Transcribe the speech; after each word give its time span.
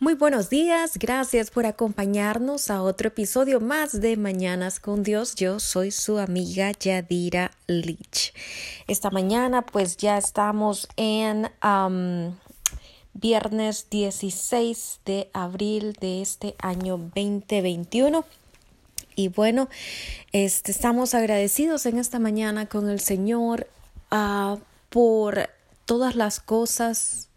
Muy 0.00 0.14
buenos 0.14 0.48
días, 0.48 0.96
gracias 0.96 1.50
por 1.50 1.66
acompañarnos 1.66 2.70
a 2.70 2.82
otro 2.82 3.08
episodio 3.08 3.58
más 3.58 4.00
de 4.00 4.16
Mañanas 4.16 4.78
con 4.78 5.02
Dios. 5.02 5.34
Yo 5.34 5.58
soy 5.58 5.90
su 5.90 6.20
amiga 6.20 6.70
Yadira 6.70 7.50
Leach. 7.66 8.32
Esta 8.86 9.10
mañana 9.10 9.62
pues 9.62 9.96
ya 9.96 10.16
estamos 10.16 10.86
en 10.96 11.50
viernes 13.12 13.90
16 13.90 15.00
de 15.04 15.30
abril 15.32 15.94
de 15.94 16.22
este 16.22 16.54
año 16.60 16.96
2021. 16.96 18.24
Y 19.16 19.26
bueno, 19.26 19.68
este, 20.30 20.70
estamos 20.70 21.14
agradecidos 21.14 21.86
en 21.86 21.98
esta 21.98 22.20
mañana 22.20 22.66
con 22.66 22.88
el 22.88 23.00
Señor 23.00 23.66
uh, 24.12 24.60
por 24.90 25.50
todas 25.86 26.14
las 26.14 26.38
cosas 26.38 27.30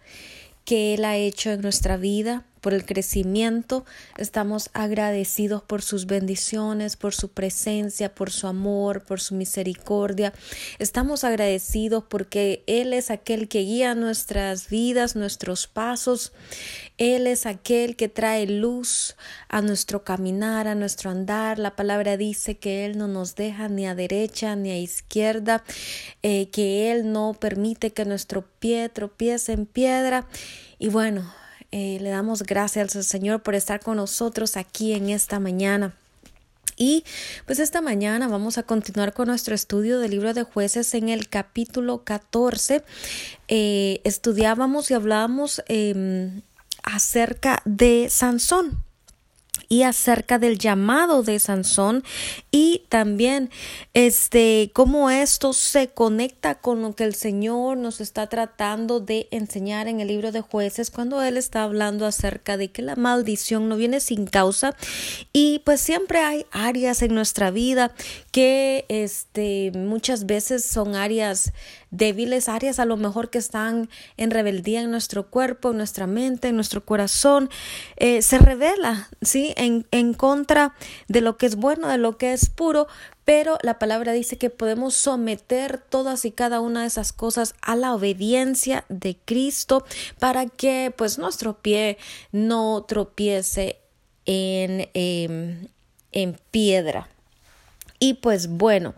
que 0.64 0.93
Él 0.93 1.05
ha 1.05 1.18
hecho 1.18 1.50
en 1.50 1.62
nuestra 1.62 1.98
vida 1.98 2.45
por 2.61 2.73
el 2.73 2.85
crecimiento. 2.85 3.83
Estamos 4.17 4.70
agradecidos 4.73 5.63
por 5.63 5.81
sus 5.81 6.05
bendiciones, 6.05 6.95
por 6.95 7.13
su 7.13 7.29
presencia, 7.29 8.13
por 8.13 8.31
su 8.31 8.47
amor, 8.47 9.03
por 9.03 9.20
su 9.20 9.35
misericordia. 9.35 10.31
Estamos 10.79 11.23
agradecidos 11.23 12.03
porque 12.07 12.63
Él 12.67 12.93
es 12.93 13.11
aquel 13.11 13.47
que 13.47 13.59
guía 13.61 13.95
nuestras 13.95 14.70
vidas, 14.70 15.15
nuestros 15.15 15.67
pasos. 15.67 16.31
Él 16.97 17.25
es 17.25 17.47
aquel 17.47 17.95
que 17.95 18.09
trae 18.09 18.45
luz 18.45 19.15
a 19.49 19.62
nuestro 19.62 20.03
caminar, 20.03 20.67
a 20.67 20.75
nuestro 20.75 21.09
andar. 21.09 21.57
La 21.57 21.75
palabra 21.75 22.15
dice 22.15 22.57
que 22.57 22.85
Él 22.85 22.98
no 22.98 23.07
nos 23.07 23.35
deja 23.35 23.67
ni 23.70 23.87
a 23.87 23.95
derecha 23.95 24.55
ni 24.55 24.70
a 24.70 24.77
izquierda, 24.77 25.63
eh, 26.21 26.49
que 26.51 26.91
Él 26.91 27.12
no 27.12 27.34
permite 27.34 27.91
que 27.91 28.05
nuestro 28.05 28.45
pie 28.59 28.87
tropiece 28.89 29.53
en 29.53 29.65
piedra. 29.65 30.27
Y 30.77 30.89
bueno, 30.89 31.34
eh, 31.71 31.98
le 32.02 32.09
damos 32.09 32.43
gracias 32.43 32.95
al 32.95 33.03
Señor 33.03 33.41
por 33.43 33.55
estar 33.55 33.79
con 33.79 33.98
nosotros 33.98 34.57
aquí 34.57 34.93
en 34.93 35.09
esta 35.09 35.40
mañana. 35.40 35.93
Y 36.77 37.04
pues 37.46 37.59
esta 37.59 37.82
mañana 37.82 38.27
vamos 38.27 38.57
a 38.57 38.63
continuar 38.63 39.13
con 39.13 39.27
nuestro 39.27 39.54
estudio 39.54 39.99
del 39.99 40.12
libro 40.12 40.34
de 40.34 40.43
jueces 40.43 40.93
en 40.93 41.09
el 41.09 41.29
capítulo 41.29 42.04
14. 42.04 42.84
Eh, 43.48 44.01
estudiábamos 44.04 44.90
y 44.90 44.96
hablábamos 44.96 45.62
em, 45.68 46.41
acerca 46.84 47.62
de 47.65 48.07
Sansón 48.09 48.84
y 49.72 49.84
acerca 49.84 50.38
del 50.38 50.58
llamado 50.58 51.24
de 51.24 51.40
Sansón 51.40 52.04
y 52.52 52.84
también 52.90 53.50
este 53.94 54.70
cómo 54.74 55.10
esto 55.10 55.54
se 55.54 55.88
conecta 55.88 56.55
con 56.55 56.82
lo 56.82 56.94
que 56.94 57.05
el 57.05 57.16
Señor 57.16 57.77
nos 57.77 58.02
está 58.02 58.27
tratando 58.27 58.99
de 58.99 59.30
enseñar 59.32 59.88
en 59.88 60.02
el 60.02 60.10
libro 60.10 60.34
de 60.34 60.42
jueces 60.42 60.92
cuando 60.92 61.24
él 61.24 61.38
está 61.38 61.64
hablando 61.64 62.05
acerca 62.05 62.58
de 62.58 62.70
que 62.70 62.82
la 62.82 62.98
maldición 62.98 63.70
no 63.70 63.77
viene 63.77 64.02
sin 64.02 64.28
causa. 64.28 64.75
Y 65.31 65.59
pues 65.59 65.80
siempre 65.80 66.19
hay 66.19 66.46
áreas 66.52 67.02
en 67.02 67.16
nuestra 67.16 67.50
vida 67.50 67.94
que 68.31 68.84
este 68.90 69.72
muchas 69.74 70.25
veces 70.25 70.66
son 70.66 70.96
áreas 70.96 71.53
débiles, 71.91 72.50
áreas 72.50 72.79
a 72.79 72.85
lo 72.85 72.97
mejor 72.97 73.29
que 73.29 73.38
están 73.38 73.89
en 74.17 74.31
rebeldía 74.31 74.81
en 74.81 74.91
nuestro 74.91 75.29
cuerpo, 75.29 75.72
en 75.72 75.78
nuestra 75.78 76.07
mente, 76.07 76.47
en 76.47 76.56
nuestro 76.56 76.84
corazón, 76.84 77.50
eh, 77.97 78.22
se 78.22 78.39
revela, 78.39 79.09
¿sí? 79.22 79.53
En, 79.57 79.85
en 79.91 80.13
contra 80.13 80.73
de 81.07 81.22
lo 81.22 81.38
que 81.38 81.45
es 81.45 81.56
bueno, 81.56 81.88
de 81.88 81.97
lo 81.97 82.17
que 82.17 82.34
es 82.34 82.50
puro, 82.50 82.88
pero 83.25 83.57
la 83.62 83.78
palabra 83.78 84.13
dice 84.13 84.38
que 84.38 84.50
podemos 84.50 84.95
someter 84.95 85.78
todas 85.78 86.25
y 86.25 86.31
cada 86.31 86.59
una 86.59 86.81
de 86.81 86.88
esas 86.88 87.13
cosas 87.13 87.53
a 87.62 87.75
la 87.75 87.94
obediencia 87.94 88.85
de 88.89 89.17
Cristo 89.23 89.85
para 90.19 90.47
que 90.47 90.94
pues 90.95 91.17
nuestro 91.19 91.62
pie 91.62 91.97
no 92.31 92.84
tropiece 92.88 93.79
en, 94.25 94.89
em, 94.94 95.67
en 96.12 96.38
piedra. 96.51 97.09
Y 98.03 98.16
pues 98.16 98.48
bueno, 98.48 98.96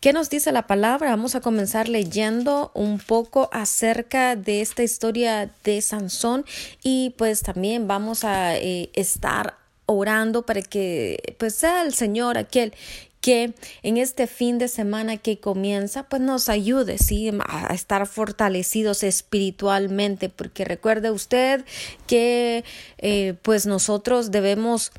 ¿qué 0.00 0.12
nos 0.12 0.28
dice 0.28 0.52
la 0.52 0.66
palabra? 0.66 1.08
Vamos 1.08 1.34
a 1.34 1.40
comenzar 1.40 1.88
leyendo 1.88 2.70
un 2.74 2.98
poco 2.98 3.48
acerca 3.50 4.36
de 4.36 4.60
esta 4.60 4.82
historia 4.82 5.50
de 5.64 5.80
Sansón 5.80 6.44
y 6.82 7.14
pues 7.16 7.40
también 7.40 7.88
vamos 7.88 8.24
a 8.24 8.58
eh, 8.58 8.90
estar 8.92 9.56
orando 9.86 10.42
para 10.44 10.60
que 10.60 11.34
pues 11.38 11.54
sea 11.54 11.80
el 11.80 11.94
Señor 11.94 12.36
aquel 12.36 12.74
que 13.22 13.54
en 13.82 13.96
este 13.96 14.26
fin 14.26 14.58
de 14.58 14.68
semana 14.68 15.16
que 15.16 15.38
comienza, 15.38 16.02
pues 16.02 16.20
nos 16.20 16.50
ayude, 16.50 16.98
¿sí? 16.98 17.30
A 17.46 17.72
estar 17.72 18.06
fortalecidos 18.06 19.02
espiritualmente, 19.02 20.28
porque 20.28 20.66
recuerde 20.66 21.10
usted 21.10 21.64
que 22.06 22.64
eh, 22.98 23.34
pues 23.40 23.64
nosotros 23.64 24.30
debemos 24.30 24.92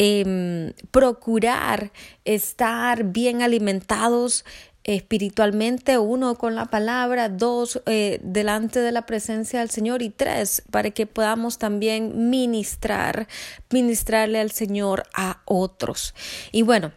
Em, 0.00 0.74
procurar 0.92 1.90
estar 2.24 3.02
bien 3.02 3.42
alimentados 3.42 4.44
espiritualmente, 4.84 5.98
uno 5.98 6.36
con 6.36 6.54
la 6.54 6.66
palabra, 6.66 7.28
dos 7.28 7.82
eh, 7.86 8.20
delante 8.22 8.78
de 8.78 8.92
la 8.92 9.06
presencia 9.06 9.58
del 9.58 9.70
Señor 9.70 10.02
y 10.02 10.10
tres 10.10 10.62
para 10.70 10.92
que 10.92 11.06
podamos 11.06 11.58
también 11.58 12.30
ministrar, 12.30 13.26
ministrarle 13.70 14.38
al 14.38 14.52
Señor 14.52 15.02
a 15.14 15.42
otros. 15.46 16.14
Y 16.52 16.62
bueno, 16.62 16.92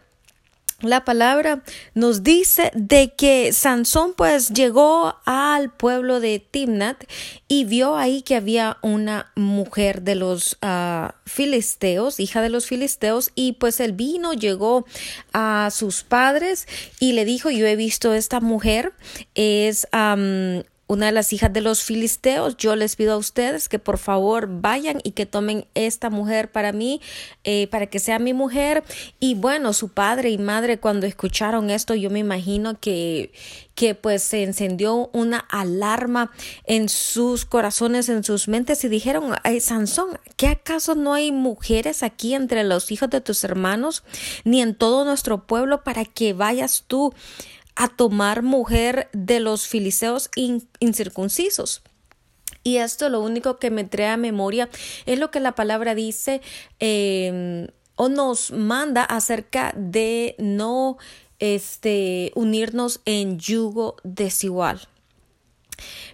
la 0.82 1.04
palabra 1.04 1.62
nos 1.94 2.22
dice 2.22 2.70
de 2.74 3.14
que 3.14 3.52
Sansón 3.52 4.14
pues 4.16 4.50
llegó 4.50 5.16
al 5.24 5.70
pueblo 5.70 6.20
de 6.20 6.38
Timnat 6.38 7.04
y 7.48 7.64
vio 7.64 7.96
ahí 7.96 8.22
que 8.22 8.36
había 8.36 8.78
una 8.82 9.32
mujer 9.36 10.02
de 10.02 10.14
los 10.16 10.58
ah, 10.62 11.14
filisteos, 11.24 12.20
hija 12.20 12.42
de 12.42 12.48
los 12.48 12.66
filisteos, 12.66 13.30
y 13.34 13.52
pues 13.52 13.80
el 13.80 13.92
vino, 13.92 14.32
llegó 14.32 14.86
a 15.32 15.70
sus 15.72 16.02
padres 16.02 16.66
y 16.98 17.12
le 17.12 17.24
dijo, 17.24 17.50
yo 17.50 17.66
he 17.66 17.76
visto 17.76 18.12
esta 18.14 18.40
mujer, 18.40 18.92
es 19.34 19.86
una 20.88 21.06
de 21.06 21.12
las 21.12 21.32
hijas 21.32 21.52
de 21.52 21.60
los 21.62 21.82
filisteos, 21.82 22.56
yo 22.56 22.76
les 22.76 22.96
pido 22.96 23.14
a 23.14 23.16
ustedes 23.16 23.68
que 23.68 23.78
por 23.78 23.98
favor 23.98 24.48
vayan 24.48 25.00
y 25.04 25.12
que 25.12 25.26
tomen 25.26 25.66
esta 25.74 26.10
mujer 26.10 26.52
para 26.52 26.72
mí, 26.72 27.00
eh, 27.44 27.66
para 27.68 27.86
que 27.86 27.98
sea 27.98 28.18
mi 28.18 28.34
mujer. 28.34 28.84
Y 29.18 29.34
bueno, 29.34 29.72
su 29.72 29.88
padre 29.88 30.30
y 30.30 30.38
madre 30.38 30.78
cuando 30.78 31.06
escucharon 31.06 31.70
esto, 31.70 31.94
yo 31.94 32.10
me 32.10 32.18
imagino 32.18 32.78
que, 32.78 33.32
que 33.74 33.94
pues 33.94 34.22
se 34.22 34.42
encendió 34.42 35.08
una 35.12 35.38
alarma 35.38 36.30
en 36.64 36.88
sus 36.88 37.44
corazones, 37.44 38.08
en 38.08 38.22
sus 38.22 38.48
mentes 38.48 38.84
y 38.84 38.88
dijeron, 38.88 39.34
Ay, 39.44 39.60
Sansón, 39.60 40.18
¿qué 40.36 40.48
acaso 40.48 40.94
no 40.94 41.14
hay 41.14 41.32
mujeres 41.32 42.02
aquí 42.02 42.34
entre 42.34 42.64
los 42.64 42.90
hijos 42.90 43.08
de 43.08 43.20
tus 43.20 43.44
hermanos, 43.44 44.02
ni 44.44 44.60
en 44.60 44.74
todo 44.74 45.04
nuestro 45.04 45.46
pueblo 45.46 45.84
para 45.84 46.04
que 46.04 46.34
vayas 46.34 46.84
tú 46.86 47.14
a 47.76 47.88
tomar 47.88 48.42
mujer 48.42 49.08
de 49.12 49.40
los 49.40 49.66
filiseos 49.66 50.30
incircuncisos. 50.80 51.82
Y 52.64 52.76
esto 52.76 53.08
lo 53.08 53.20
único 53.20 53.58
que 53.58 53.70
me 53.70 53.84
trae 53.84 54.08
a 54.08 54.16
memoria 54.16 54.68
es 55.06 55.18
lo 55.18 55.30
que 55.30 55.40
la 55.40 55.54
palabra 55.54 55.94
dice 55.94 56.40
em, 56.78 57.66
o 57.96 58.08
nos 58.08 58.52
manda 58.52 59.02
acerca 59.02 59.72
de 59.76 60.36
no 60.38 60.96
este, 61.38 62.30
unirnos 62.34 63.00
en 63.04 63.38
yugo 63.38 63.96
desigual. 64.04 64.88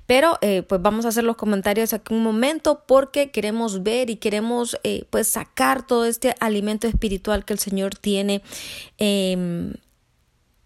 Pero 0.07 0.39
eh, 0.41 0.63
pues 0.63 0.81
vamos 0.81 1.05
a 1.05 1.09
hacer 1.09 1.25
los 1.25 1.37
comentarios 1.37 1.93
aquí 1.93 2.15
un 2.15 2.23
momento 2.23 2.85
porque 2.87 3.31
queremos 3.31 3.83
ver 3.83 4.09
y 4.09 4.17
queremos 4.17 4.79
eh, 4.83 5.05
pues 5.11 5.29
sacar 5.29 5.87
todo 5.87 6.07
este 6.07 6.35
alimento 6.41 6.87
espiritual 6.87 7.45
que 7.45 7.53
el 7.53 7.59
Señor 7.59 7.95
tiene 7.95 8.41
eh, 8.97 9.75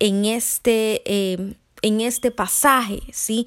en 0.03 0.25
este, 0.25 1.01
eh, 1.05 1.55
en 1.81 2.01
este 2.01 2.33
pasaje, 2.33 3.03
¿sí? 3.13 3.47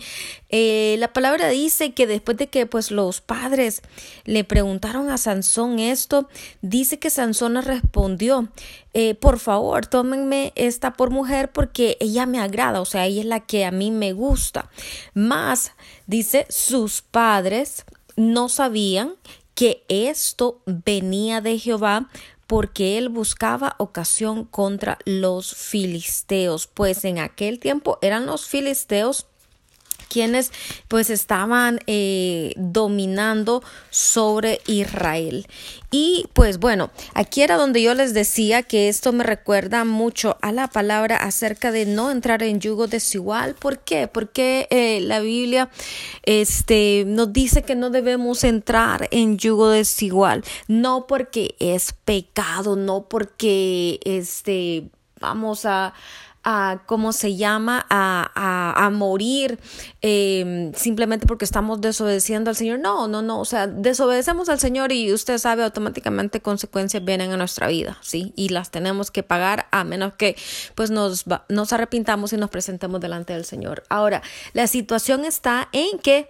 Eh, 0.49 0.95
la 0.99 1.11
palabra 1.11 1.49
dice 1.49 1.93
que 1.93 2.07
después 2.07 2.37
de 2.37 2.47
que 2.47 2.65
pues 2.65 2.91
los 2.91 3.19
padres 3.19 3.81
le 4.23 4.45
preguntaron 4.45 5.09
a 5.09 5.17
Sansón 5.17 5.79
esto, 5.79 6.29
dice 6.61 6.97
que 6.97 7.09
Sansón 7.09 7.61
respondió, 7.61 8.47
eh, 8.93 9.15
por 9.15 9.39
favor, 9.39 9.85
tómenme 9.85 10.53
esta 10.55 10.93
por 10.93 11.09
mujer 11.09 11.51
porque 11.51 11.97
ella 11.99 12.25
me 12.25 12.39
agrada, 12.39 12.79
o 12.79 12.85
sea, 12.85 13.05
ella 13.05 13.19
es 13.19 13.27
la 13.27 13.41
que 13.41 13.65
a 13.65 13.71
mí 13.71 13.91
me 13.91 14.13
gusta. 14.13 14.69
Más, 15.13 15.73
dice, 16.07 16.45
sus 16.49 17.01
padres 17.01 17.83
no 18.15 18.47
sabían 18.47 19.15
que 19.55 19.83
esto 19.89 20.61
venía 20.65 21.41
de 21.41 21.59
Jehová 21.59 22.09
porque 22.47 22.97
él 22.97 23.09
buscaba 23.09 23.75
ocasión 23.79 24.45
contra 24.45 24.97
los 25.05 25.55
filisteos, 25.55 26.67
pues 26.67 27.05
en 27.05 27.19
aquel 27.19 27.59
tiempo 27.59 27.97
eran 28.01 28.25
los 28.25 28.47
filisteos 28.47 29.27
quienes 30.15 30.53
pues 30.87 31.09
estaban 31.09 31.81
eh, 31.87 32.53
dominando 32.55 33.61
sobre 33.89 34.61
Israel. 34.65 35.45
Y 35.91 36.29
pues 36.31 36.57
bueno, 36.57 36.89
aquí 37.13 37.41
era 37.41 37.57
donde 37.57 37.81
yo 37.81 37.93
les 37.93 38.13
decía 38.13 38.63
que 38.63 38.87
esto 38.87 39.11
me 39.11 39.25
recuerda 39.25 39.83
mucho 39.83 40.37
a 40.41 40.53
la 40.53 40.69
palabra 40.69 41.17
acerca 41.17 41.73
de 41.73 41.85
no 41.85 42.11
entrar 42.11 42.43
en 42.43 42.61
yugo 42.61 42.87
desigual. 42.87 43.55
¿Por 43.55 43.79
qué? 43.79 44.07
Porque 44.07 44.69
eh, 44.69 45.01
la 45.01 45.19
Biblia 45.19 45.69
este, 46.23 47.03
nos 47.05 47.33
dice 47.33 47.63
que 47.63 47.75
no 47.75 47.89
debemos 47.89 48.45
entrar 48.45 49.09
en 49.11 49.37
yugo 49.37 49.67
desigual. 49.67 50.45
No 50.69 51.07
porque 51.07 51.55
es 51.59 51.91
pecado, 52.05 52.77
no 52.77 53.09
porque 53.09 53.99
este, 54.05 54.87
vamos 55.19 55.65
a 55.65 55.93
a, 56.45 56.83
¿cómo 56.85 57.11
se 57.11 57.35
llama?, 57.35 57.85
a, 57.89 58.31
a, 58.35 58.85
a 58.85 58.89
morir 58.91 59.59
em, 60.01 60.71
simplemente 60.73 61.25
porque 61.25 61.43
estamos 61.43 61.81
desobedeciendo 61.81 62.51
al 62.51 62.55
Señor. 62.55 62.79
No, 62.79 63.07
no, 63.07 63.21
no, 63.21 63.41
o 63.41 63.45
sea, 63.45 63.67
desobedecemos 63.67 64.47
al 64.47 64.59
Señor 64.59 64.91
y 64.91 65.11
usted 65.11 65.39
sabe 65.39 65.63
automáticamente 65.63 66.39
consecuencias 66.41 67.03
vienen 67.03 67.31
a 67.31 67.37
nuestra 67.37 67.67
vida, 67.67 67.97
¿sí? 68.01 68.31
Y 68.35 68.49
las 68.49 68.69
tenemos 68.69 69.09
que 69.09 69.23
pagar 69.23 69.67
a 69.71 69.83
menos 69.83 70.13
que 70.13 70.37
pues 70.75 70.91
nos, 70.91 71.25
nos 71.49 71.73
arrepintamos 71.73 72.31
y 72.31 72.37
nos 72.37 72.51
presentemos 72.51 73.01
delante 73.01 73.33
del 73.33 73.43
Señor. 73.43 73.83
Ahora, 73.89 74.21
la 74.53 74.67
situación 74.67 75.25
está 75.25 75.67
en 75.71 75.97
que 75.97 76.29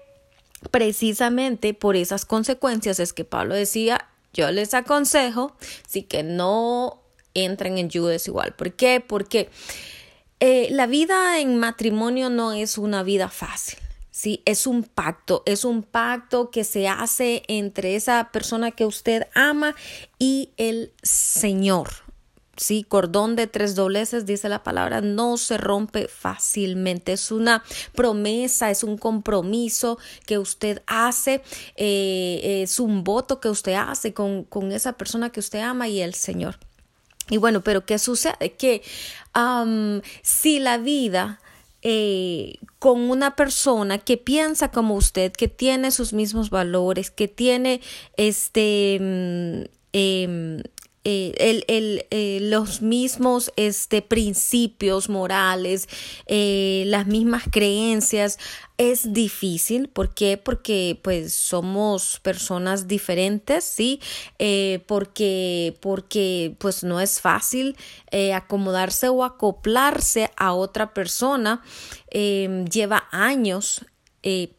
precisamente 0.72 1.74
por 1.74 1.98
esas 1.98 2.26
consecuencias 2.26 3.00
es 3.00 3.12
que 3.12 3.26
Pablo 3.26 3.54
decía, 3.54 4.08
yo 4.34 4.50
les 4.52 4.74
aconsejo, 4.74 5.56
sí 5.88 6.04
que 6.04 6.24
no 6.24 7.02
entren 7.34 7.78
en 7.78 7.90
yugo 7.90 8.08
desigual. 8.08 8.54
¿Por 8.54 8.74
qué? 8.74 9.04
Porque 9.06 9.50
eh, 10.40 10.68
la 10.72 10.88
vida 10.88 11.40
en 11.40 11.58
matrimonio 11.58 12.30
no 12.30 12.54
es 12.54 12.78
una 12.78 13.04
vida 13.04 13.30
fácil. 13.30 13.80
Sí, 14.12 14.42
es 14.46 14.66
un 14.66 14.84
pacto, 14.84 15.44
es 15.46 15.66
un 15.66 15.84
pacto 15.84 16.50
que 16.50 16.64
se 16.64 16.88
hace 16.88 17.44
entre 17.50 17.98
esa 17.98 18.30
persona 18.32 18.72
que 18.72 18.86
usted 18.86 19.28
ama 19.34 19.76
y 20.20 20.52
el 20.56 20.94
Señor. 21.04 21.90
Sí, 22.58 22.86
cordón 22.88 23.36
de 23.36 23.48
tres 23.48 23.76
dobleces, 23.76 24.26
dice 24.26 24.48
la 24.48 24.64
palabra, 24.64 25.02
no 25.02 25.36
se 25.36 25.58
rompe 25.58 26.08
fácilmente. 26.08 27.12
Es 27.12 27.30
una 27.30 27.64
promesa, 27.94 28.72
es 28.72 28.84
un 28.86 28.98
compromiso 28.98 29.98
que 30.26 30.38
usted 30.38 30.82
hace, 30.88 31.42
eh, 31.76 32.62
es 32.64 32.80
un 32.80 33.04
voto 33.04 33.42
que 33.42 33.50
usted 33.50 33.74
hace 33.74 34.14
con, 34.14 34.46
con 34.46 34.72
esa 34.72 34.94
persona 34.94 35.30
que 35.30 35.42
usted 35.42 35.60
ama 35.60 35.90
y 35.90 36.00
el 36.00 36.14
Señor. 36.14 36.58
Y 37.30 37.38
bueno, 37.38 37.62
pero 37.62 37.86
¿qué 37.86 37.98
sucede? 38.00 38.54
Que 38.57 38.81
si 40.22 40.60
la 40.60 40.77
vida 40.77 41.39
eh, 41.81 42.57
con 42.80 43.12
una 43.12 43.36
persona 43.36 44.00
que 44.00 44.18
piensa 44.18 44.72
como 44.72 44.95
usted, 44.95 45.31
que 45.31 45.48
tiene 45.48 45.92
sus 45.92 46.13
mismos 46.13 46.50
valores, 46.50 47.12
que 47.12 47.27
tiene 47.27 47.81
este 48.18 48.98
mm, 49.00 49.62
em, 49.94 50.63
eh, 51.07 51.36
el, 51.38 51.63
el, 51.68 52.07
eh, 52.10 52.40
los 52.42 52.81
mismos 52.81 53.54
este, 53.57 54.02
principios 54.02 55.07
morales, 55.07 55.88
eh, 56.25 56.84
las 56.88 57.06
mismas 57.06 57.44
creencias. 57.52 58.40
Es 58.80 59.13
difícil, 59.13 59.88
¿por 59.88 60.16
qué? 60.16 60.38
Porque 60.38 61.00
pues 61.02 61.31
somos 61.34 62.19
personas 62.22 62.88
diferentes, 62.88 63.63
¿sí? 63.63 64.02
porque, 64.88 65.78
porque 65.80 66.56
pues 66.57 66.84
no 66.84 67.00
es 67.00 67.22
fácil 67.22 67.78
acomodarse 68.34 69.08
o 69.08 69.24
acoplarse 69.24 70.30
a 70.36 70.54
otra 70.54 70.94
persona. 70.94 71.63
lleva 72.12 73.08
años 73.12 73.86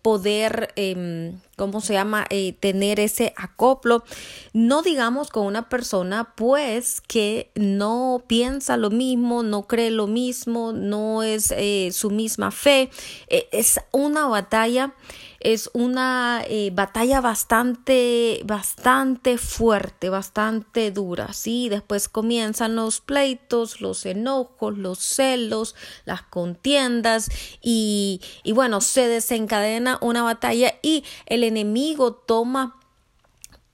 poder 0.00 0.72
em, 0.76 1.38
¿cómo 1.56 1.80
se 1.80 1.94
llama? 1.94 2.26
Eh, 2.30 2.52
tener 2.52 3.00
ese 3.00 3.32
acoplo, 3.36 4.04
no 4.52 4.82
digamos 4.82 5.30
con 5.30 5.46
una 5.46 5.68
persona 5.68 6.34
pues 6.36 7.00
que 7.00 7.50
no 7.54 8.22
piensa 8.26 8.76
lo 8.76 8.90
mismo, 8.90 9.42
no 9.42 9.66
cree 9.66 9.90
lo 9.90 10.06
mismo, 10.06 10.72
no 10.72 11.22
es 11.22 11.52
eh, 11.56 11.90
su 11.92 12.10
misma 12.10 12.50
fe, 12.50 12.90
eh, 13.28 13.48
es 13.52 13.80
una 13.92 14.26
batalla 14.26 14.94
es 15.38 15.70
una 15.74 16.44
batalla 16.72 17.20
bastante, 17.20 18.40
bastante 18.44 19.38
fuerte, 19.38 20.08
bastante 20.08 20.90
dura, 20.90 21.32
¿sí? 21.34 21.68
Después 21.68 22.08
comienzan 22.08 22.74
los 22.74 23.00
pleitos, 23.00 23.80
los 23.80 24.06
enojos, 24.06 24.76
los 24.76 24.98
celos, 24.98 25.76
las 26.04 26.22
contiendas 26.22 27.30
y, 27.62 28.20
y 28.42 28.52
bueno, 28.52 28.80
se 28.80 29.06
desencadena 29.06 29.98
una 30.00 30.24
batalla 30.24 30.74
y 30.82 31.04
el 31.26 31.44
enemigo 31.46 32.12
toma, 32.12 32.78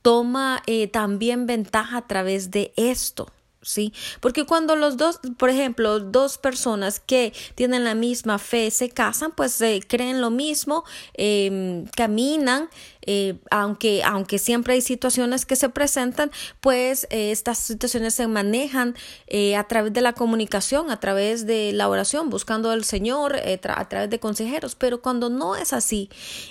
toma 0.02 0.62
eh, 0.66 0.88
también 0.88 1.46
ventaja 1.46 1.98
a 1.98 2.06
través 2.06 2.50
de 2.50 2.72
esto. 2.76 3.28
¿Sí? 3.62 3.92
Porque 4.20 4.44
cuando 4.44 4.76
los 4.76 4.96
dos, 4.96 5.20
por 5.38 5.50
ejemplo, 5.50 6.00
dos 6.00 6.38
personas 6.38 7.00
que 7.00 7.32
tienen 7.54 7.84
la 7.84 7.94
misma 7.94 8.38
fe 8.38 8.70
se 8.70 8.90
casan, 8.90 9.32
pues 9.32 9.52
se 9.52 9.80
creen 9.86 10.20
lo 10.20 10.30
mismo, 10.30 10.84
em, 11.14 11.86
caminan, 11.96 12.68
eh, 13.04 13.38
aunque, 13.50 14.02
aunque 14.04 14.38
siempre 14.38 14.74
hay 14.74 14.80
situaciones 14.80 15.46
que 15.46 15.56
se 15.56 15.68
presentan, 15.68 16.30
pues 16.60 17.06
eh, 17.10 17.32
estas 17.32 17.58
situaciones 17.58 18.14
se 18.14 18.26
manejan 18.26 18.94
eh, 19.26 19.56
a 19.56 19.64
través 19.64 19.92
de 19.92 20.00
la 20.00 20.12
comunicación, 20.12 20.90
a 20.90 21.00
través 21.00 21.46
de 21.46 21.72
la 21.72 21.88
oración, 21.88 22.30
buscando 22.30 22.70
al 22.70 22.84
Señor, 22.84 23.36
a 23.36 23.88
través 23.88 24.10
de 24.10 24.20
consejeros, 24.20 24.74
pero 24.74 25.02
cuando 25.02 25.30
no 25.30 25.56
es 25.56 25.72
así 25.72 26.10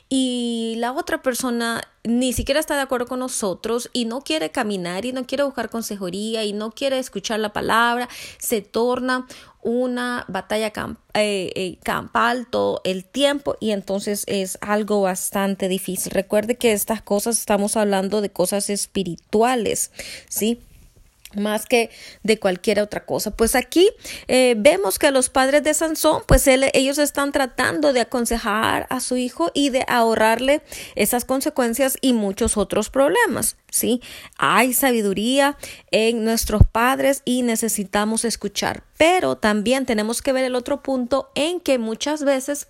y 0.10 0.76
la 0.78 0.92
otra 0.92 1.22
persona 1.22 1.82
ni 2.04 2.34
siquiera 2.34 2.60
está 2.60 2.76
de 2.76 2.82
acuerdo 2.82 3.08
con 3.08 3.20
nosotros 3.20 3.90
y 3.94 4.06
no 4.06 4.22
quiere 4.22 4.50
caminar 4.50 5.06
y 5.06 5.14
no 5.14 5.26
quiere 5.26 5.44
buscar 5.44 5.70
consejería 5.70 6.44
y 6.44 6.54
no 6.54 6.72
quiere 6.72 6.98
escuchar 6.98 7.40
la 7.40 7.54
palabra, 7.54 8.10
se 8.40 8.62
torna 8.62 9.28
una 9.62 10.26
batalla 10.28 10.74
eh, 11.14 11.52
eh, 11.56 11.78
campal 11.84 12.48
todo 12.50 12.82
el 12.84 13.06
tiempo 13.06 13.56
y 13.60 13.72
entonces 13.72 14.24
es 14.28 14.58
algo 14.62 15.02
bastante 15.02 15.68
difícil. 15.68 16.12
Recuerde 16.12 16.58
que 16.58 16.72
estas 16.72 17.02
cosas 17.02 17.38
estamos 17.38 17.78
hablando 17.78 18.22
de 18.22 18.32
cosas 18.32 18.70
espirituales, 18.70 19.92
¿sí? 20.28 20.60
Más 21.36 21.66
que 21.66 21.90
de 22.24 22.40
cualquier 22.40 22.80
otra 22.80 23.06
cosa. 23.06 23.32
Pues 23.32 23.56
aquí 23.56 23.90
eh, 24.28 24.56
vemos 24.58 25.00
que 25.00 25.12
los 25.12 25.30
padres 25.30 25.64
de 25.64 25.74
Sansón, 25.74 26.24
pues 26.28 26.48
ellos 26.48 26.98
están 26.98 27.32
tratando 27.32 27.94
de 27.94 28.02
aconsejar 28.02 28.88
a 28.90 29.00
su 29.00 29.18
hijo 29.18 29.52
y 29.54 29.70
de 29.70 29.86
ahorrarle 29.88 30.62
esas 30.96 31.26
consecuencias 31.26 31.98
y 32.02 32.14
muchos 32.14 32.58
otros 32.58 32.90
problemas. 32.90 33.58
Sí, 33.70 34.02
hay 34.38 34.74
sabiduría 34.74 35.58
en 35.92 36.26
nuestros 36.26 36.64
padres 36.70 37.22
y 37.24 37.42
necesitamos 37.44 38.26
escuchar, 38.26 38.84
pero 38.98 39.38
también 39.38 39.86
tenemos 39.86 40.22
que 40.22 40.34
ver 40.34 40.44
el 40.44 40.56
otro 40.56 40.84
punto 40.84 41.32
en 41.36 41.62
que 41.62 41.78
muchas 41.78 42.24
veces 42.24 42.68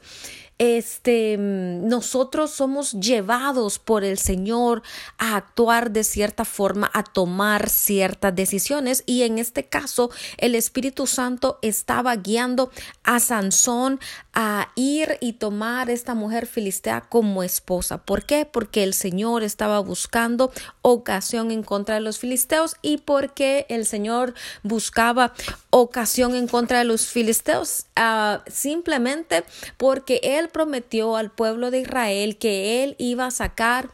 este, 0.62 1.38
nosotros 1.40 2.52
somos 2.52 2.92
llevados 2.92 3.80
por 3.80 4.04
el 4.04 4.20
Señor 4.20 4.84
a 5.18 5.36
actuar 5.36 5.90
de 5.90 6.04
cierta 6.04 6.46
forma, 6.46 6.92
a 6.94 7.02
tomar 7.02 7.68
ciertas 7.68 8.36
decisiones 8.36 9.02
y 9.08 9.24
en 9.24 9.40
este 9.40 9.64
caso 9.64 10.12
el 10.38 10.54
Espíritu 10.54 11.08
Santo 11.08 11.58
estaba 11.64 12.16
guiando 12.16 12.70
a 13.04 13.20
Sansón 13.20 14.00
a 14.36 14.70
ir 14.76 15.18
y 15.20 15.34
tomar 15.34 15.90
esta 15.90 16.14
mujer 16.14 16.46
filistea 16.46 17.02
como 17.02 17.42
esposa. 17.42 17.98
¿Por 17.98 18.24
qué? 18.28 18.46
Porque 18.46 18.84
el 18.84 18.94
Señor 18.94 19.42
estaba 19.42 19.80
buscando 19.80 20.52
ocasión 20.84 21.50
en 21.50 21.64
contra 21.64 21.96
de 21.96 22.02
los 22.02 22.20
filisteos 22.20 22.76
y 22.84 22.98
porque 22.98 23.66
el 23.68 23.88
Señor 23.88 24.36
buscaba 24.62 25.34
ocasión 25.72 26.36
en 26.36 26.48
contra 26.48 26.78
de 26.78 26.86
los 26.86 27.08
filisteos 27.08 27.88
uh, 27.98 28.38
simplemente 28.48 29.44
porque 29.78 30.20
él 30.22 30.51
prometió 30.52 31.16
al 31.16 31.32
pueblo 31.32 31.72
de 31.72 31.80
Israel 31.80 32.38
que 32.38 32.84
él 32.84 32.96
iba 33.00 33.26
a 33.26 33.32
sacar 33.32 33.90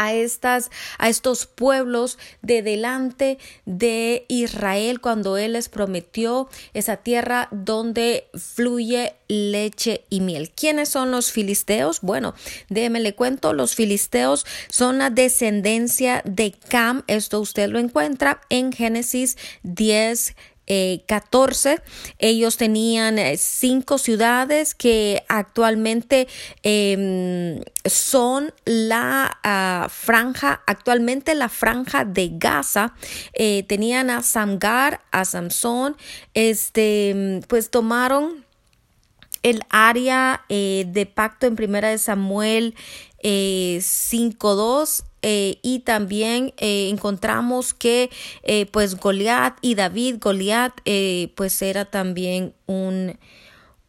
a 0.00 0.14
estas 0.14 0.70
a 0.98 1.10
estos 1.10 1.44
pueblos 1.44 2.18
de 2.40 2.62
delante 2.62 3.38
de 3.66 4.24
Israel 4.28 5.00
cuando 5.00 5.36
él 5.36 5.52
les 5.52 5.68
prometió 5.68 6.48
esa 6.72 6.96
tierra 6.96 7.48
donde 7.50 8.28
fluye 8.34 9.14
leche 9.28 10.06
y 10.08 10.20
miel. 10.20 10.52
¿Quiénes 10.52 10.88
son 10.88 11.10
los 11.10 11.30
filisteos? 11.32 12.00
Bueno, 12.00 12.34
déjeme 12.70 13.00
le 13.00 13.14
cuento, 13.14 13.52
los 13.52 13.74
filisteos 13.74 14.46
son 14.70 14.98
la 14.98 15.10
descendencia 15.10 16.22
de 16.24 16.52
Cam, 16.52 17.02
esto 17.06 17.38
usted 17.38 17.68
lo 17.68 17.78
encuentra 17.78 18.40
en 18.48 18.72
Génesis 18.72 19.36
10 19.64 20.34
14. 21.06 21.72
Eh, 21.72 21.78
Ellos 22.18 22.56
tenían 22.56 23.18
eh, 23.18 23.36
cinco 23.36 23.98
ciudades 23.98 24.74
que 24.74 25.24
actualmente 25.28 26.28
em, 26.62 27.60
son 27.84 28.52
la 28.64 29.38
ah, 29.42 29.88
franja, 29.90 30.62
actualmente 30.66 31.34
la 31.34 31.48
franja 31.48 32.04
de 32.04 32.30
Gaza. 32.32 32.94
Eh, 33.32 33.64
tenían 33.64 34.10
a 34.10 34.22
Samgar, 34.22 35.00
a 35.10 35.24
Samson, 35.24 35.96
este, 36.34 37.40
pues 37.48 37.70
tomaron 37.70 38.44
el 39.42 39.62
área 39.70 40.44
eh, 40.48 40.84
de 40.88 41.06
pacto 41.06 41.46
en 41.46 41.56
primera 41.56 41.88
de 41.88 41.98
Samuel 41.98 42.74
eh, 43.22 43.78
5.2 43.80 45.04
eh, 45.22 45.58
y 45.62 45.80
también 45.80 46.54
eh, 46.56 46.88
encontramos 46.88 47.74
que 47.74 48.08
eh, 48.42 48.64
pues 48.66 48.96
Goliat 48.96 49.58
y 49.60 49.74
David, 49.74 50.16
Goliat 50.18 50.72
pues 51.34 51.60
era 51.60 51.84
también 51.84 52.54
un, 52.66 53.18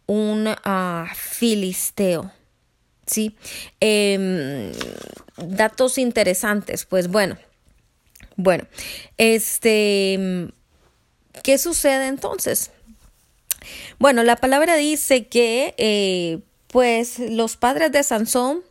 un 0.08 0.48
uh, 0.48 1.06
filisteo. 1.16 2.32
¿sí? 3.06 3.36
Em, 3.80 4.72
datos 5.38 5.98
interesantes, 5.98 6.86
pues 6.86 7.08
bueno, 7.08 7.38
bueno, 8.36 8.66
este, 9.18 10.50
¿qué 11.44 11.58
sucede 11.58 12.08
entonces? 12.08 12.72
Bueno, 14.00 14.24
la 14.24 14.36
palabra 14.36 14.76
dice 14.76 15.28
que 15.28 16.44
pues 16.68 17.20
los 17.20 17.58
padres 17.58 17.92
de 17.92 18.04
Sansón 18.04 18.64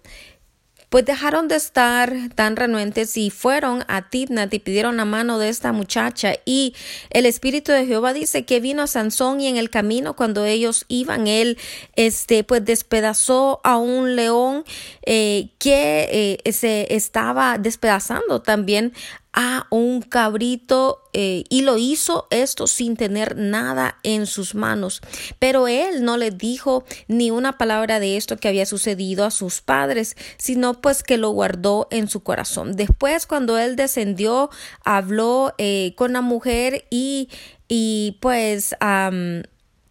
pues 0.90 1.04
dejaron 1.04 1.46
de 1.48 1.54
estar 1.54 2.12
tan 2.34 2.56
renuentes 2.56 3.16
y 3.16 3.30
fueron 3.30 3.84
a 3.86 4.10
Tibnat 4.10 4.52
y 4.52 4.58
pidieron 4.58 4.96
la 4.96 5.04
mano 5.04 5.38
de 5.38 5.48
esta 5.48 5.72
muchacha. 5.72 6.34
Y 6.44 6.74
el 7.10 7.26
Espíritu 7.26 7.70
de 7.70 7.86
Jehová 7.86 8.12
dice 8.12 8.44
que 8.44 8.58
vino 8.60 8.82
a 8.82 8.86
Sansón 8.88 9.40
y 9.40 9.46
en 9.46 9.56
el 9.56 9.70
camino 9.70 10.16
cuando 10.16 10.44
ellos 10.44 10.84
iban, 10.88 11.28
él 11.28 11.58
este, 11.94 12.42
pues 12.42 12.64
despedazó 12.64 13.60
a 13.62 13.76
un 13.76 14.16
león 14.16 14.64
eh, 15.06 15.50
que 15.58 16.38
eh, 16.44 16.52
se 16.52 16.92
estaba 16.94 17.56
despedazando 17.56 18.42
también 18.42 18.92
a 19.32 19.66
un 19.70 20.02
cabrito 20.02 21.02
eh, 21.12 21.44
y 21.48 21.62
lo 21.62 21.76
hizo 21.76 22.26
esto 22.30 22.66
sin 22.66 22.96
tener 22.96 23.36
nada 23.36 23.98
en 24.02 24.26
sus 24.26 24.54
manos. 24.54 25.00
Pero 25.38 25.68
él 25.68 26.04
no 26.04 26.16
le 26.16 26.30
dijo 26.30 26.84
ni 27.06 27.30
una 27.30 27.56
palabra 27.56 28.00
de 28.00 28.16
esto 28.16 28.36
que 28.36 28.48
había 28.48 28.66
sucedido 28.66 29.24
a 29.24 29.30
sus 29.30 29.60
padres, 29.60 30.16
sino 30.36 30.80
pues 30.80 31.02
que 31.02 31.16
lo 31.16 31.30
guardó 31.30 31.86
en 31.90 32.08
su 32.08 32.22
corazón. 32.22 32.74
Después 32.76 33.26
cuando 33.26 33.58
él 33.58 33.76
descendió, 33.76 34.50
habló 34.84 35.54
eh, 35.58 35.94
con 35.96 36.12
la 36.12 36.20
mujer 36.20 36.86
y, 36.90 37.28
y 37.68 38.18
pues 38.20 38.74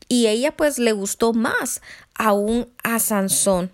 y 0.10 0.26
ella 0.26 0.58
pues 0.58 0.80
le 0.80 0.92
gustó 0.92 1.34
más 1.34 1.82
aún 2.16 2.68
a 2.84 3.00
Sansón. 3.00 3.72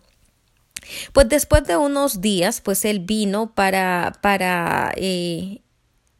Pues 1.13 1.29
después 1.29 1.63
de 1.65 1.77
unos 1.77 2.21
días, 2.21 2.61
pues 2.61 2.85
él 2.85 2.99
vino 2.99 3.53
para, 3.53 4.17
para 4.21 4.93
eh, 4.95 5.61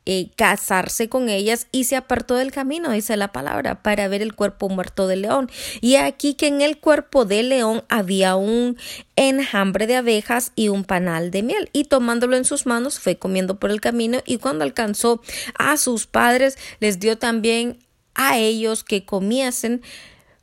eh, 0.07 0.29
casarse 0.35 1.09
con 1.09 1.29
ellas 1.29 1.65
y 1.71 1.85
se 1.85 1.95
apartó 1.95 2.35
del 2.35 2.51
camino, 2.51 2.91
dice 2.91 3.17
la 3.17 3.31
palabra, 3.31 3.81
para 3.81 4.07
ver 4.07 4.21
el 4.21 4.35
cuerpo 4.35 4.69
muerto 4.69 5.07
del 5.07 5.23
león. 5.23 5.49
Y 5.81 5.95
aquí 5.95 6.35
que 6.35 6.45
en 6.45 6.61
el 6.61 6.77
cuerpo 6.77 7.25
del 7.25 7.49
león 7.49 7.83
había 7.89 8.35
un 8.35 8.77
enjambre 9.15 9.87
de 9.87 9.95
abejas 9.95 10.51
y 10.55 10.67
un 10.67 10.83
panal 10.83 11.31
de 11.31 11.41
miel. 11.41 11.71
Y 11.73 11.85
tomándolo 11.85 12.37
en 12.37 12.45
sus 12.45 12.67
manos 12.67 12.99
fue 12.99 13.17
comiendo 13.17 13.59
por 13.59 13.71
el 13.71 13.81
camino 13.81 14.19
y 14.27 14.37
cuando 14.37 14.63
alcanzó 14.63 15.21
a 15.57 15.75
sus 15.75 16.05
padres 16.05 16.55
les 16.79 16.99
dio 16.99 17.17
también 17.17 17.79
a 18.13 18.37
ellos 18.37 18.83
que 18.83 19.05
comiesen, 19.05 19.81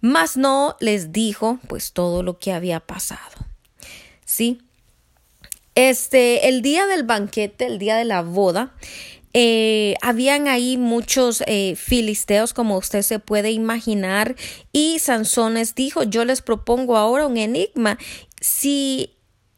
mas 0.00 0.36
no 0.36 0.76
les 0.80 1.12
dijo 1.12 1.60
pues 1.68 1.92
todo 1.92 2.24
lo 2.24 2.40
que 2.40 2.52
había 2.52 2.80
pasado. 2.80 3.41
¿Sí? 4.32 4.62
Este, 5.74 6.48
el 6.48 6.62
día 6.62 6.86
del 6.86 7.02
banquete, 7.02 7.66
el 7.66 7.78
día 7.78 7.96
de 7.96 8.06
la 8.06 8.22
boda, 8.22 8.74
eh, 9.34 9.94
habían 10.00 10.48
ahí 10.48 10.78
muchos 10.78 11.42
eh, 11.46 11.76
filisteos, 11.76 12.54
como 12.54 12.78
usted 12.78 13.02
se 13.02 13.18
puede 13.18 13.50
imaginar, 13.50 14.34
y 14.72 15.00
Sansón 15.00 15.54
les 15.54 15.74
dijo, 15.74 16.02
yo 16.02 16.24
les 16.24 16.40
propongo 16.40 16.96
ahora 16.96 17.26
un 17.26 17.36
enigma. 17.36 17.98
Si 18.40 19.10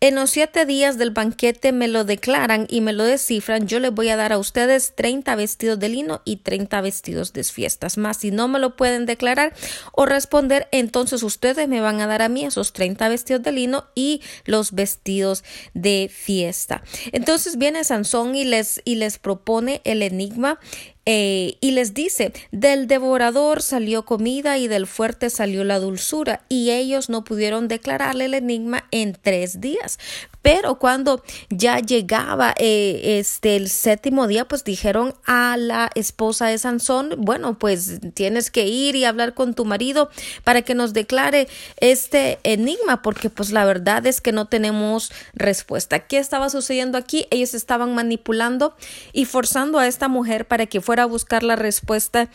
en 0.08 0.16
los 0.16 0.30
siete 0.30 0.66
días 0.66 0.98
del 0.98 1.10
banquete 1.10 1.72
me 1.72 1.88
lo 1.88 2.04
declaran 2.04 2.66
y 2.68 2.80
me 2.80 2.92
lo 2.92 3.04
descifran, 3.04 3.66
yo 3.66 3.80
les 3.80 3.92
voy 3.92 4.08
a 4.10 4.16
dar 4.16 4.32
a 4.32 4.38
ustedes 4.38 4.92
treinta 4.94 5.34
vestidos 5.34 5.78
de 5.78 5.88
lino 5.88 6.20
y 6.24 6.36
treinta 6.36 6.80
vestidos 6.80 7.32
de 7.32 7.44
fiestas 7.44 7.96
más. 7.96 8.18
Si 8.18 8.30
no 8.30 8.48
me 8.48 8.58
lo 8.58 8.76
pueden 8.76 9.06
declarar 9.06 9.54
o 9.92 10.06
responder, 10.06 10.68
entonces 10.72 11.22
ustedes 11.22 11.68
me 11.68 11.80
van 11.80 12.00
a 12.00 12.06
dar 12.06 12.22
a 12.22 12.28
mí 12.28 12.44
esos 12.44 12.72
treinta 12.72 13.08
vestidos 13.08 13.42
de 13.42 13.52
lino 13.52 13.86
y 13.94 14.20
los 14.44 14.72
vestidos 14.72 15.44
de 15.72 16.10
fiesta. 16.12 16.82
Entonces 17.12 17.56
viene 17.56 17.84
Sansón 17.84 18.34
y 18.34 18.44
les, 18.44 18.82
y 18.84 18.96
les 18.96 19.18
propone 19.18 19.80
el 19.84 20.02
enigma 20.02 20.58
eh, 21.06 21.56
y 21.60 21.72
les 21.72 21.94
dice, 21.94 22.32
del 22.50 22.86
devorador 22.86 23.62
salió 23.62 24.04
comida 24.04 24.58
y 24.58 24.68
del 24.68 24.86
fuerte 24.86 25.30
salió 25.30 25.64
la 25.64 25.78
dulzura, 25.78 26.42
y 26.48 26.70
ellos 26.70 27.10
no 27.10 27.24
pudieron 27.24 27.68
declararle 27.68 28.26
el 28.26 28.34
enigma 28.34 28.86
en 28.90 29.16
tres 29.20 29.60
días. 29.60 29.98
Pero 30.44 30.74
cuando 30.74 31.22
ya 31.48 31.78
llegaba 31.78 32.52
eh, 32.58 33.18
este 33.18 33.56
el 33.56 33.70
séptimo 33.70 34.26
día, 34.26 34.46
pues 34.46 34.62
dijeron 34.62 35.14
a 35.24 35.56
la 35.56 35.90
esposa 35.94 36.48
de 36.48 36.58
Sansón, 36.58 37.14
bueno, 37.16 37.58
pues 37.58 37.98
tienes 38.12 38.50
que 38.50 38.66
ir 38.66 38.94
y 38.94 39.06
hablar 39.06 39.32
con 39.32 39.54
tu 39.54 39.64
marido 39.64 40.10
para 40.44 40.60
que 40.60 40.74
nos 40.74 40.92
declare 40.92 41.48
este 41.78 42.40
enigma, 42.42 43.00
porque 43.00 43.30
pues 43.30 43.52
la 43.52 43.64
verdad 43.64 44.06
es 44.06 44.20
que 44.20 44.32
no 44.32 44.46
tenemos 44.46 45.12
respuesta. 45.32 46.00
¿Qué 46.00 46.18
estaba 46.18 46.50
sucediendo 46.50 46.98
aquí? 46.98 47.26
Ellos 47.30 47.54
estaban 47.54 47.94
manipulando 47.94 48.76
y 49.14 49.24
forzando 49.24 49.78
a 49.78 49.86
esta 49.86 50.08
mujer 50.08 50.46
para 50.46 50.66
que 50.66 50.82
fuera 50.82 51.04
a 51.04 51.06
buscar 51.06 51.42
la 51.42 51.56
respuesta 51.56 52.28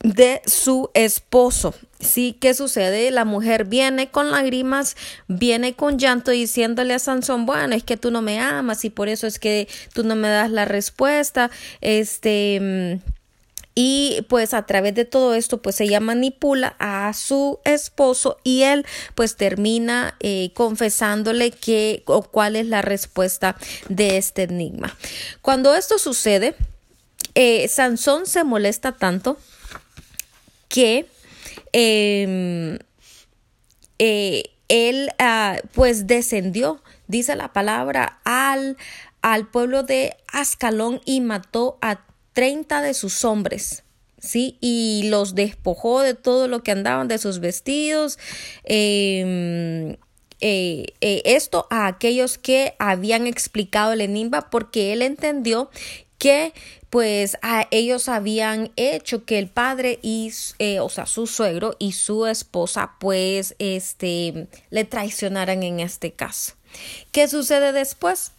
de 0.00 0.42
su 0.46 0.90
esposo. 0.94 1.74
Sí, 1.98 2.36
¿qué 2.40 2.54
sucede? 2.54 3.10
La 3.10 3.24
mujer 3.24 3.64
viene 3.64 4.10
con 4.10 4.30
lágrimas, 4.30 4.96
viene 5.28 5.74
con 5.74 5.98
llanto 5.98 6.30
diciéndole 6.30 6.94
a 6.94 6.98
Sansón, 6.98 7.46
bueno, 7.46 7.74
es 7.74 7.84
que 7.84 7.96
tú 7.96 8.10
no 8.10 8.22
me 8.22 8.38
amas 8.38 8.84
y 8.84 8.90
por 8.90 9.08
eso 9.08 9.26
es 9.26 9.38
que 9.38 9.68
tú 9.94 10.04
no 10.04 10.14
me 10.14 10.28
das 10.28 10.50
la 10.50 10.66
respuesta. 10.66 11.50
Este 11.80 13.00
mm, 13.02 13.16
y 13.78 14.22
pues 14.28 14.54
a 14.54 14.64
través 14.64 14.94
de 14.94 15.04
todo 15.04 15.34
esto 15.34 15.60
pues 15.60 15.80
ella 15.82 16.00
manipula 16.00 16.74
a 16.78 17.12
su 17.12 17.60
esposo 17.64 18.38
y 18.42 18.62
él 18.62 18.86
pues 19.14 19.36
termina 19.36 20.16
eh, 20.20 20.50
confesándole 20.54 21.50
que 21.50 22.02
o 22.06 22.22
cuál 22.22 22.56
es 22.56 22.66
la 22.66 22.80
respuesta 22.80 23.56
de 23.88 24.16
este 24.16 24.44
enigma. 24.44 24.96
Cuando 25.42 25.74
esto 25.74 25.98
sucede, 25.98 26.56
eh, 27.34 27.68
Sansón 27.68 28.26
se 28.26 28.44
molesta 28.44 28.92
tanto 28.92 29.36
que 30.76 31.06
em, 31.72 32.78
eh, 33.98 34.42
él 34.68 35.08
ah, 35.18 35.58
pues 35.72 36.06
descendió, 36.06 36.82
dice 37.08 37.34
la 37.34 37.54
palabra, 37.54 38.20
al, 38.24 38.76
al 39.22 39.48
pueblo 39.48 39.84
de 39.84 40.14
Ascalón 40.30 41.00
y 41.06 41.22
mató 41.22 41.78
a 41.80 42.04
30 42.34 42.82
de 42.82 42.92
sus 42.92 43.24
hombres. 43.24 43.84
¿sí? 44.18 44.58
Y 44.60 45.04
los 45.08 45.34
despojó 45.34 46.02
de 46.02 46.12
todo 46.12 46.46
lo 46.46 46.62
que 46.62 46.72
andaban, 46.72 47.08
de 47.08 47.16
sus 47.16 47.38
vestidos. 47.38 48.18
Em, 48.64 49.96
eh, 50.42 50.92
eh, 51.00 51.22
esto 51.24 51.66
a 51.70 51.86
aquellos 51.86 52.36
que 52.36 52.74
habían 52.78 53.26
explicado 53.26 53.94
el 53.94 54.02
enigma 54.02 54.50
porque 54.50 54.92
él 54.92 55.00
entendió 55.00 55.70
que 56.18 56.52
pues 56.96 57.36
a 57.42 57.68
ellos 57.72 58.08
habían 58.08 58.70
hecho 58.76 59.26
que 59.26 59.38
el 59.38 59.48
padre 59.48 59.98
y 60.00 60.32
eh, 60.58 60.80
o 60.80 60.88
sea 60.88 61.04
su 61.04 61.26
suegro 61.26 61.76
y 61.78 61.92
su 61.92 62.24
esposa 62.24 62.92
pues 62.98 63.54
este 63.58 64.46
le 64.70 64.84
traicionaran 64.86 65.62
en 65.62 65.80
este 65.80 66.12
caso. 66.12 66.54
Qué 67.12 67.28
sucede 67.28 67.72
después 67.72 68.32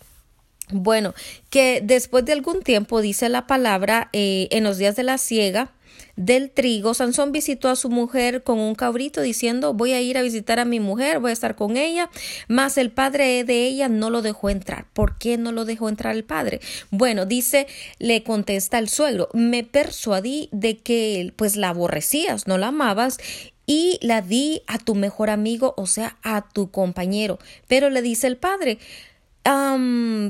bueno 0.72 1.14
que 1.52 1.82
después 1.84 2.26
de 2.26 2.34
algún 2.34 2.64
tiempo 2.64 3.00
dice 3.00 3.30
la 3.30 3.46
palabra 3.46 4.10
eh, 4.12 4.48
en 4.50 4.64
los 4.64 4.80
días 4.80 4.96
de 4.96 5.04
la 5.04 5.20
siega 5.20 5.72
del 6.18 6.52
trigo, 6.52 6.94
Sansón 6.94 7.32
visitó 7.32 7.70
a 7.70 7.76
su 7.76 7.90
mujer 7.90 8.44
con 8.44 8.60
un 8.60 8.76
cabrito 8.76 9.22
diciendo 9.22 9.74
voy 9.74 9.94
a 9.94 10.02
ir 10.02 10.18
a 10.18 10.24
visitar 10.24 10.60
a 10.60 10.66
mi 10.66 10.80
mujer, 10.80 11.20
voy 11.20 11.30
a 11.30 11.34
estar 11.34 11.56
con 11.56 11.78
ella, 11.78 12.10
mas 12.48 12.78
el 12.78 12.92
padre 12.92 13.44
de 13.44 13.66
ella 13.68 13.88
no 13.88 14.10
lo 14.10 14.22
dejó 14.22 14.50
entrar. 14.50 14.88
¿Por 14.94 15.18
qué 15.18 15.38
no 15.38 15.52
lo 15.52 15.64
dejó 15.64 15.90
entrar 15.90 16.16
el 16.16 16.24
padre? 16.24 16.60
Bueno, 16.90 17.26
dice, 17.26 17.68
le 18.00 18.24
contesta 18.24 18.80
el 18.80 18.90
suegro, 18.90 19.30
me 19.34 19.64
persuadí 19.64 20.50
de 20.52 20.78
que 20.78 21.34
pues 21.36 21.56
la 21.56 21.70
aborrecías, 21.70 22.48
no 22.48 22.58
la 22.58 22.68
amabas 22.68 23.20
y 23.68 24.00
la 24.02 24.22
di 24.22 24.64
a 24.66 24.80
tu 24.80 24.96
mejor 24.96 25.30
amigo, 25.30 25.76
o 25.78 25.86
sea, 25.86 26.18
a 26.24 26.50
tu 26.50 26.72
compañero. 26.72 27.38
Pero 27.68 27.90
le 27.92 28.02
dice 28.02 28.26
el 28.26 28.38
padre, 28.38 28.80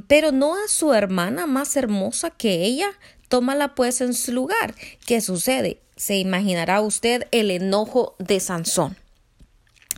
pero 0.07 0.31
no 0.31 0.55
a 0.55 0.67
su 0.67 0.93
hermana 0.93 1.47
más 1.47 1.75
hermosa 1.75 2.29
que 2.29 2.63
ella 2.65 2.87
tómala 3.27 3.75
pues 3.75 4.01
en 4.01 4.13
su 4.13 4.31
lugar. 4.31 4.75
¿Qué 5.05 5.21
sucede? 5.21 5.79
Se 5.95 6.17
imaginará 6.17 6.81
usted 6.81 7.27
el 7.31 7.51
enojo 7.51 8.15
de 8.19 8.39
Sansón. 8.39 8.97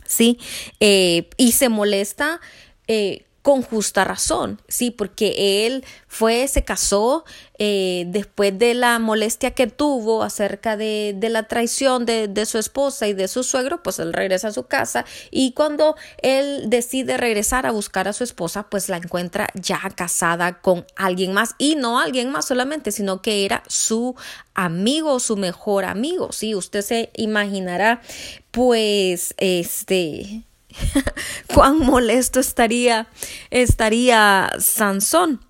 ¿Sí? 0.06 0.38
Eh, 0.80 1.28
y 1.36 1.52
se 1.52 1.68
molesta. 1.68 2.40
Eh, 2.88 3.24
con 3.42 3.62
justa 3.62 4.04
razón, 4.04 4.60
sí, 4.68 4.90
porque 4.90 5.66
él 5.66 5.84
fue, 6.06 6.46
se 6.46 6.62
casó 6.62 7.24
eh, 7.58 8.04
después 8.08 8.58
de 8.58 8.74
la 8.74 8.98
molestia 8.98 9.52
que 9.52 9.66
tuvo 9.66 10.22
acerca 10.22 10.76
de, 10.76 11.14
de 11.16 11.30
la 11.30 11.44
traición 11.44 12.04
de, 12.04 12.28
de, 12.28 12.44
su 12.44 12.58
esposa 12.58 13.06
y 13.06 13.14
de 13.14 13.28
su 13.28 13.42
suegro, 13.42 13.82
pues 13.82 13.98
él 13.98 14.12
regresa 14.12 14.48
a 14.48 14.52
su 14.52 14.64
casa 14.64 15.06
y 15.30 15.52
cuando 15.52 15.96
él 16.22 16.64
decide 16.68 17.16
regresar 17.16 17.64
a 17.64 17.70
buscar 17.70 18.08
a 18.08 18.12
su 18.12 18.24
esposa, 18.24 18.64
pues 18.68 18.90
la 18.90 18.98
encuentra 18.98 19.48
ya 19.54 19.80
casada 19.94 20.60
con 20.60 20.84
alguien 20.96 21.32
más 21.32 21.54
y 21.56 21.76
no 21.76 21.98
alguien 21.98 22.30
más 22.30 22.44
solamente, 22.46 22.92
sino 22.92 23.22
que 23.22 23.46
era 23.46 23.62
su 23.68 24.16
amigo, 24.54 25.18
su 25.18 25.36
mejor 25.36 25.86
amigo, 25.86 26.32
sí, 26.32 26.54
usted 26.54 26.82
se 26.82 27.10
imaginará, 27.16 28.02
pues, 28.50 29.34
este, 29.38 30.44
cuán 31.54 31.78
molesto 31.78 32.40
estaría, 32.40 33.06
estaría 33.50 34.50
Sansón. 34.58 35.40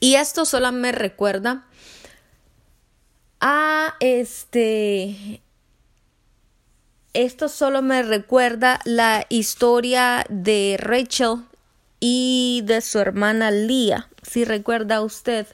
Y 0.00 0.14
esto 0.14 0.44
solo 0.44 0.72
me 0.72 0.92
recuerda 0.92 1.66
a 3.40 3.94
este. 4.00 5.42
Esto 7.12 7.48
solo 7.48 7.82
me 7.82 8.02
recuerda 8.02 8.80
la 8.84 9.26
historia 9.28 10.24
de 10.28 10.76
Rachel 10.78 11.44
y 11.98 12.62
de 12.64 12.80
su 12.80 12.98
hermana 12.98 13.50
Lía. 13.50 14.08
Si 14.22 14.44
recuerda 14.44 15.02
usted 15.02 15.46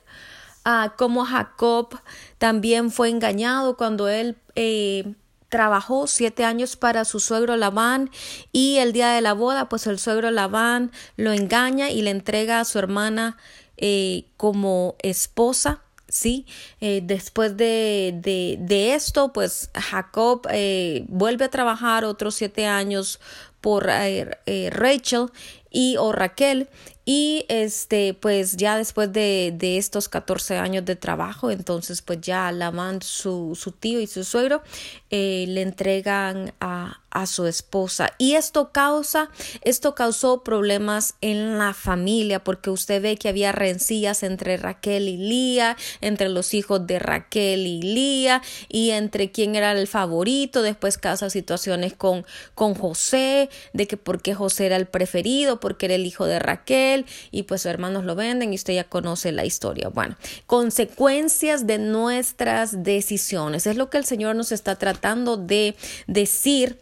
a 0.65 0.95
cómo 0.99 1.25
Jacob 1.25 1.99
también 2.39 2.91
fue 2.91 3.09
engañado 3.09 3.77
cuando 3.77 4.09
él 4.09 4.37
eh, 4.55 5.15
trabajó 5.57 6.07
siete 6.07 6.45
años 6.45 6.77
para 6.77 7.07
su 7.07 7.19
suegro 7.19 7.57
Labán 7.57 8.11
y 8.53 8.77
el 8.77 8.93
día 8.93 9.13
de 9.13 9.23
la 9.23 9.33
boda 9.33 9.71
pues 9.71 9.87
el 9.87 9.99
suegro 9.99 10.31
Labán 10.31 10.93
lo 11.17 11.33
engaña 11.33 11.89
y 11.89 12.03
le 12.03 12.11
entrega 12.11 12.61
a 12.61 12.67
su 12.67 12.79
hermana 12.79 13.39
eh, 13.79 14.27
como 14.37 14.97
esposa 14.99 15.81
sí 16.09 16.45
eh, 16.83 17.01
después 17.03 17.57
de, 17.57 18.13
de, 18.59 18.93
esto 18.93 19.33
pues 19.33 19.71
Jacob 19.75 20.47
eh, 20.51 21.07
vuelve 21.09 21.47
a 21.47 21.51
trabajar 21.51 22.05
otros 22.05 22.35
siete 22.35 22.67
años 22.67 23.19
por 23.63 23.87
Rachel 23.87 25.29
y 25.71 25.97
o 25.97 26.13
Raquel 26.13 26.69
y 27.09 27.47
este, 27.49 28.15
pues 28.15 28.57
ya 28.57 28.77
después 28.77 29.13
de, 29.13 29.55
de 29.57 29.79
estos 29.79 30.09
14 30.09 30.57
años 30.57 30.85
de 30.85 30.97
trabajo, 30.97 31.53
entonces 31.53 32.03
pues 32.03 32.21
ya 32.21 32.51
Lamán, 32.51 33.01
su, 33.01 33.57
su 33.59 33.71
tío 33.71 34.01
y 34.01 34.09
su 34.09 34.25
suegro, 34.25 34.63
eh, 35.11 35.45
le 35.47 35.63
entregan 35.63 36.53
a, 36.61 37.01
a 37.17 37.27
su 37.27 37.47
esposa. 37.47 38.13
Y 38.19 38.35
esto 38.35 38.73
causa, 38.73 39.31
esto 39.63 39.95
causó 39.95 40.43
problemas 40.43 41.15
en 41.21 41.59
la 41.59 41.73
familia, 41.73 42.45
porque 42.45 42.71
usted 42.71 43.01
ve 43.01 43.17
que 43.17 43.29
había 43.31 43.53
rencillas 43.53 44.23
entre 44.23 44.57
Raquel 44.57 45.09
y 45.09 45.17
Lía, 45.17 45.77
entre 46.03 46.29
los 46.29 46.53
hijos 46.53 46.87
de 46.87 46.99
Raquel 46.99 47.67
y 47.67 47.81
Lía, 47.81 48.43
y 48.69 48.91
entre 48.91 49.31
quién 49.31 49.55
era 49.55 49.73
el 49.73 49.87
favorito. 49.87 50.61
Después 50.61 50.99
causa 50.99 51.31
situaciones 51.31 51.95
con, 51.95 52.27
con 52.55 52.75
José, 52.75 53.49
de 53.73 53.87
que 53.87 53.97
porque 53.97 54.35
José 54.35 54.67
era 54.67 54.77
el 54.77 54.87
preferido, 54.87 55.59
porque 55.61 55.87
era 55.87 55.95
el 55.95 56.05
hijo 56.05 56.27
de 56.27 56.39
Raquel, 56.39 56.96
y 57.31 57.43
pues 57.43 57.63
sus 57.63 57.71
hermanos 57.71 58.05
lo 58.05 58.15
venden, 58.15 58.53
y 58.53 58.57
usted 58.57 58.75
ya 58.75 58.85
conoce 58.85 59.33
la 59.33 59.45
historia. 59.45 59.89
Bueno, 59.89 60.17
consecuencias 60.47 61.67
de 61.67 61.79
nuestras 61.79 62.83
decisiones. 62.83 63.67
Es 63.67 63.77
lo 63.77 63.91
que 63.91 63.99
el 63.99 64.05
Señor 64.05 64.37
nos 64.37 64.53
está 64.53 64.77
tratando 64.77 65.37
de 65.37 65.77
decir 66.07 66.79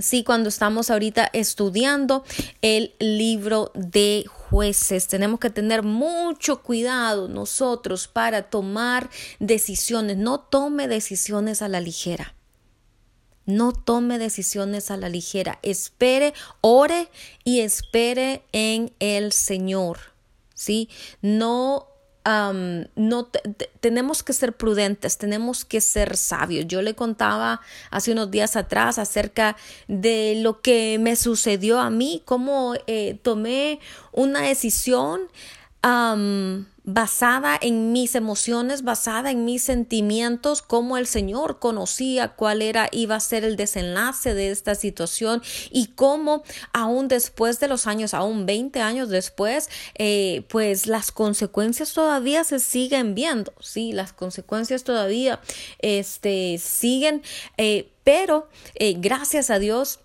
Sí, 0.00 0.24
cuando 0.24 0.48
estamos 0.48 0.90
ahorita 0.90 1.30
estudiando 1.32 2.24
el 2.62 2.94
libro 2.98 3.70
de 3.74 4.24
jueces, 4.28 5.06
tenemos 5.06 5.38
que 5.38 5.50
tener 5.50 5.84
mucho 5.84 6.62
cuidado 6.62 7.28
nosotros 7.28 8.08
para 8.08 8.42
tomar 8.42 9.08
decisiones. 9.38 10.16
No 10.16 10.40
tome 10.40 10.88
decisiones 10.88 11.62
a 11.62 11.68
la 11.68 11.80
ligera. 11.80 12.34
No 13.46 13.72
tome 13.72 14.18
decisiones 14.18 14.90
a 14.90 14.96
la 14.96 15.08
ligera. 15.08 15.58
Espere, 15.62 16.34
ore 16.60 17.08
y 17.44 17.60
espere 17.60 18.42
en 18.52 18.92
el 19.00 19.32
Señor. 19.32 19.98
¿Sí? 20.54 20.88
No 21.20 21.88
no 22.26 23.28
tenemos 23.80 24.22
que 24.22 24.32
ser 24.32 24.56
prudentes, 24.56 25.18
tenemos 25.18 25.64
que 25.64 25.82
ser 25.82 26.16
sabios. 26.16 26.66
Yo 26.66 26.80
le 26.80 26.94
contaba 26.94 27.60
hace 27.90 28.12
unos 28.12 28.30
días 28.30 28.56
atrás 28.56 28.98
acerca 28.98 29.56
de 29.88 30.36
lo 30.36 30.62
que 30.62 30.98
me 30.98 31.16
sucedió 31.16 31.78
a 31.80 31.90
mí, 31.90 32.22
cómo 32.24 32.74
eh, 32.86 33.18
tomé 33.22 33.78
una 34.12 34.40
decisión 34.40 35.20
basada 36.84 37.58
en 37.60 37.92
mis 37.92 38.14
emociones, 38.14 38.82
basada 38.82 39.30
en 39.30 39.46
mis 39.46 39.62
sentimientos, 39.62 40.60
como 40.60 40.98
el 40.98 41.06
Señor 41.06 41.58
conocía 41.58 42.28
cuál 42.28 42.60
era, 42.60 42.88
iba 42.92 43.16
a 43.16 43.20
ser 43.20 43.44
el 43.44 43.56
desenlace 43.56 44.34
de 44.34 44.50
esta 44.50 44.74
situación 44.74 45.42
y 45.70 45.88
cómo 45.88 46.44
aún 46.74 47.08
después 47.08 47.58
de 47.58 47.68
los 47.68 47.86
años, 47.86 48.12
aún 48.12 48.44
20 48.44 48.80
años 48.80 49.08
después, 49.08 49.70
eh, 49.94 50.44
pues 50.48 50.86
las 50.86 51.10
consecuencias 51.10 51.94
todavía 51.94 52.44
se 52.44 52.60
siguen 52.60 53.14
viendo, 53.14 53.54
sí, 53.60 53.92
las 53.92 54.12
consecuencias 54.12 54.84
todavía 54.84 55.40
este, 55.78 56.58
siguen, 56.58 57.22
eh, 57.56 57.90
pero 58.04 58.48
eh, 58.74 58.94
gracias 58.98 59.48
a 59.48 59.58
Dios, 59.58 60.00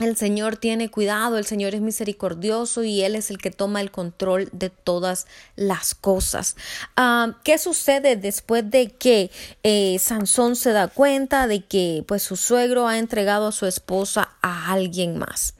el 0.00 0.16
Señor 0.16 0.56
tiene 0.56 0.90
cuidado, 0.90 1.38
el 1.38 1.46
Señor 1.46 1.74
es 1.74 1.80
misericordioso 1.80 2.82
y 2.82 3.02
Él 3.02 3.14
es 3.14 3.30
el 3.30 3.38
que 3.38 3.52
toma 3.52 3.80
el 3.80 3.92
control 3.92 4.48
de 4.52 4.70
todas 4.70 5.26
las 5.54 5.94
cosas. 5.94 6.56
Ah, 6.96 7.38
¿Qué 7.44 7.58
sucede 7.58 8.16
después 8.16 8.68
de 8.68 8.90
que 8.90 9.30
eh, 9.62 9.96
Sansón 10.00 10.56
se 10.56 10.72
da 10.72 10.88
cuenta 10.88 11.46
de 11.46 11.64
que 11.64 12.04
pues 12.08 12.22
su 12.22 12.36
suegro 12.36 12.88
ha 12.88 12.98
entregado 12.98 13.48
a 13.48 13.52
su 13.52 13.66
esposa 13.66 14.30
a 14.42 14.72
alguien 14.72 15.16
más? 15.16 15.54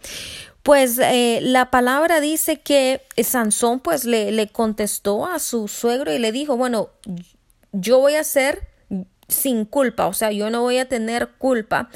Pues 0.64 0.98
eh, 0.98 1.38
la 1.42 1.70
palabra 1.70 2.20
dice 2.20 2.60
que 2.60 3.02
Sansón 3.22 3.80
pues 3.80 4.04
le, 4.04 4.32
le 4.32 4.48
contestó 4.48 5.26
a 5.26 5.38
su 5.38 5.68
suegro 5.68 6.12
y 6.12 6.18
le 6.18 6.32
dijo, 6.32 6.56
bueno, 6.56 6.88
yo 7.70 7.98
voy 7.98 8.14
a 8.16 8.24
ser 8.24 8.66
sin 9.28 9.64
culpa, 9.64 10.06
o 10.06 10.12
sea, 10.12 10.32
yo 10.32 10.50
no 10.50 10.62
voy 10.62 10.78
a 10.78 10.88
tener 10.88 11.28
culpa 11.38 11.88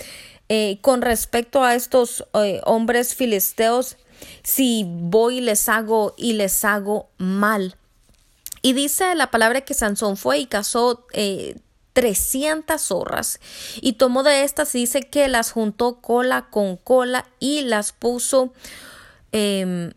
eh, 0.48 0.78
con 0.80 1.02
respecto 1.02 1.62
a 1.62 1.74
estos 1.74 2.24
eh, 2.34 2.60
hombres 2.64 3.14
filisteos, 3.14 3.96
si 4.42 4.84
voy 4.86 5.38
y 5.38 5.40
les 5.40 5.68
hago 5.68 6.14
y 6.16 6.32
les 6.34 6.64
hago 6.64 7.10
mal. 7.18 7.76
Y 8.62 8.72
dice 8.72 9.14
la 9.14 9.30
palabra 9.30 9.60
que 9.60 9.74
Sansón 9.74 10.16
fue 10.16 10.38
y 10.38 10.46
cazó 10.46 11.06
eh, 11.12 11.56
300 11.92 12.80
zorras 12.80 13.40
y 13.80 13.94
tomó 13.94 14.22
de 14.22 14.44
estas 14.44 14.74
y 14.74 14.80
dice 14.80 15.02
que 15.02 15.28
las 15.28 15.52
juntó 15.52 16.00
cola 16.00 16.46
con 16.50 16.76
cola 16.76 17.26
y 17.40 17.62
las 17.62 17.92
puso 17.92 18.52
eh, 19.32 19.92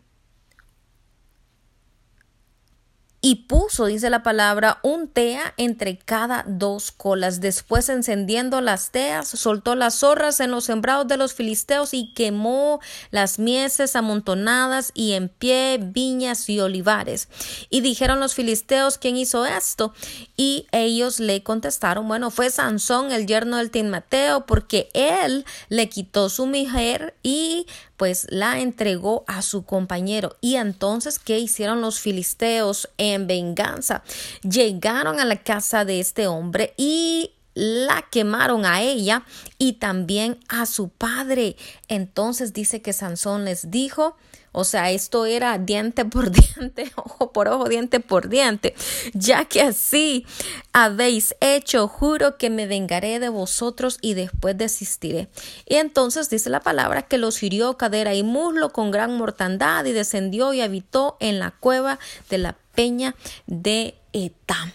y 3.24 3.36
puso, 3.46 3.86
dice 3.86 4.10
la 4.10 4.24
palabra, 4.24 4.80
un 4.82 5.06
tea 5.06 5.54
entre 5.56 5.96
cada 5.96 6.44
dos 6.48 6.90
colas. 6.90 7.40
Después, 7.40 7.88
encendiendo 7.88 8.60
las 8.60 8.90
teas, 8.90 9.28
soltó 9.28 9.76
las 9.76 10.00
zorras 10.00 10.40
en 10.40 10.50
los 10.50 10.64
sembrados 10.64 11.06
de 11.06 11.16
los 11.16 11.32
filisteos 11.32 11.94
y 11.94 12.12
quemó 12.14 12.80
las 13.12 13.38
mieses 13.38 13.94
amontonadas 13.94 14.90
y 14.92 15.12
en 15.12 15.28
pie 15.28 15.78
viñas 15.80 16.48
y 16.48 16.58
olivares. 16.58 17.28
Y 17.70 17.80
dijeron 17.80 18.18
los 18.18 18.34
filisteos, 18.34 18.98
¿quién 18.98 19.16
hizo 19.16 19.46
esto? 19.46 19.94
Y 20.36 20.66
ellos 20.72 21.20
le 21.20 21.44
contestaron, 21.44 22.08
bueno, 22.08 22.32
fue 22.32 22.50
Sansón, 22.50 23.12
el 23.12 23.28
yerno 23.28 23.58
del 23.58 23.70
Timateo, 23.70 24.46
porque 24.46 24.90
él 24.94 25.44
le 25.68 25.88
quitó 25.88 26.28
su 26.28 26.46
mujer 26.46 27.14
y 27.22 27.66
pues 28.02 28.26
la 28.30 28.58
entregó 28.58 29.22
a 29.28 29.42
su 29.42 29.64
compañero. 29.64 30.36
Y 30.40 30.56
entonces, 30.56 31.20
¿qué 31.20 31.38
hicieron 31.38 31.80
los 31.80 32.00
filisteos 32.00 32.88
en 32.98 33.28
venganza? 33.28 34.02
Llegaron 34.42 35.20
a 35.20 35.24
la 35.24 35.44
casa 35.44 35.84
de 35.84 36.00
este 36.00 36.26
hombre 36.26 36.74
y 36.76 37.34
la 37.54 38.04
quemaron 38.10 38.66
a 38.66 38.82
ella 38.82 39.24
y 39.56 39.74
también 39.74 40.40
a 40.48 40.66
su 40.66 40.88
padre. 40.88 41.54
Entonces 41.86 42.52
dice 42.52 42.82
que 42.82 42.92
Sansón 42.92 43.44
les 43.44 43.70
dijo, 43.70 44.16
o 44.52 44.64
sea, 44.64 44.90
esto 44.90 45.24
era 45.24 45.58
diente 45.58 46.04
por 46.04 46.30
diente, 46.56 46.92
ojo 46.96 47.32
por 47.32 47.48
ojo, 47.48 47.68
diente 47.68 48.00
por 48.00 48.28
diente. 48.28 48.74
Ya 49.14 49.46
que 49.46 49.62
así 49.62 50.26
habéis 50.72 51.34
hecho, 51.40 51.88
juro 51.88 52.36
que 52.36 52.50
me 52.50 52.66
vengaré 52.66 53.18
de 53.18 53.30
vosotros 53.30 53.98
y 54.02 54.14
después 54.14 54.56
desistiré. 54.56 55.28
Y 55.66 55.76
entonces 55.76 56.28
dice 56.28 56.50
la 56.50 56.60
palabra 56.60 57.02
que 57.02 57.18
los 57.18 57.42
hirió 57.42 57.76
cadera 57.78 58.14
y 58.14 58.22
muslo 58.22 58.72
con 58.72 58.90
gran 58.90 59.16
mortandad 59.16 59.84
y 59.86 59.92
descendió 59.92 60.52
y 60.52 60.60
habitó 60.60 61.16
en 61.20 61.38
la 61.38 61.50
cueva 61.50 61.98
de 62.28 62.38
la 62.38 62.56
peña 62.74 63.14
de 63.46 63.94
Etam. 64.12 64.72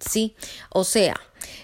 Sí, 0.00 0.34
o 0.70 0.84
sea, 0.84 1.18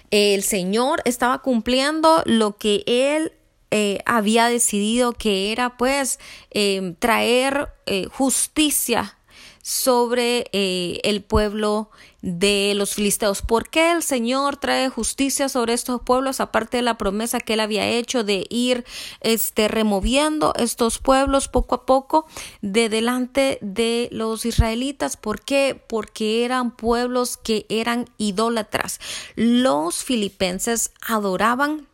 el 0.09 0.43
Señor 0.43 1.01
estaba 1.05 1.39
cumpliendo 1.39 2.23
lo 2.25 2.57
que 2.57 2.83
él 2.85 3.33
eh, 3.73 3.99
había 4.05 4.47
decidido 4.47 5.13
que 5.13 5.53
era 5.53 5.77
pues 5.77 6.19
eh, 6.51 6.93
traer 6.99 7.69
eh, 7.85 8.07
justicia 8.11 9.17
sobre 9.63 10.49
el 10.51 11.23
pueblo 11.23 11.91
de 12.23 12.73
los 12.75 12.95
filisteos. 12.95 13.43
¿Por 13.43 13.69
qué 13.69 13.91
el 13.91 14.01
Señor 14.01 14.57
trae 14.57 14.89
justicia 14.89 15.49
sobre 15.49 15.73
estos 15.73 16.01
pueblos 16.01 16.39
aparte 16.39 16.77
de 16.77 16.83
la 16.83 16.97
promesa 16.97 17.39
que 17.39 17.53
él 17.53 17.59
había 17.59 17.87
hecho 17.87 18.23
de 18.23 18.47
ir 18.49 18.83
este 19.21 19.67
removiendo 19.67 20.53
estos 20.57 20.97
pueblos 20.97 21.47
poco 21.47 21.75
a 21.75 21.85
poco 21.85 22.25
de 22.61 22.89
delante 22.89 23.59
de 23.61 24.09
los 24.11 24.45
israelitas? 24.45 25.15
¿Por 25.15 25.41
qué? 25.41 25.79
Porque 25.87 26.43
eran 26.43 26.75
pueblos 26.75 27.37
que 27.37 27.67
eran 27.69 28.09
idólatras. 28.17 28.99
Los 29.35 30.03
filipenses 30.03 30.91
adoraban 31.07 31.87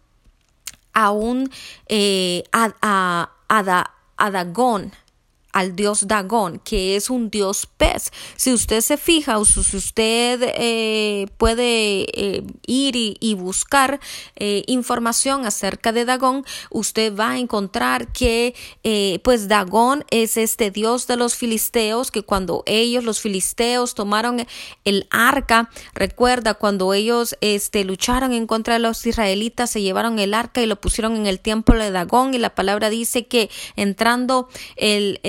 a 0.98 1.12
un 1.12 1.50
eh, 1.88 2.44
a, 2.52 2.74
a, 2.82 3.92
a 4.18 4.32
Dagón 4.32 4.92
al 5.58 5.76
dios 5.76 6.08
Dagón, 6.08 6.62
que 6.64 6.96
es 6.96 7.10
un 7.10 7.32
dios 7.32 7.68
pez. 7.78 8.12
Si 8.36 8.54
usted 8.54 8.82
se 8.82 8.96
fija 8.96 9.40
o 9.40 9.46
si 9.46 9.76
usted 9.76 10.54
eh, 10.56 11.26
puede 11.38 12.06
eh, 12.14 12.44
ir 12.68 12.96
y, 12.96 13.34
buscar 13.34 14.00
eh, 14.36 14.64
información 14.68 15.46
acerca 15.46 15.92
de 15.92 16.06
Dagón, 16.06 16.46
usted 16.70 17.16
va 17.16 17.32
a 17.32 17.40
encontrar 17.40 18.12
que 18.14 18.54
pues 19.24 19.48
Dagón 19.48 20.06
es 20.12 20.38
este 20.38 20.72
dios 20.72 21.08
de 21.08 21.18
los 21.18 21.36
filisteos, 21.36 22.12
que 22.12 22.22
cuando 22.22 22.64
ellos, 22.66 23.04
los 23.04 23.20
filisteos, 23.20 23.96
tomaron 23.96 24.46
el 24.86 25.08
arca, 25.10 25.70
recuerda 25.94 26.54
cuando 26.54 26.94
ellos 26.94 27.36
este, 27.42 27.84
lucharon 27.84 28.32
en 28.32 28.48
contra 28.48 28.76
de 28.76 28.80
los 28.80 29.06
israelitas, 29.06 29.72
se 29.72 29.82
llevaron 29.82 30.20
el 30.20 30.34
arca 30.34 30.62
y 30.62 30.68
lo 30.68 30.80
pusieron 30.80 31.16
en 31.16 31.26
el 31.26 31.40
templo 31.40 31.78
de 31.78 31.92
Dagón 31.92 32.34
y 32.34 32.38
la 32.38 32.56
palabra 32.56 32.90
dice 32.90 33.26
que 33.26 33.50
entrando 33.76 34.48
el 34.76 35.20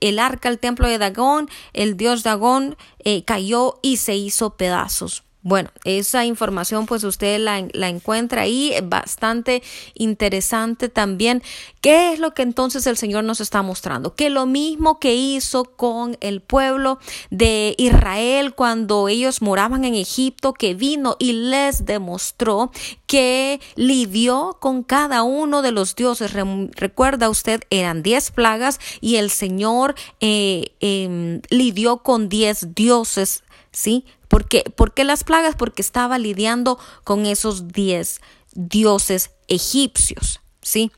el 0.00 0.18
arca 0.18 0.48
al 0.48 0.58
templo 0.58 0.88
de 0.88 0.98
Dagón, 0.98 1.48
el 1.72 1.96
dios 1.96 2.22
Dagón 2.22 2.76
eh, 3.04 3.24
cayó 3.24 3.78
y 3.82 3.98
se 3.98 4.16
hizo 4.16 4.56
pedazos. 4.56 5.24
Bueno, 5.48 5.70
esa 5.84 6.26
información 6.26 6.84
pues 6.84 7.04
usted 7.04 7.40
la, 7.40 7.88
encuentra 7.88 8.42
ahí, 8.42 8.74
bastante 8.82 9.62
interesante 9.94 10.90
también. 10.90 11.42
¿Qué 11.80 12.12
es 12.12 12.18
lo 12.18 12.34
que 12.34 12.42
entonces 12.42 12.86
el 12.86 12.98
Señor 12.98 13.24
nos 13.24 13.40
está 13.40 13.62
mostrando? 13.62 14.14
Que 14.14 14.28
lo 14.28 14.44
mismo 14.44 15.00
que 15.00 15.14
hizo 15.14 15.64
con 15.64 16.18
el 16.20 16.42
pueblo 16.42 16.98
de 17.30 17.74
Israel 17.78 18.52
cuando 18.54 19.08
ellos 19.08 19.40
moraban 19.40 19.86
en 19.86 19.94
Egipto, 19.94 20.52
que 20.52 20.74
vino 20.74 21.16
y 21.18 21.32
les 21.32 21.86
demostró 21.86 22.70
que 23.06 23.58
lidió 23.74 24.58
con 24.60 24.82
cada 24.82 25.22
uno 25.22 25.62
de 25.62 25.72
los 25.72 25.96
dioses. 25.96 26.34
Recuerda 26.74 27.30
usted, 27.30 27.62
eran 27.70 28.02
diez 28.02 28.30
plagas 28.32 28.80
y 29.00 29.16
el 29.16 29.30
Señor 29.30 29.94
eh, 30.20 30.72
em, 30.80 31.40
lidió 31.48 32.02
con 32.02 32.28
diez 32.28 32.74
dioses, 32.74 33.44
¿sí? 33.72 34.04
¿Por 34.28 34.46
qué? 34.46 34.62
¿Por 34.62 34.94
qué 34.94 35.04
las 35.04 35.24
plagas? 35.24 35.56
Porque 35.56 35.82
estaba 35.82 36.18
lidiando 36.18 36.78
con 37.04 37.26
esos 37.26 37.68
diez 37.68 38.20
dioses 38.54 39.30
egipcios, 39.48 40.40
¿sí? 40.62 40.92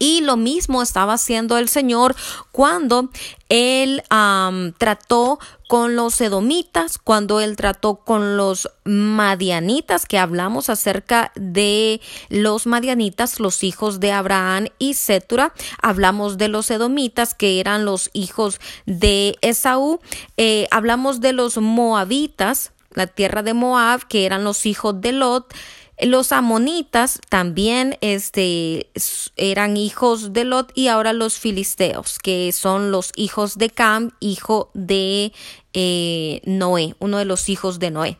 Y 0.00 0.20
lo 0.20 0.36
mismo 0.36 0.80
estaba 0.80 1.14
haciendo 1.14 1.58
el 1.58 1.68
Señor 1.68 2.14
cuando 2.52 3.10
él 3.48 4.02
trató 4.78 5.40
con 5.68 5.96
los 5.96 6.18
edomitas, 6.22 6.96
cuando 6.96 7.40
él 7.40 7.54
trató 7.54 7.96
con 7.96 8.38
los 8.38 8.70
madianitas, 8.84 10.06
que 10.06 10.18
hablamos 10.18 10.70
acerca 10.70 11.30
de 11.36 12.00
los 12.30 12.66
madianitas, 12.66 13.38
los 13.38 13.62
hijos 13.62 14.00
de 14.00 14.10
Abraham 14.10 14.68
y 14.78 14.94
Setura. 14.94 15.52
Hablamos 15.82 16.38
de 16.38 16.48
los 16.48 16.70
edomitas, 16.70 17.34
que 17.34 17.60
eran 17.60 17.84
los 17.84 18.08
hijos 18.14 18.60
de 18.86 19.36
Esaú. 19.42 20.00
Eh, 20.38 20.68
hablamos 20.70 21.20
de 21.20 21.34
los 21.34 21.58
moabitas, 21.58 22.72
la 22.94 23.06
tierra 23.06 23.42
de 23.42 23.52
Moab, 23.52 24.08
que 24.08 24.24
eran 24.24 24.44
los 24.44 24.64
hijos 24.64 24.98
de 25.02 25.12
Lot. 25.12 25.52
Los 26.00 26.30
amonitas 26.30 27.20
también 27.28 27.96
este, 28.00 28.88
eran 29.36 29.76
hijos 29.76 30.32
de 30.32 30.44
Lot 30.44 30.70
y 30.74 30.86
ahora 30.86 31.12
los 31.12 31.38
filisteos, 31.38 32.18
que 32.20 32.52
son 32.52 32.92
los 32.92 33.10
hijos 33.16 33.58
de 33.58 33.70
Cam, 33.70 34.12
hijo 34.20 34.70
de 34.74 35.32
eh, 35.72 36.40
Noé, 36.44 36.94
uno 37.00 37.18
de 37.18 37.24
los 37.24 37.48
hijos 37.48 37.80
de 37.80 37.90
Noé. 37.90 38.16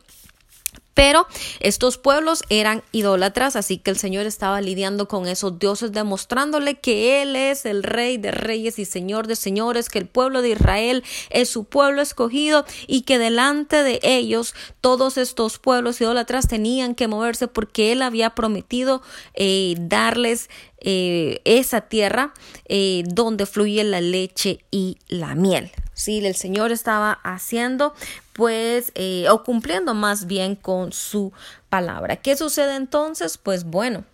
Pero 0.99 1.27
estos 1.61 1.97
pueblos 1.97 2.43
eran 2.49 2.83
idólatras, 2.91 3.55
así 3.55 3.77
que 3.77 3.89
el 3.89 3.97
Señor 3.97 4.25
estaba 4.25 4.59
lidiando 4.59 5.07
con 5.07 5.29
esos 5.29 5.57
dioses, 5.57 5.93
demostrándole 5.93 6.75
que 6.75 7.21
Él 7.21 7.37
es 7.37 7.65
el 7.65 7.83
Rey 7.83 8.17
de 8.17 8.31
Reyes 8.31 8.79
y 8.79 8.83
Señor 8.83 9.25
de 9.25 9.37
Señores, 9.37 9.87
que 9.87 9.99
el 9.99 10.07
pueblo 10.07 10.41
de 10.41 10.49
Israel 10.49 11.05
es 11.29 11.47
su 11.47 11.63
pueblo 11.63 12.01
escogido 12.01 12.65
y 12.85 13.03
que 13.03 13.17
delante 13.17 13.81
de 13.81 14.01
ellos 14.03 14.53
todos 14.81 15.17
estos 15.17 15.57
pueblos 15.57 16.01
idólatras 16.01 16.49
tenían 16.49 16.95
que 16.95 17.07
moverse 17.07 17.47
porque 17.47 17.93
Él 17.93 18.01
había 18.01 18.31
prometido 18.31 19.01
eh, 19.35 19.75
darles 19.79 20.49
eh, 20.81 21.39
esa 21.45 21.79
tierra 21.79 22.33
eh, 22.65 23.03
donde 23.07 23.45
fluye 23.45 23.85
la 23.85 24.01
leche 24.01 24.65
y 24.69 24.97
la 25.07 25.33
miel. 25.33 25.71
Sí, 25.99 26.25
el 26.25 26.35
Señor 26.35 26.71
estaba 26.71 27.19
haciendo, 27.23 27.93
pues, 28.31 28.93
eh, 28.95 29.27
o 29.29 29.43
cumpliendo 29.43 29.93
más 29.93 30.27
bien 30.27 30.55
con 30.55 30.93
su 30.93 31.33
palabra. 31.67 32.15
¿Qué 32.15 32.37
sucede 32.37 32.77
entonces? 32.77 33.37
Pues 33.37 33.65
bueno, 33.65 34.05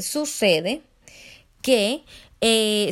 sucede 0.00 0.82
que 1.60 2.04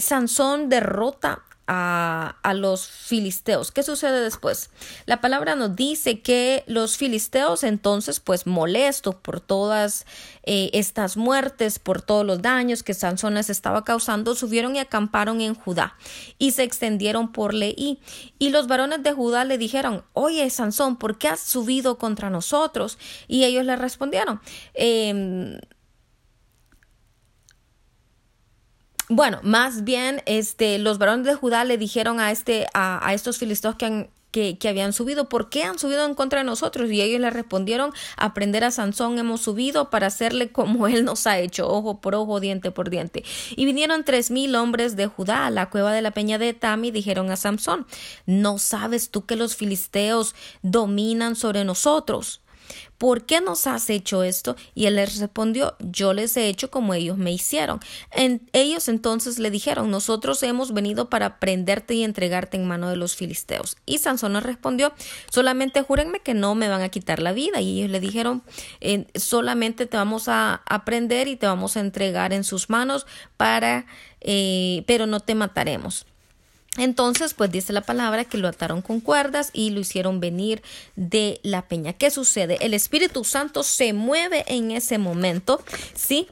Sansón 0.01 0.69
derrota 0.71 1.45
a, 1.73 2.53
los 2.55 2.87
filisteos. 2.87 3.71
¿Qué 3.71 3.83
sucede 3.83 4.21
después? 4.21 4.71
La 5.07 5.21
palabra 5.21 5.55
nos 5.55 5.75
dice 5.75 6.21
que 6.21 6.65
los 6.67 6.99
filisteos 6.99 7.65
entonces, 7.65 8.21
pues 8.21 8.47
molestos 8.47 9.15
por 9.15 9.41
todas 9.41 10.05
eh, 10.43 10.71
estas 10.75 11.17
muertes, 11.17 11.79
por 11.79 12.03
todos 12.03 12.27
los 12.27 12.43
daños 12.43 12.83
que 12.83 12.93
Sansón 12.93 13.35
les 13.35 13.49
estaba 13.49 13.85
causando, 13.85 14.35
subieron 14.35 14.77
y 14.77 14.81
acamparon 14.81 15.41
en 15.41 15.55
Judá 15.55 15.97
y 16.39 16.51
se 16.51 16.63
extendieron 16.63 17.33
por 17.33 17.55
Leí. 17.55 17.99
Y 18.39 18.51
los 18.51 18.67
varones 18.67 19.03
de 19.03 19.13
Judá 19.13 19.45
le 19.45 19.57
dijeron, 19.57 20.05
oye 20.13 20.49
Sansón, 20.51 20.97
¿por 20.97 21.17
qué 21.17 21.29
has 21.29 21.41
subido 21.41 21.97
contra 21.97 22.29
nosotros? 22.29 22.99
Y 23.29 23.45
ellos 23.45 23.65
le 23.65 23.77
respondieron, 23.77 24.41
eh, 24.75 25.59
Bueno, 29.09 29.41
más 29.43 29.85
bien, 29.85 30.23
este, 30.27 30.79
los 30.79 30.99
varones 30.99 31.27
de 31.27 31.35
Judá 31.35 31.65
le 31.65 31.77
dijeron 31.77 32.21
a 32.21 32.31
este, 32.31 32.67
a, 32.73 33.07
a 33.07 33.15
estos 33.15 33.39
filisteos 33.39 33.77
que 33.77 33.87
han 33.87 34.09
que, 34.33 34.57
que, 34.59 34.69
habían 34.69 34.93
subido, 34.93 35.29
¿por 35.29 35.51
qué 35.51 35.63
han 35.63 35.79
subido 35.79 36.07
en 36.07 36.15
contra 36.15 36.41
de 36.41 36.45
nosotros? 36.45 36.91
Y 36.91 37.03
ellos 37.03 37.21
le 37.21 37.31
respondieron, 37.31 37.93
aprender 38.17 38.65
a 38.65 38.71
Sansón 38.71 39.19
hemos 39.19 39.43
subido 39.43 39.91
para 39.91 40.09
hacerle 40.09 40.51
como 40.51 40.87
él 40.89 41.05
nos 41.05 41.27
ha 41.27 41.39
hecho, 41.39 41.69
ojo 41.69 42.01
por 42.01 42.15
ojo, 42.17 42.41
diente 42.41 42.71
por 42.73 42.91
diente. 42.91 43.25
Y 43.55 43.67
vinieron 43.67 44.05
tres 44.05 44.31
mil 44.31 44.57
hombres 44.57 44.97
de 44.97 45.07
Judá 45.07 45.47
a 45.47 45.51
la 45.51 45.71
cueva 45.71 45.93
de 45.93 46.03
la 46.03 46.11
peña 46.11 46.39
de 46.39 46.49
Etam 46.49 46.85
y 46.85 46.91
dijeron 46.91 47.31
a 47.31 47.37
Sansón, 47.37 47.87
¿no 48.27 48.59
sabes 48.59 49.11
tú 49.11 49.27
que 49.27 49.37
los 49.37 49.55
filisteos 49.55 50.35
dominan 50.63 51.37
sobre 51.37 51.65
nosotros? 51.65 52.42
¿Por 52.99 53.25
qué 53.25 53.41
nos 53.41 53.67
has 53.67 53.91
hecho 53.91 54.23
esto? 54.23 54.57
Y 54.75 54.87
él 54.87 54.97
les 54.97 55.19
respondió, 55.19 55.77
yo 55.81 56.13
les 56.13 56.37
he 56.37 56.49
hecho 56.49 56.71
como 56.71 56.95
ellos 56.95 57.19
me 57.19 57.33
hicieron. 57.33 57.81
ellos 58.53 58.89
entonces 58.89 59.39
le 59.39 59.51
dijeron, 59.51 59.91
nosotros 59.91 60.43
hemos 60.43 60.73
venido 60.73 61.11
para 61.11 61.39
prenderte 61.39 61.95
y 61.95 62.05
entregarte 62.05 62.57
en 62.57 62.67
mano 62.67 62.89
de 62.89 62.97
los 62.97 63.17
filisteos. 63.17 63.77
Y 63.87 63.99
Sansón 63.99 64.35
les 64.35 64.43
respondió, 64.43 64.93
solamente 65.31 65.83
júrenme 65.83 66.21
que 66.21 66.35
no 66.35 66.55
me 66.55 66.69
van 66.69 66.83
a 66.83 66.89
quitar 66.89 67.21
la 67.21 67.33
vida. 67.33 67.61
Y 67.61 67.81
ellos 67.81 67.91
le 67.91 68.01
dijeron, 68.01 68.43
solamente 69.15 69.87
te 69.87 69.97
vamos 69.97 70.29
a, 70.29 70.63
prender 70.85 71.29
y 71.29 71.37
te 71.37 71.47
vamos 71.47 71.77
a 71.77 71.81
entregar 71.81 72.33
en 72.33 72.45
sus 72.45 72.69
manos 72.69 73.07
para, 73.37 73.87
eh, 74.21 74.85
pero 74.87 75.07
no 75.07 75.21
te 75.21 75.35
mataremos. 75.35 76.07
Entonces, 76.79 77.35
pues 77.35 77.51
dice 77.51 77.73
la 77.73 77.83
palabra 77.83 78.25
que 78.25 78.39
lo 78.39 78.49
ataron 78.49 78.81
con 78.81 79.01
cuerdas 79.01 79.51
y 79.53 79.71
lo 79.71 79.81
hicieron 79.81 80.21
venir 80.21 80.63
de 80.97 81.39
la 81.43 81.63
peña. 81.63 81.93
¿Qué 81.93 82.11
sucede? 82.11 82.57
El 82.61 82.73
Espíritu 82.73 83.25
Santo 83.25 83.63
se 83.63 83.93
mueve 83.93 84.45
en 84.47 84.71
ese 84.71 84.97
momento, 84.97 85.63
¿sí? 85.95 86.29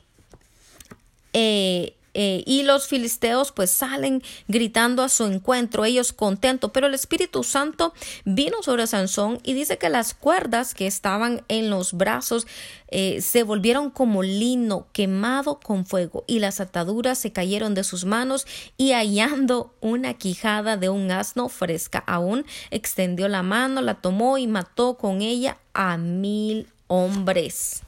Eh, 1.34 1.94
eh, 2.14 2.42
y 2.46 2.62
los 2.62 2.88
filisteos 2.88 3.52
pues 3.52 3.70
salen 3.70 4.22
gritando 4.48 5.02
a 5.02 5.08
su 5.08 5.24
encuentro, 5.24 5.84
ellos 5.84 6.12
contentos, 6.12 6.70
pero 6.72 6.86
el 6.86 6.94
Espíritu 6.94 7.44
Santo 7.44 7.94
vino 8.24 8.62
sobre 8.62 8.86
Sansón 8.86 9.38
y 9.44 9.52
dice 9.52 9.78
que 9.78 9.88
las 9.88 10.14
cuerdas 10.14 10.74
que 10.74 10.86
estaban 10.86 11.42
en 11.48 11.70
los 11.70 11.92
brazos 11.92 12.46
eh, 12.88 13.20
se 13.20 13.44
volvieron 13.44 13.90
como 13.90 14.22
lino 14.22 14.88
quemado 14.92 15.60
con 15.60 15.86
fuego 15.86 16.24
y 16.26 16.40
las 16.40 16.60
ataduras 16.60 17.18
se 17.18 17.32
cayeron 17.32 17.74
de 17.74 17.84
sus 17.84 18.04
manos 18.04 18.46
y 18.76 18.92
hallando 18.92 19.72
una 19.80 20.14
quijada 20.14 20.76
de 20.76 20.88
un 20.88 21.10
asno 21.12 21.48
fresca 21.48 22.02
aún, 22.06 22.44
extendió 22.70 23.28
la 23.28 23.42
mano, 23.42 23.80
la 23.82 23.94
tomó 23.94 24.38
y 24.38 24.46
mató 24.46 24.94
con 24.94 25.22
ella 25.22 25.58
a 25.74 25.96
mil 25.96 26.66
hombres. 26.88 27.82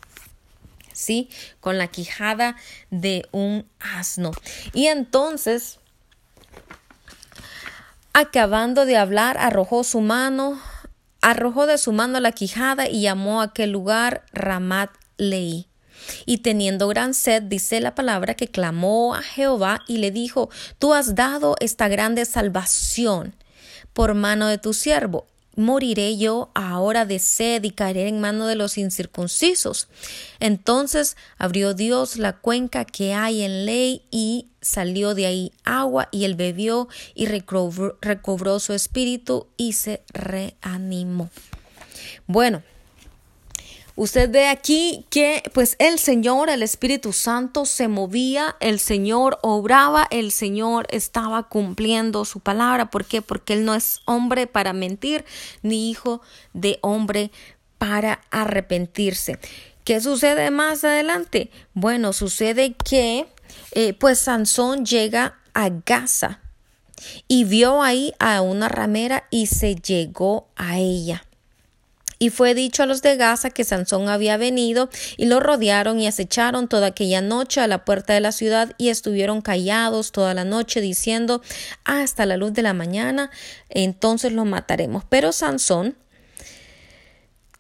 ¿Sí? 1.02 1.28
Con 1.60 1.78
la 1.78 1.88
quijada 1.88 2.56
de 2.90 3.28
un 3.32 3.66
asno. 3.80 4.32
Y 4.72 4.86
entonces, 4.86 5.78
acabando 8.12 8.86
de 8.86 8.96
hablar, 8.96 9.36
arrojó 9.38 9.84
su 9.84 10.00
mano, 10.00 10.60
arrojó 11.20 11.66
de 11.66 11.78
su 11.78 11.92
mano 11.92 12.20
la 12.20 12.32
quijada 12.32 12.88
y 12.88 13.02
llamó 13.02 13.40
a 13.40 13.44
aquel 13.44 13.70
lugar 13.70 14.24
Ramat 14.32 14.90
Leí. 15.16 15.68
Y 16.26 16.38
teniendo 16.38 16.88
gran 16.88 17.14
sed, 17.14 17.42
dice 17.42 17.80
la 17.80 17.94
palabra 17.94 18.34
que 18.34 18.48
clamó 18.48 19.14
a 19.14 19.22
Jehová 19.22 19.82
y 19.86 19.98
le 19.98 20.10
dijo, 20.10 20.50
Tú 20.78 20.94
has 20.94 21.14
dado 21.14 21.54
esta 21.60 21.88
grande 21.88 22.24
salvación 22.24 23.36
por 23.92 24.14
mano 24.14 24.48
de 24.48 24.58
tu 24.58 24.72
siervo. 24.72 25.26
Moriré 25.56 26.16
yo 26.16 26.50
ahora 26.54 27.04
de 27.04 27.18
sed 27.18 27.62
y 27.64 27.70
caeré 27.70 28.08
en 28.08 28.20
mano 28.20 28.46
de 28.46 28.54
los 28.54 28.78
incircuncisos. 28.78 29.88
Entonces 30.40 31.16
abrió 31.38 31.74
Dios 31.74 32.16
la 32.16 32.34
cuenca 32.38 32.84
que 32.84 33.14
hay 33.14 33.42
en 33.42 33.66
ley 33.66 34.02
y 34.10 34.48
salió 34.60 35.14
de 35.14 35.26
ahí 35.26 35.52
agua 35.64 36.08
y 36.10 36.24
él 36.24 36.34
bebió 36.34 36.88
y 37.14 37.26
recobró, 37.26 37.98
recobró 38.00 38.60
su 38.60 38.72
espíritu 38.72 39.46
y 39.56 39.74
se 39.74 40.02
reanimó. 40.12 41.28
Bueno, 42.26 42.62
Usted 43.94 44.30
ve 44.30 44.48
aquí 44.48 45.04
que 45.10 45.42
pues 45.52 45.76
el 45.78 45.98
Señor, 45.98 46.48
el 46.48 46.62
Espíritu 46.62 47.12
Santo 47.12 47.66
se 47.66 47.88
movía, 47.88 48.56
el 48.60 48.80
Señor 48.80 49.38
obraba, 49.42 50.06
el 50.10 50.32
Señor 50.32 50.86
estaba 50.90 51.48
cumpliendo 51.48 52.24
su 52.24 52.40
palabra. 52.40 52.90
¿Por 52.90 53.04
qué? 53.04 53.20
Porque 53.20 53.52
Él 53.52 53.64
no 53.64 53.74
es 53.74 54.00
hombre 54.06 54.46
para 54.46 54.72
mentir, 54.72 55.24
ni 55.62 55.90
hijo 55.90 56.22
de 56.54 56.78
hombre 56.80 57.30
para 57.76 58.22
arrepentirse. 58.30 59.38
¿Qué 59.84 60.00
sucede 60.00 60.50
más 60.50 60.84
adelante? 60.84 61.50
Bueno, 61.74 62.12
sucede 62.12 62.74
que 62.74 63.26
eh, 63.72 63.92
pues 63.94 64.20
Sansón 64.20 64.86
llega 64.86 65.38
a 65.54 65.70
Gaza 65.84 66.40
y 67.28 67.44
vio 67.44 67.82
ahí 67.82 68.14
a 68.18 68.40
una 68.40 68.68
ramera 68.68 69.24
y 69.30 69.46
se 69.46 69.74
llegó 69.74 70.48
a 70.56 70.78
ella. 70.78 71.24
Y 72.22 72.30
fue 72.30 72.54
dicho 72.54 72.84
a 72.84 72.86
los 72.86 73.02
de 73.02 73.16
Gaza 73.16 73.50
que 73.50 73.64
Sansón 73.64 74.08
había 74.08 74.36
venido, 74.36 74.88
y 75.16 75.26
lo 75.26 75.40
rodearon 75.40 75.98
y 75.98 76.06
acecharon 76.06 76.68
toda 76.68 76.86
aquella 76.86 77.20
noche 77.20 77.60
a 77.60 77.66
la 77.66 77.84
puerta 77.84 78.14
de 78.14 78.20
la 78.20 78.30
ciudad, 78.30 78.74
y 78.78 78.90
estuvieron 78.90 79.40
callados 79.40 80.12
toda 80.12 80.32
la 80.32 80.44
noche, 80.44 80.80
diciendo 80.80 81.42
hasta 81.82 82.24
la 82.24 82.36
luz 82.36 82.52
de 82.52 82.62
la 82.62 82.74
mañana, 82.74 83.32
entonces 83.70 84.32
lo 84.32 84.44
mataremos. 84.44 85.02
Pero 85.08 85.32
Sansón 85.32 85.96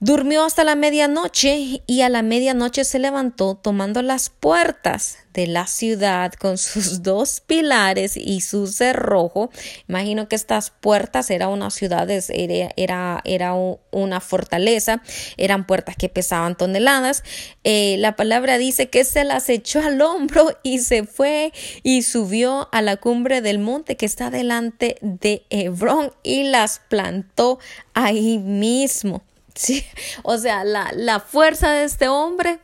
Durmió 0.04 0.42
hasta 0.42 0.64
la 0.64 0.74
medianoche 0.74 1.80
y 1.86 2.00
a 2.00 2.08
la 2.08 2.22
medianoche 2.22 2.82
se 2.82 2.98
levantó 2.98 3.54
tomando 3.54 4.02
las 4.02 4.30
puertas 4.30 5.18
de 5.32 5.46
la 5.46 5.68
ciudad 5.68 6.32
con 6.32 6.58
sus 6.58 7.02
dos 7.04 7.38
pilares 7.38 8.16
y 8.16 8.40
su 8.40 8.66
cerrojo. 8.66 9.50
Imagino 9.88 10.26
que 10.26 10.34
estas 10.34 10.70
puertas 10.70 11.30
eran 11.30 11.50
una 11.50 11.70
ciudad, 11.70 12.10
era, 12.10 12.72
era, 12.76 13.20
era 13.24 13.54
una 13.92 14.18
fortaleza, 14.18 15.04
eran 15.36 15.68
puertas 15.68 15.94
que 15.94 16.08
pesaban 16.08 16.56
toneladas. 16.56 17.22
Eh, 17.62 17.94
la 18.00 18.16
palabra 18.16 18.58
dice 18.58 18.90
que 18.90 19.04
se 19.04 19.22
las 19.22 19.48
echó 19.48 19.82
al 19.82 20.02
hombro 20.02 20.48
y 20.64 20.80
se 20.80 21.04
fue 21.04 21.52
y 21.84 22.02
subió 22.02 22.68
a 22.72 22.82
la 22.82 22.96
cumbre 22.96 23.40
del 23.40 23.60
monte 23.60 23.96
que 23.96 24.06
está 24.06 24.30
delante 24.30 24.96
de 25.00 25.44
Hebrón 25.48 26.12
y 26.24 26.42
las 26.42 26.80
plantó 26.88 27.60
ahí 27.94 28.38
mismo. 28.40 29.22
Sí, 29.54 29.84
o 30.22 30.38
sea, 30.38 30.64
la, 30.64 30.90
la 30.94 31.20
fuerza 31.20 31.72
de 31.72 31.84
este 31.84 32.08
hombre 32.08 32.58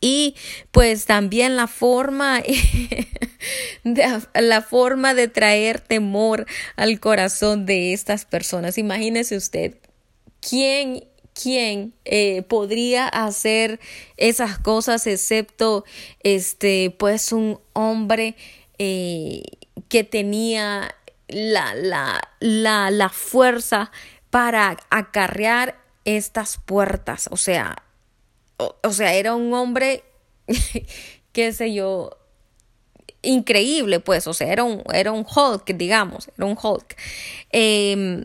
y 0.00 0.34
pues 0.70 1.06
también 1.06 1.56
la 1.56 1.66
forma 1.66 2.42
de, 3.84 4.22
la 4.34 4.60
forma 4.60 5.14
de 5.14 5.28
traer 5.28 5.80
temor 5.80 6.46
al 6.76 7.00
corazón 7.00 7.64
de 7.64 7.94
estas 7.94 8.26
personas. 8.26 8.76
Imagínese 8.76 9.36
usted 9.36 9.76
quién 10.40 11.08
quién 11.32 11.94
eh, 12.04 12.42
podría 12.42 13.08
hacer 13.08 13.80
esas 14.16 14.58
cosas 14.58 15.06
excepto 15.06 15.84
este 16.22 16.94
pues 16.96 17.32
un 17.32 17.58
hombre 17.72 18.36
eh, 18.78 19.42
que 19.88 20.04
tenía 20.04 20.94
la, 21.28 21.74
la, 21.74 22.20
la, 22.40 22.90
la 22.90 23.08
fuerza 23.08 23.90
para 24.30 24.76
acarrear 24.90 25.83
estas 26.04 26.58
puertas. 26.58 27.28
O 27.30 27.36
sea, 27.36 27.82
o, 28.56 28.92
sea, 28.92 29.14
era 29.14 29.34
un 29.34 29.52
hombre, 29.52 30.04
qué 31.32 31.52
sé 31.52 31.74
yo, 31.74 32.10
increíble, 33.22 34.00
pues, 34.00 34.26
o 34.26 34.34
sea, 34.34 34.52
era 34.52 34.64
un, 34.64 34.82
era 34.92 35.12
un 35.12 35.24
Hulk, 35.24 35.66
digamos, 35.74 36.28
era 36.36 36.46
un 36.46 36.56
Hulk. 36.60 36.96
Em, 37.50 38.24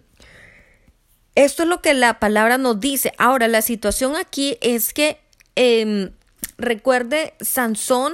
esto 1.35 1.63
es 1.63 1.69
lo 1.69 1.81
que 1.81 1.93
la 1.93 2.19
palabra 2.19 2.57
nos 2.57 2.79
dice. 2.79 3.13
Ahora, 3.17 3.47
la 3.47 3.61
situación 3.61 4.15
aquí 4.15 4.57
es 4.61 4.93
que, 4.93 5.19
em, 5.55 6.11
recuerde, 6.57 7.33
Sansón 7.39 8.13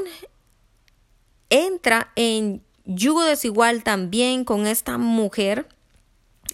entra 1.49 2.11
en 2.15 2.63
yugo 2.85 3.23
desigual 3.23 3.83
también 3.83 4.45
con 4.45 4.67
esta 4.67 4.97
mujer 4.97 5.67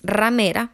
ramera 0.03 0.71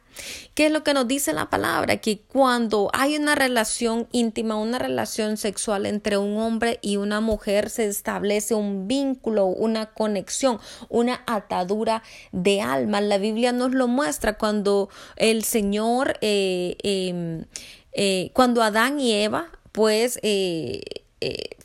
¿Qué 0.58 0.65
es 0.65 0.72
lo 0.72 0.84
que 0.84 0.96
nos 0.96 1.08
dice 1.08 1.34
la 1.34 1.52
palabra? 1.52 1.98
Que 1.98 2.17
cuando 2.17 2.89
hay 2.91 3.15
una 3.15 3.36
relación 3.36 4.08
íntima, 4.12 4.56
una 4.56 4.80
relación 4.80 5.38
sexual 5.38 5.86
entre 5.86 6.17
un 6.17 6.36
hombre 6.38 6.80
y 6.82 6.98
una 6.98 7.22
mujer, 7.22 7.70
se 7.70 7.86
establece 7.86 8.56
un 8.56 8.88
vínculo, 8.88 9.46
una 9.46 9.93
conexión, 9.93 10.60
una 10.89 11.22
atadura 11.28 12.02
de 12.32 12.62
alma. 12.62 13.02
La 13.02 13.20
Biblia 13.20 13.52
nos 13.52 13.76
lo 13.76 13.88
muestra 13.88 14.39
cuando 14.39 14.89
el 15.15 15.43
Señor, 15.43 16.17
eh, 16.22 16.76
em, 16.82 17.46
eh, 17.91 18.32
cuando 18.34 18.63
Adán 18.63 19.00
y 19.00 19.13
Eva, 19.13 19.52
pues, 19.72 20.17
eh, 20.24 20.82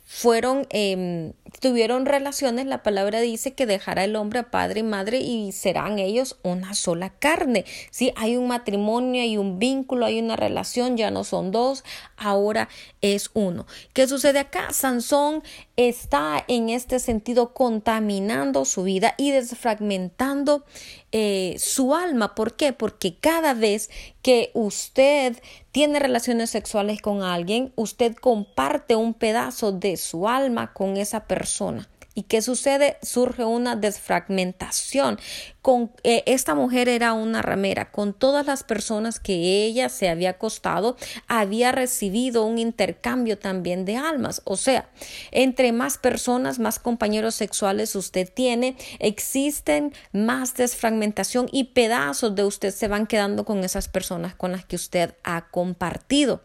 fueron 0.05 0.67
em, 0.69 1.33
tuvieron 1.59 2.05
relaciones, 2.05 2.65
la 2.65 2.83
palabra 2.83 3.21
dice 3.21 3.53
que 3.53 3.65
dejará 3.65 4.03
el 4.03 4.15
hombre 4.15 4.39
a 4.39 4.51
padre 4.51 4.81
y 4.81 4.83
madre 4.83 5.19
y 5.19 5.51
serán 5.51 5.99
ellos 5.99 6.37
una 6.43 6.73
sola 6.73 7.09
carne. 7.09 7.65
Sí, 7.91 8.11
hay 8.15 8.37
un 8.37 8.47
matrimonio, 8.47 9.21
hay 9.21 9.37
un 9.37 9.59
vínculo, 9.59 10.05
hay 10.05 10.19
una 10.19 10.35
relación, 10.35 10.97
ya 10.97 11.11
no 11.11 11.23
son 11.23 11.51
dos, 11.51 11.83
ahora 12.17 12.69
es 13.01 13.31
uno. 13.33 13.65
¿Qué 13.93 14.07
sucede 14.07 14.39
acá? 14.39 14.73
Sansón 14.73 15.43
está 15.75 16.43
en 16.47 16.69
este 16.69 16.99
sentido 16.99 17.53
contaminando 17.53 18.65
su 18.65 18.83
vida 18.83 19.15
y 19.17 19.31
desfragmentando 19.31 20.65
eh, 21.15 21.55
su 21.59 21.93
alma. 21.93 22.33
¿Por 22.33 22.55
qué? 22.55 22.73
Porque 22.73 23.15
cada 23.15 23.53
vez 23.53 23.91
que 24.23 24.49
usted 24.55 25.37
tiene 25.71 25.99
relaciones 25.99 26.49
sexuales 26.49 27.01
con 27.01 27.21
alguien, 27.21 27.71
usted 27.75 28.15
comparte 28.15 28.95
un 28.95 29.13
pedazo 29.13 29.71
de 29.71 29.95
su 29.97 30.27
alma 30.27 30.73
con 30.73 30.97
esa 30.97 31.27
persona. 31.27 31.87
¿Y 32.15 32.23
qué 32.23 32.41
sucede? 32.43 32.97
Surge 33.01 33.43
una 33.43 33.75
desfragmentación. 33.75 35.19
Con, 35.63 35.91
eh, 36.03 36.23
esta 36.27 36.53
mujer 36.53 36.87
era 36.87 37.13
una 37.13 37.41
ramera. 37.41 37.91
Con 37.91 38.13
todas 38.13 38.45
las 38.45 38.63
personas 38.63 39.19
que 39.19 39.65
ella 39.65 39.89
se 39.89 40.09
había 40.09 40.31
acostado, 40.31 40.95
había 41.27 41.71
recibido 41.71 42.45
un 42.45 42.59
intercambio 42.59 43.39
también 43.39 43.85
de 43.85 43.97
almas. 43.97 44.41
O 44.45 44.57
sea, 44.57 44.89
entre 45.31 45.71
más 45.71 45.97
personas, 45.97 46.59
más 46.59 46.77
compañeros 46.77 47.33
sexuales 47.33 47.95
usted 47.95 48.29
tiene, 48.31 48.75
existen 48.99 49.93
más 50.11 50.53
desfragmentación 50.53 51.49
y 51.51 51.65
pedazos 51.65 52.35
de 52.35 52.43
usted 52.43 52.71
se 52.71 52.87
van 52.87 53.07
quedando 53.07 53.43
con 53.43 53.63
esas 53.63 53.87
personas 53.87 54.35
con 54.35 54.51
las 54.51 54.65
que 54.65 54.75
usted 54.75 55.15
ha 55.23 55.47
compartido. 55.49 56.41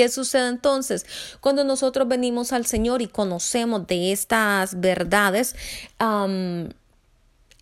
¿Qué 0.00 0.08
sucede 0.08 0.48
entonces? 0.48 1.04
Cuando 1.42 1.62
nosotros 1.62 2.08
venimos 2.08 2.54
al 2.54 2.64
Señor 2.64 3.02
y 3.02 3.06
conocemos 3.06 3.86
de 3.86 4.12
estas 4.12 4.80
verdades, 4.80 5.54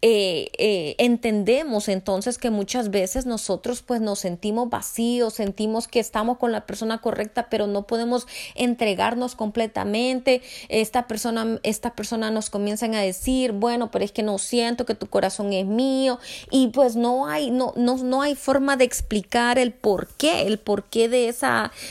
eh, 0.00 0.50
eh, 0.58 0.94
entendemos 0.98 1.88
entonces 1.88 2.38
que 2.38 2.50
muchas 2.50 2.90
veces 2.90 3.26
nosotros 3.26 3.82
pues 3.82 4.00
nos 4.00 4.20
sentimos 4.20 4.70
vacíos, 4.70 5.34
sentimos 5.34 5.88
que 5.88 5.98
estamos 5.98 6.38
con 6.38 6.52
la 6.52 6.66
persona 6.66 6.98
correcta, 6.98 7.48
pero 7.50 7.66
no 7.66 7.86
podemos 7.86 8.28
entregarnos 8.54 9.34
completamente. 9.34 10.40
Esta 10.68 11.08
persona, 11.08 11.58
esta 11.64 11.94
persona 11.94 12.30
nos 12.30 12.48
comienzan 12.48 12.94
a 12.94 13.00
decir, 13.00 13.52
bueno, 13.52 13.90
pero 13.90 14.04
es 14.04 14.12
que 14.12 14.22
no 14.22 14.38
siento 14.38 14.86
que 14.86 14.94
tu 14.94 15.08
corazón 15.08 15.52
es 15.52 15.66
mío 15.66 16.18
y 16.50 16.68
pues 16.68 16.94
no 16.94 17.26
hay, 17.26 17.50
no, 17.50 17.72
no, 17.74 17.96
no 17.96 18.22
hay 18.22 18.36
forma 18.36 18.76
de 18.76 18.84
explicar 18.84 19.58
el 19.58 19.72
por 19.72 20.06
qué, 20.08 20.42
el 20.42 20.58
por 20.58 20.84
qué 20.84 21.08
de 21.08 21.28
ese 21.28 21.48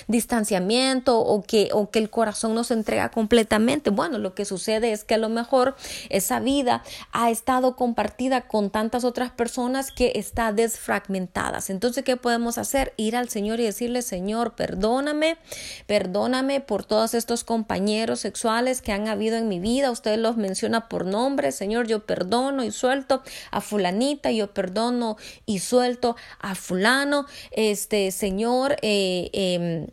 distanciamiento 0.08 1.20
o 1.20 1.42
que, 1.42 1.70
o 1.74 1.90
que 1.90 2.00
el 2.00 2.10
corazón 2.10 2.56
nos 2.56 2.72
entrega 2.72 3.10
completamente. 3.10 3.90
Bueno, 3.90 4.18
lo 4.18 4.34
que 4.34 4.46
sucede 4.46 4.92
es 4.92 5.04
que 5.04 5.16
a 5.16 5.18
lo 5.18 5.30
mejor 5.30 5.76
esa 6.10 6.40
vida 6.40 6.84
ha 7.12 7.32
estado 7.32 7.76
con 7.76 7.96
compartida 7.98 8.42
con 8.42 8.70
tantas 8.70 9.04
otras 9.04 9.32
personas 9.32 9.92
que 9.92 10.12
está 10.18 10.52
desfragmentadas. 10.52 11.72
Entonces, 11.72 12.04
¿qué 12.04 12.16
podemos 12.16 12.60
hacer? 12.60 12.94
Ir 12.96 13.16
al 13.16 13.28
Señor 13.30 13.60
y 13.60 13.64
decirle, 13.64 14.04
Señor, 14.04 14.54
perdóname, 14.54 15.40
perdóname 15.88 16.62
por 16.62 16.86
todos 16.86 17.16
estos 17.16 17.44
compañeros 17.44 18.20
sexuales 18.20 18.84
que 18.84 18.92
han 18.92 19.08
habido 19.08 19.36
en 19.38 19.48
mi 19.48 19.60
vida. 19.60 19.90
Usted 19.90 20.20
los 20.20 20.38
menciona 20.38 20.90
por 20.90 21.08
nombre, 21.08 21.52
Señor, 21.52 21.88
yo 21.88 22.06
perdono 22.06 22.64
y 22.64 22.70
suelto 22.70 23.24
a 23.50 23.62
fulanita, 23.62 24.30
yo 24.30 24.54
perdono 24.54 25.18
y 25.48 25.58
suelto 25.58 26.16
a 26.40 26.54
fulano. 26.54 27.26
Este, 27.50 28.12
Señor, 28.12 28.76
eh, 28.84 29.32
em, 29.34 29.88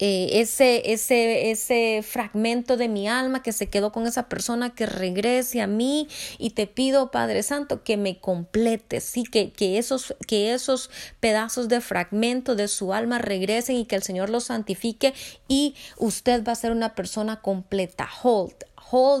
eh, 0.00 0.40
ese, 0.40 0.92
ese, 0.92 1.52
ese 1.52 2.02
fragmento 2.02 2.76
de 2.76 2.88
mi 2.88 3.08
alma 3.08 3.42
que 3.42 3.52
se 3.52 3.68
quedó 3.68 3.92
con 3.92 4.06
esa 4.08 4.28
persona 4.28 4.74
que 4.74 4.86
regrese 4.86 5.60
a 5.60 5.68
mí 5.68 6.08
y 6.38 6.50
te 6.50 6.66
pido 6.66 7.12
Padre 7.12 7.44
Santo 7.44 7.84
que 7.84 7.96
me 7.96 8.18
complete, 8.18 9.00
sí, 9.00 9.22
que, 9.22 9.52
que, 9.52 9.78
esos, 9.78 10.16
que 10.26 10.52
esos 10.52 10.90
pedazos 11.20 11.68
de 11.68 11.80
fragmento 11.80 12.56
de 12.56 12.66
su 12.66 12.92
alma 12.92 13.18
regresen 13.18 13.76
y 13.76 13.84
que 13.84 13.94
el 13.94 14.02
Señor 14.02 14.30
los 14.30 14.44
santifique 14.44 15.14
y 15.46 15.76
usted 15.96 16.42
va 16.44 16.52
a 16.52 16.56
ser 16.56 16.72
una 16.72 16.94
persona 16.96 17.40
completa, 17.40 18.08
hold, 18.22 18.54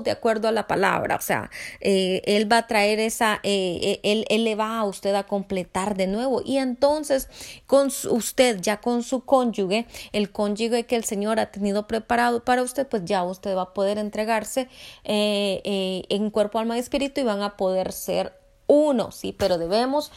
de 0.04 0.12
acuerdo 0.12 0.46
a 0.46 0.52
la 0.52 0.68
palabra, 0.68 1.16
o 1.16 1.20
sea, 1.20 1.50
eh, 1.80 2.22
él 2.26 2.50
va 2.50 2.58
a 2.58 2.66
traer 2.66 3.00
esa, 3.00 3.40
eh, 3.42 3.78
eh, 3.82 4.00
él, 4.04 4.24
él, 4.28 4.44
le 4.44 4.54
va 4.54 4.78
a 4.78 4.84
usted 4.84 5.14
a 5.14 5.24
completar 5.24 5.96
de 5.96 6.06
nuevo. 6.06 6.42
Y 6.44 6.58
entonces 6.58 7.28
con 7.66 7.88
usted, 8.10 8.60
ya 8.60 8.80
con 8.80 9.02
su 9.02 9.24
cónyuge, 9.24 9.86
el 10.12 10.30
cónyuge 10.30 10.84
que 10.86 10.94
el 10.94 11.04
Señor 11.04 11.40
ha 11.40 11.50
tenido 11.50 11.88
preparado 11.88 12.44
para 12.44 12.62
usted, 12.62 12.86
pues 12.86 13.04
ya 13.04 13.24
usted 13.24 13.56
va 13.56 13.62
a 13.62 13.74
poder 13.74 13.98
entregarse 13.98 14.68
en 15.02 16.30
cuerpo, 16.30 16.58
alma 16.60 16.76
y 16.76 16.80
espíritu 16.80 17.20
y 17.20 17.24
van 17.24 17.42
a 17.42 17.56
poder 17.56 17.92
ser 17.92 18.32
uno, 18.66 19.10
sí, 19.10 19.32
pero 19.36 19.58
debemos 19.58 20.12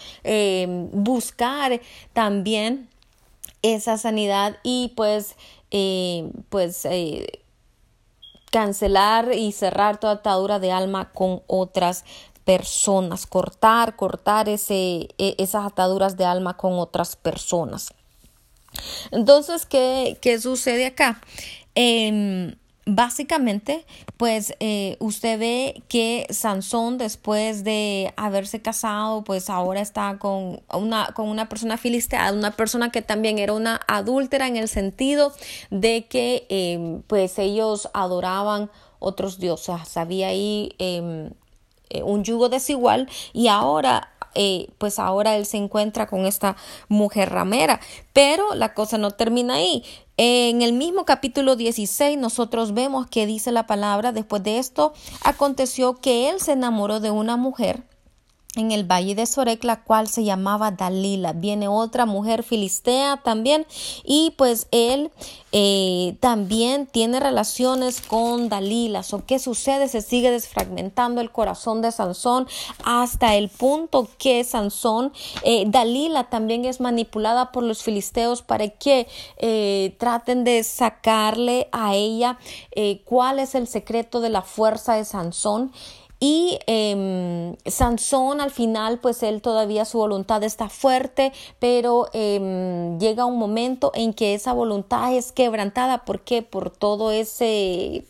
buscar 0.92 1.82
también 2.14 2.90
esa 3.64 3.98
sanidad 3.98 4.58
y 4.62 4.94
pues, 4.96 5.36
pues, 6.50 6.88
cancelar 8.52 9.34
y 9.34 9.52
cerrar 9.52 10.00
toda 10.00 10.14
atadura 10.14 10.60
de 10.60 10.72
alma 10.72 11.12
con 11.14 11.42
otras 11.48 12.06
personas, 12.46 13.26
cortar, 13.26 13.96
cortar 13.96 14.48
ese, 14.48 15.10
e, 15.18 15.36
esas 15.38 15.66
ataduras 15.66 16.16
de 16.18 16.26
alma 16.26 16.56
con 16.56 16.74
otras 16.80 17.16
personas. 17.16 17.94
Entonces, 19.12 19.66
¿qué, 19.66 20.18
qué 20.22 20.40
sucede 20.40 20.86
acá? 20.86 21.22
Eh, 21.76 22.56
básicamente, 22.88 23.86
pues 24.16 24.56
eh, 24.62 24.96
usted 25.00 25.38
ve 25.38 25.84
que 25.90 26.26
Sansón, 26.30 26.98
después 26.98 27.64
de 27.64 28.14
haberse 28.16 28.62
casado, 28.62 29.24
pues 29.24 29.50
ahora 29.50 29.82
está 29.82 30.18
con 30.18 30.62
una, 30.74 31.08
con 31.14 31.28
una 31.28 31.50
persona 31.50 31.78
filistea, 31.78 32.32
una 32.32 32.52
persona 32.52 32.90
que 32.90 33.02
también 33.02 33.38
era 33.40 33.54
una 33.54 33.82
adúltera 33.88 34.48
en 34.48 34.56
el 34.56 34.70
sentido 34.70 35.34
de 35.70 36.06
que 36.06 36.48
em, 36.50 37.02
pues 37.04 37.38
ellos 37.40 37.90
adoraban 37.94 38.72
otros 39.00 39.38
dioses. 39.38 39.98
Había 39.98 40.30
ahí 40.30 40.74
em, 40.80 41.32
eh, 41.90 42.04
un 42.04 42.24
yugo 42.24 42.48
desigual 42.48 43.10
y 43.34 43.50
ahora 43.50 44.14
eh, 44.34 44.70
pues 44.78 45.00
ahora 45.00 45.36
él 45.36 45.46
se 45.46 45.58
encuentra 45.58 46.08
con 46.08 46.26
esta 46.26 46.56
mujer 46.88 47.32
ramera. 47.32 47.82
Pero 48.14 48.56
la 48.56 48.74
cosa 48.74 48.98
no 48.98 49.12
termina 49.12 49.56
ahí. 49.56 49.84
En 50.20 50.64
el 50.64 50.74
mismo 50.74 51.06
capítulo 51.06 51.56
16 51.56 52.18
nosotros 52.18 52.74
vemos 52.74 53.06
que 53.06 53.28
dice 53.28 53.52
la 53.52 53.68
palabra, 53.68 54.12
después 54.12 54.42
de 54.42 54.58
esto 54.58 54.94
aconteció 55.24 55.94
que 55.94 56.32
él 56.32 56.40
se 56.40 56.54
enamoró 56.54 57.00
de 57.00 57.12
una 57.12 57.38
mujer 57.38 57.84
en 58.56 58.72
el 58.72 58.84
valle 58.84 59.16
de 59.16 59.26
Sorek, 59.26 59.64
la 59.64 59.84
cual 59.84 60.08
se 60.08 60.24
llamaba 60.24 60.72
Dalila. 60.72 61.34
Viene 61.34 61.68
otra 61.68 62.06
mujer 62.06 62.44
filistea 62.44 63.18
también 63.18 63.66
y 64.04 64.34
pues 64.38 64.68
él 64.72 65.12
eh, 65.52 66.18
también 66.20 66.88
tiene 66.88 67.20
relaciones 67.20 68.02
con 68.02 68.50
Dalila. 68.50 69.02
¿O 69.12 69.26
qué 69.26 69.40
sucede? 69.40 69.88
Se 69.88 70.02
sigue 70.02 70.32
desfragmentando 70.32 71.22
el 71.22 71.32
corazón 71.32 71.82
de 71.82 71.92
Sansón 71.92 72.48
hasta 72.84 73.36
el 73.36 73.50
punto 73.50 74.10
que 74.18 74.44
Sansón, 74.44 75.14
eh, 75.44 75.66
Dalila 75.68 76.26
también 76.26 76.66
es 76.66 76.80
manipulada 76.80 77.52
por 77.52 77.64
los 77.64 77.84
filisteos 77.84 78.42
para 78.42 78.68
que 78.68 79.08
eh, 79.38 79.96
traten 80.00 80.44
de 80.44 80.64
sacarle 80.64 81.70
a 81.72 81.96
ella 81.96 82.40
cuál 83.06 83.40
es 83.40 83.56
el 83.56 83.68
secreto 83.68 84.20
de 84.22 84.30
la 84.30 84.42
fuerza 84.42 84.96
de 84.96 85.06
Sansón. 85.06 85.72
Y 86.20 86.60
eh, 86.66 87.56
Sansón 87.66 88.42
al 88.42 88.52
final, 88.52 89.00
pues 89.00 89.22
él 89.22 89.42
todavía 89.42 89.86
su 89.86 90.00
voluntad 90.00 90.44
está 90.44 90.70
fuerte, 90.70 91.32
pero 91.60 92.08
em, 92.14 92.98
llega 93.00 93.26
un 93.26 93.38
momento 93.38 93.92
en 93.94 94.14
que 94.14 94.34
esa 94.34 94.54
voluntad 94.54 95.14
es 95.14 95.32
quebrantada. 95.32 96.06
¿Por 96.06 96.22
qué? 96.22 96.42
Por 96.42 96.72
todo 96.72 97.12
ese 97.12 98.06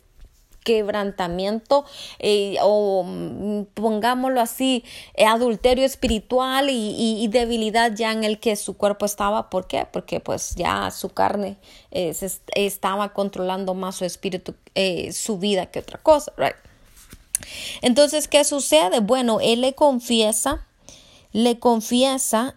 quebrantamiento 0.68 1.86
eh, 2.18 2.56
o 2.62 3.02
mm, 3.02 3.62
pongámoslo 3.72 4.40
así, 4.42 4.84
eh, 5.14 5.24
adulterio 5.24 5.86
espiritual 5.86 6.68
y, 6.70 7.26
debilidad 7.28 7.92
ya 7.94 8.12
en 8.12 8.24
el 8.24 8.38
que 8.38 8.54
su 8.56 8.76
cuerpo 8.76 9.06
estaba. 9.06 9.48
¿Por 9.48 9.66
qué? 9.66 9.86
Porque 9.90 10.20
pues 10.20 10.54
ya 10.56 10.90
su 10.90 11.08
carne 11.10 11.56
eh, 11.90 12.14
estaba 12.54 13.12
controlando 13.14 13.74
más 13.74 13.96
su 13.96 14.04
espíritu, 14.04 14.54
su 15.12 15.38
vida 15.38 15.66
que 15.66 15.78
otra 15.80 15.98
cosa? 15.98 16.32
Entonces, 17.82 18.28
¿qué 18.28 18.44
sucede? 18.44 19.00
Bueno, 19.00 19.40
él 19.40 19.60
le 19.60 19.74
confiesa, 19.74 20.66
le 21.32 21.58
confiesa 21.58 22.54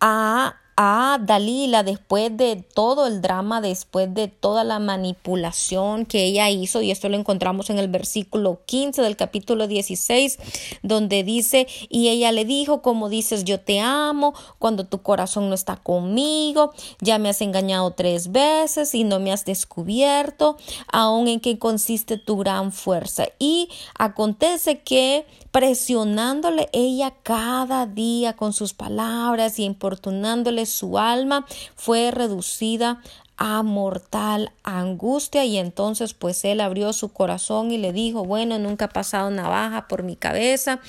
a 0.00 0.56
a 0.76 1.18
Dalila 1.22 1.82
después 1.82 2.36
de 2.36 2.56
todo 2.56 3.06
el 3.06 3.22
drama, 3.22 3.62
después 3.62 4.12
de 4.12 4.28
toda 4.28 4.62
la 4.62 4.78
manipulación 4.78 6.04
que 6.04 6.24
ella 6.24 6.50
hizo, 6.50 6.82
y 6.82 6.90
esto 6.90 7.08
lo 7.08 7.16
encontramos 7.16 7.70
en 7.70 7.78
el 7.78 7.88
versículo 7.88 8.60
15 8.66 9.00
del 9.00 9.16
capítulo 9.16 9.66
16, 9.66 10.38
donde 10.82 11.24
dice, 11.24 11.66
y 11.88 12.08
ella 12.08 12.30
le 12.30 12.44
dijo, 12.44 12.82
como 12.82 13.08
dices, 13.08 13.44
yo 13.44 13.58
te 13.58 13.80
amo, 13.80 14.34
cuando 14.58 14.84
tu 14.84 15.00
corazón 15.00 15.48
no 15.48 15.54
está 15.54 15.76
conmigo, 15.76 16.72
ya 17.00 17.18
me 17.18 17.30
has 17.30 17.40
engañado 17.40 17.92
tres 17.92 18.30
veces 18.30 18.94
y 18.94 19.04
no 19.04 19.18
me 19.18 19.32
has 19.32 19.46
descubierto, 19.46 20.58
aún 20.92 21.28
en 21.28 21.40
qué 21.40 21.58
consiste 21.58 22.18
tu 22.18 22.36
gran 22.36 22.70
fuerza. 22.70 23.28
Y 23.38 23.70
acontece 23.98 24.80
que 24.80 25.24
presionándole 25.56 26.68
ella 26.74 27.14
cada 27.22 27.86
día 27.86 28.34
con 28.34 28.52
sus 28.52 28.74
palabras 28.74 29.58
y 29.58 29.64
importunándole 29.64 30.66
su 30.66 30.98
alma, 30.98 31.46
fue 31.74 32.10
reducida 32.10 33.00
a 33.38 33.62
mortal 33.62 34.52
angustia 34.64 35.46
y 35.46 35.56
entonces 35.56 36.12
pues 36.12 36.44
él 36.44 36.60
abrió 36.60 36.92
su 36.92 37.08
corazón 37.10 37.70
y 37.70 37.78
le 37.78 37.94
dijo 37.94 38.24
bueno 38.26 38.58
nunca 38.58 38.86
ha 38.86 38.90
pasado 38.90 39.30
navaja 39.30 39.88
por 39.88 40.02
mi 40.02 40.16
cabeza 40.16 40.80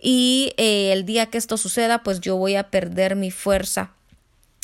y 0.00 0.54
eh, 0.56 0.92
el 0.92 1.04
día 1.04 1.26
que 1.26 1.36
esto 1.36 1.58
suceda 1.58 2.02
pues 2.02 2.20
yo 2.20 2.36
voy 2.36 2.54
a 2.54 2.70
perder 2.70 3.16
mi 3.16 3.30
fuerza 3.30 3.95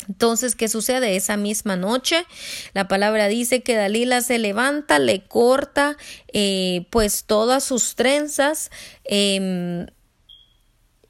entonces, 0.07 0.55
¿qué 0.55 0.67
sucede? 0.67 1.15
Esa 1.15 1.37
misma 1.37 1.75
noche, 1.75 2.25
la 2.73 2.87
palabra 2.87 3.27
dice 3.27 3.61
que 3.61 3.75
Dalila 3.75 4.21
se 4.21 4.39
levanta, 4.39 4.99
le 4.99 5.21
corta 5.23 5.97
eh, 6.31 6.87
pues 6.89 7.25
todas 7.25 7.63
sus 7.63 7.95
trenzas. 7.95 8.71
Em, 9.05 9.87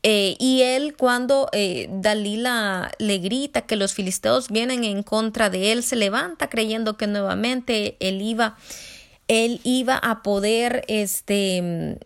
eh, 0.06 0.36
y 0.38 0.64
él 0.64 0.96
cuando 0.98 1.48
eh, 1.54 1.88
Dalila 1.90 2.92
le 3.00 3.20
grita 3.20 3.62
que 3.62 3.78
los 3.78 3.94
filisteos 3.94 4.50
vienen 4.50 4.84
en 4.84 5.02
contra 5.02 5.50
de 5.50 5.72
él, 5.72 5.82
se 5.84 5.96
levanta 5.96 6.50
creyendo 6.50 6.98
que 6.98 7.08
nuevamente 7.08 7.96
él 8.02 8.22
iba, 8.22 8.58
él 9.30 9.62
iba 9.64 9.96
a 9.96 10.22
poder 10.22 10.84
este 10.90 11.98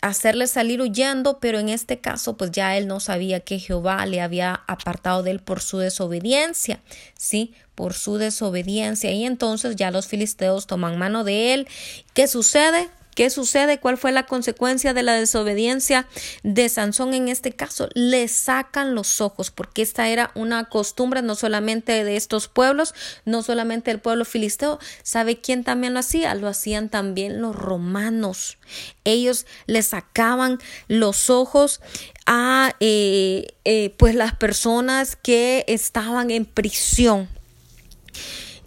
hacerle 0.00 0.46
salir 0.46 0.80
huyendo, 0.80 1.38
pero 1.40 1.58
en 1.58 1.68
este 1.68 1.98
caso 1.98 2.36
pues 2.36 2.50
ya 2.50 2.76
él 2.76 2.86
no 2.86 3.00
sabía 3.00 3.40
que 3.40 3.58
Jehová 3.58 4.04
le 4.06 4.20
había 4.20 4.62
apartado 4.66 5.22
de 5.22 5.32
él 5.32 5.40
por 5.40 5.60
su 5.60 5.78
desobediencia, 5.78 6.80
¿sí? 7.16 7.54
Por 7.74 7.94
su 7.94 8.16
desobediencia 8.16 9.10
y 9.12 9.24
entonces 9.24 9.76
ya 9.76 9.90
los 9.90 10.06
filisteos 10.06 10.66
toman 10.66 10.98
mano 10.98 11.24
de 11.24 11.54
él. 11.54 11.68
¿Qué 12.14 12.28
sucede? 12.28 12.88
¿Qué 13.18 13.30
sucede? 13.30 13.80
¿Cuál 13.80 13.98
fue 13.98 14.12
la 14.12 14.26
consecuencia 14.26 14.94
de 14.94 15.02
la 15.02 15.14
desobediencia 15.14 16.06
de 16.44 16.68
Sansón 16.68 17.14
en 17.14 17.26
este 17.26 17.50
caso? 17.50 17.88
Le 17.94 18.28
sacan 18.28 18.94
los 18.94 19.20
ojos, 19.20 19.50
porque 19.50 19.82
esta 19.82 20.06
era 20.06 20.30
una 20.36 20.68
costumbre 20.68 21.20
no 21.20 21.34
solamente 21.34 22.04
de 22.04 22.14
estos 22.14 22.46
pueblos, 22.46 22.94
no 23.24 23.42
solamente 23.42 23.90
el 23.90 23.98
pueblo 23.98 24.24
filisteo. 24.24 24.78
¿Sabe 25.02 25.40
quién 25.40 25.64
también 25.64 25.94
lo 25.94 25.98
hacía? 25.98 26.32
Lo 26.36 26.46
hacían 26.46 26.90
también 26.90 27.42
los 27.42 27.56
romanos. 27.56 28.56
Ellos 29.02 29.46
le 29.66 29.82
sacaban 29.82 30.60
los 30.86 31.28
ojos 31.28 31.80
a 32.24 32.76
eh, 32.78 33.48
eh, 33.64 33.96
pues 33.98 34.14
las 34.14 34.36
personas 34.36 35.16
que 35.16 35.64
estaban 35.66 36.30
en 36.30 36.44
prisión 36.44 37.28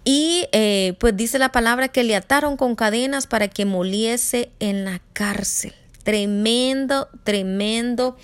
y 0.04 0.46
eh, 0.52 0.94
pues 0.98 1.16
dice 1.16 1.38
la 1.38 1.52
palabra 1.52 1.88
que 1.88 2.04
le 2.04 2.16
ataron 2.16 2.56
con 2.56 2.74
cadenas 2.74 3.26
para 3.26 3.48
que 3.48 3.64
moliese 3.64 4.50
en 4.60 4.84
la 4.84 5.00
cárcel. 5.12 5.74
tremendo, 6.02 7.08
tremendo 7.22 8.16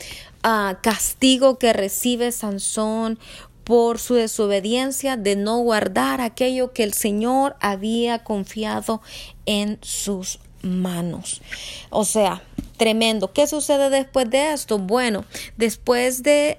ah, 0.42 0.78
castigo 0.82 1.58
que 1.58 1.72
recibe 1.72 2.32
Sansón 2.32 3.18
por 3.62 3.98
su 3.98 4.14
desobediencia 4.14 5.16
de 5.16 5.36
no 5.36 5.58
guardar 5.58 6.20
aquello 6.20 6.72
que 6.72 6.82
el 6.82 6.94
Señor 6.94 7.54
había 7.60 8.24
confiado 8.24 9.02
en 9.46 9.78
sus 9.82 10.40
manos. 10.62 11.42
O 11.90 12.04
sea, 12.04 12.42
tremendo. 12.78 13.32
¿Qué 13.32 13.46
sucede 13.46 13.90
después 13.90 14.30
de 14.30 14.52
esto? 14.52 14.78
Bueno, 14.78 15.24
después 15.56 16.22
de... 16.22 16.58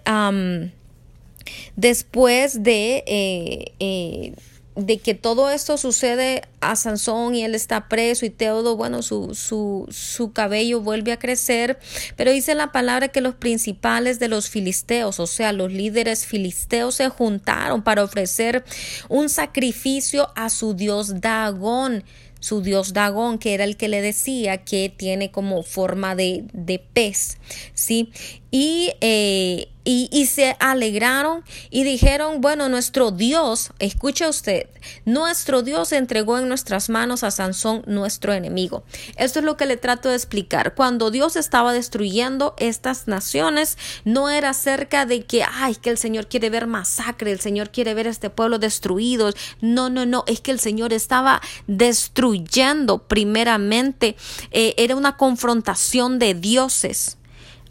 después 1.75 2.61
de 2.61 3.03
eh, 3.07 3.73
eh, 3.79 4.33
de 4.79 4.99
que 4.99 5.13
todo 5.13 5.49
esto 5.49 5.77
sucede 5.77 6.41
a 6.61 6.75
Sansón 6.75 7.35
y 7.35 7.43
él 7.43 7.55
está 7.55 7.87
preso 7.87 8.25
y 8.25 8.29
todo, 8.29 8.75
bueno, 8.75 9.01
su, 9.01 9.35
su, 9.35 9.87
su 9.89 10.31
cabello 10.31 10.81
vuelve 10.81 11.11
a 11.11 11.19
crecer, 11.19 11.79
pero 12.15 12.31
dice 12.31 12.55
la 12.55 12.71
palabra 12.71 13.09
que 13.09 13.21
los 13.21 13.35
principales 13.35 14.19
de 14.19 14.27
los 14.27 14.49
filisteos, 14.49 15.19
o 15.19 15.27
sea, 15.27 15.53
los 15.53 15.71
líderes 15.71 16.25
filisteos 16.25 16.95
se 16.95 17.09
juntaron 17.09 17.81
para 17.81 18.03
ofrecer 18.03 18.63
un 19.07 19.29
sacrificio 19.29 20.29
a 20.35 20.49
su 20.49 20.73
dios 20.73 21.21
Dagón 21.21 22.03
su 22.39 22.61
dios 22.61 22.93
Dagón, 22.93 23.37
que 23.37 23.53
era 23.53 23.63
el 23.63 23.75
que 23.75 23.89
le 23.89 24.01
decía 24.01 24.59
que 24.59 24.93
tiene 24.95 25.31
como 25.31 25.63
forma 25.63 26.15
de, 26.15 26.45
de 26.53 26.79
pez, 26.79 27.37
¿sí? 27.73 28.11
Y 28.49 28.93
eh, 29.01 29.67
y, 29.83 30.25
se 30.27 30.55
alegraron 30.59 31.43
y 31.71 31.83
dijeron, 31.83 32.41
bueno, 32.41 32.69
nuestro 32.69 33.11
Dios, 33.11 33.71
escuche 33.79 34.27
usted, 34.27 34.67
nuestro 35.05 35.63
Dios 35.63 35.93
entregó 35.93 36.37
en 36.37 36.47
nuestras 36.47 36.89
manos 36.89 37.23
a 37.23 37.31
Sansón, 37.31 37.83
nuestro 37.87 38.33
enemigo. 38.33 38.83
Esto 39.17 39.39
es 39.39 39.45
lo 39.45 39.57
que 39.57 39.65
le 39.65 39.77
trato 39.77 40.09
de 40.09 40.15
explicar. 40.15 40.75
Cuando 40.75 41.11
Dios 41.11 41.35
estaba 41.35 41.73
destruyendo 41.73 42.55
estas 42.59 43.07
naciones, 43.07 43.77
no 44.03 44.29
era 44.29 44.49
acerca 44.49 45.05
de 45.05 45.25
que, 45.25 45.43
ay, 45.43 45.75
que 45.75 45.89
el 45.89 45.97
Señor 45.97 46.27
quiere 46.27 46.49
ver 46.49 46.67
masacre, 46.67 47.31
el 47.31 47.39
Señor 47.39 47.71
quiere 47.71 47.93
ver 47.93 48.05
este 48.07 48.29
pueblo 48.29 48.59
destruido. 48.59 49.33
No, 49.61 49.89
no, 49.89 50.05
no, 50.05 50.23
es 50.27 50.41
que 50.41 50.51
el 50.51 50.59
Señor 50.59 50.93
estaba 50.93 51.41
destruyendo 51.67 52.99
primeramente, 52.99 54.15
eh, 54.51 54.75
era 54.77 54.95
una 54.95 55.17
confrontación 55.17 56.19
de 56.19 56.33
dioses. 56.35 57.17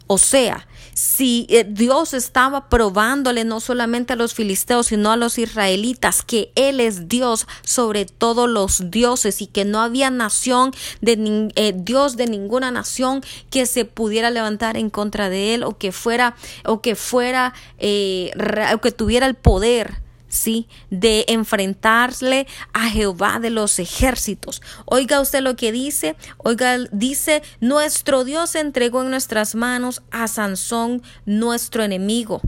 O 0.07 0.17
sea, 0.17 0.67
si 0.93 1.47
eh, 1.49 1.65
Dios 1.67 2.13
estaba 2.13 2.69
probándole 2.69 3.43
no 3.45 3.59
solamente 3.59 4.13
a 4.13 4.15
los 4.15 4.33
filisteos, 4.33 4.87
sino 4.87 5.11
a 5.11 5.17
los 5.17 5.37
israelitas, 5.37 6.23
que 6.23 6.51
Él 6.55 6.79
es 6.79 7.07
Dios 7.07 7.47
sobre 7.63 8.05
todos 8.05 8.49
los 8.49 8.91
dioses 8.91 9.41
y 9.41 9.47
que 9.47 9.65
no 9.65 9.81
había 9.81 10.09
nación 10.09 10.71
de 11.01 11.51
eh, 11.55 11.73
Dios 11.75 12.17
de 12.17 12.27
ninguna 12.27 12.71
nación 12.71 13.21
que 13.49 13.65
se 13.65 13.85
pudiera 13.85 14.29
levantar 14.29 14.77
en 14.77 14.89
contra 14.89 15.29
de 15.29 15.53
Él 15.55 15.63
o 15.63 15.77
que 15.77 15.91
fuera 15.91 16.35
o 16.65 16.81
que 16.81 16.95
fuera 16.95 17.53
eh, 17.77 18.31
o 18.73 18.77
que 18.79 18.91
tuviera 18.91 19.25
el 19.25 19.35
poder 19.35 20.08
¿sí? 20.29 20.67
De 20.89 21.25
enfrentarle 21.27 22.47
a 22.73 22.89
Jehová 22.89 23.39
de 23.39 23.49
los 23.49 23.79
ejércitos. 23.79 24.61
Oiga 24.85 25.19
usted 25.19 25.41
lo 25.41 25.55
que 25.55 25.71
dice, 25.71 26.15
oiga, 26.37 26.77
dice, 26.91 27.43
nuestro 27.59 28.23
Dios 28.23 28.55
entregó 28.55 29.03
en 29.03 29.09
nuestras 29.09 29.55
manos 29.55 30.01
a 30.11 30.27
Sansón, 30.27 31.01
nuestro 31.25 31.83
enemigo. 31.83 32.41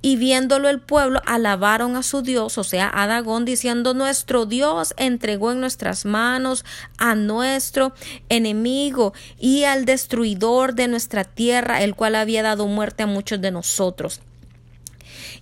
Y 0.00 0.14
viéndolo 0.14 0.68
el 0.68 0.80
pueblo, 0.80 1.20
alabaron 1.26 1.96
a 1.96 2.04
su 2.04 2.22
Dios, 2.22 2.56
o 2.56 2.62
sea, 2.62 2.88
a 2.94 3.08
Dagón, 3.08 3.44
diciendo, 3.44 3.94
nuestro 3.94 4.46
Dios 4.46 4.94
entregó 4.96 5.50
en 5.50 5.58
nuestras 5.58 6.04
manos 6.04 6.64
a 6.98 7.16
nuestro 7.16 7.92
enemigo 8.28 9.12
y 9.40 9.64
al 9.64 9.86
destruidor 9.86 10.74
de 10.74 10.86
nuestra 10.86 11.24
tierra, 11.24 11.82
el 11.82 11.96
cual 11.96 12.14
había 12.14 12.44
dado 12.44 12.68
muerte 12.68 13.02
a 13.02 13.06
muchos 13.06 13.40
de 13.40 13.50
nosotros. 13.50 14.20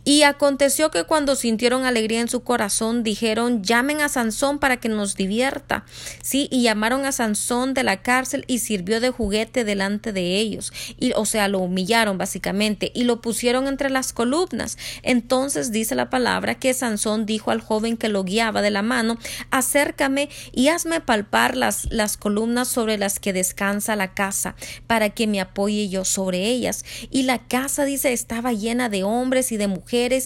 Y 0.04 0.22
aconteció 0.22 0.90
que 0.90 1.04
cuando 1.04 1.36
sintieron 1.36 1.84
alegría 1.84 2.20
en 2.20 2.28
su 2.28 2.42
corazón, 2.42 3.02
dijeron, 3.02 3.62
llamen 3.62 4.00
a 4.00 4.08
Sansón 4.08 4.58
para 4.58 4.78
que 4.78 4.88
nos 4.88 5.16
divierta. 5.16 5.84
Sí, 6.22 6.48
y 6.50 6.62
llamaron 6.62 7.04
a 7.04 7.12
Sansón 7.12 7.74
de 7.74 7.82
la 7.82 8.02
cárcel 8.02 8.44
y 8.46 8.58
sirvió 8.58 9.00
de 9.00 9.10
juguete 9.10 9.64
delante 9.64 10.12
de 10.12 10.36
ellos. 10.36 10.72
Y, 10.98 11.12
o 11.14 11.24
sea, 11.24 11.48
lo 11.48 11.58
humillaron 11.58 12.18
básicamente 12.18 12.92
y 12.94 13.04
lo 13.04 13.20
pusieron 13.20 13.66
entre 13.66 13.90
las 13.90 14.12
columnas. 14.12 14.78
Entonces 15.02 15.72
dice 15.72 15.94
la 15.94 16.10
palabra 16.10 16.56
que 16.56 16.74
Sansón 16.74 17.26
dijo 17.26 17.50
al 17.50 17.60
joven 17.60 17.96
que 17.96 18.08
lo 18.08 18.24
guiaba 18.24 18.62
de 18.62 18.70
la 18.70 18.82
mano, 18.82 19.18
acércame 19.50 20.28
y 20.52 20.68
hazme 20.68 21.00
palpar 21.00 21.56
las, 21.56 21.90
las 21.90 22.16
columnas 22.16 22.68
sobre 22.68 22.98
las 22.98 23.18
que 23.18 23.32
descansa 23.32 23.96
la 23.96 24.14
casa, 24.14 24.54
para 24.86 25.10
que 25.10 25.26
me 25.26 25.40
apoye 25.40 25.88
yo 25.88 26.04
sobre 26.04 26.46
ellas. 26.46 26.84
Y 27.10 27.22
la 27.22 27.38
casa, 27.46 27.84
dice, 27.84 28.12
estaba 28.12 28.52
llena 28.52 28.88
de 28.88 29.04
hombres 29.04 29.52
y 29.52 29.56
de 29.56 29.68
mujeres 29.68 29.75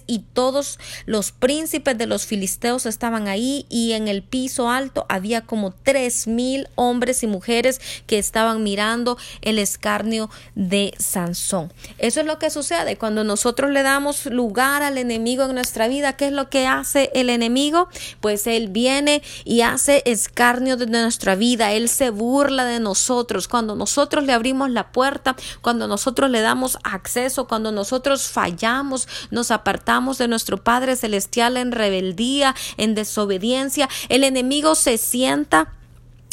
y 0.06 0.20
todos 0.32 0.78
los 1.06 1.32
príncipes 1.32 1.96
de 1.96 2.06
los 2.06 2.26
filisteos 2.26 2.86
estaban 2.86 3.28
ahí 3.28 3.66
y 3.68 3.92
en 3.92 4.08
el 4.08 4.22
piso 4.22 4.68
alto 4.70 5.06
había 5.08 5.42
como 5.42 5.72
tres 5.72 6.26
mil 6.26 6.68
hombres 6.74 7.22
y 7.22 7.26
mujeres 7.26 7.80
que 8.06 8.18
estaban 8.18 8.62
mirando 8.62 9.18
el 9.42 9.58
escarnio 9.58 10.30
de 10.54 10.94
Sansón. 10.98 11.72
Eso 11.98 12.20
es 12.20 12.26
lo 12.26 12.38
que 12.38 12.50
sucede 12.50 12.96
cuando 12.96 13.24
nosotros 13.24 13.70
le 13.70 13.82
damos 13.82 14.26
lugar 14.26 14.82
al 14.82 14.98
enemigo 14.98 15.44
en 15.44 15.54
nuestra 15.54 15.88
vida. 15.88 16.16
¿Qué 16.16 16.26
es 16.26 16.32
lo 16.32 16.48
que 16.48 16.66
hace 16.66 17.10
el 17.14 17.30
enemigo? 17.30 17.88
Pues 18.20 18.46
él 18.46 18.68
viene 18.68 19.22
y 19.44 19.62
hace 19.62 20.02
escarnio 20.06 20.76
de 20.76 20.86
nuestra 20.86 21.34
vida. 21.34 21.72
Él 21.72 21.88
se 21.88 22.10
burla 22.10 22.64
de 22.64 22.80
nosotros. 22.80 23.48
Cuando 23.48 23.74
nosotros 23.74 24.24
le 24.24 24.32
abrimos 24.32 24.70
la 24.70 24.92
puerta, 24.92 25.36
cuando 25.60 25.86
nosotros 25.86 26.30
le 26.30 26.40
damos 26.40 26.78
acceso, 26.82 27.46
cuando 27.46 27.72
nosotros 27.72 28.28
fallamos, 28.28 29.08
nos 29.40 29.50
apartamos 29.50 30.18
de 30.18 30.28
nuestro 30.28 30.58
Padre 30.58 30.96
Celestial 30.96 31.56
en 31.56 31.72
rebeldía, 31.72 32.54
en 32.76 32.94
desobediencia, 32.94 33.88
el 34.10 34.22
enemigo 34.22 34.74
se 34.74 34.98
sienta 34.98 35.72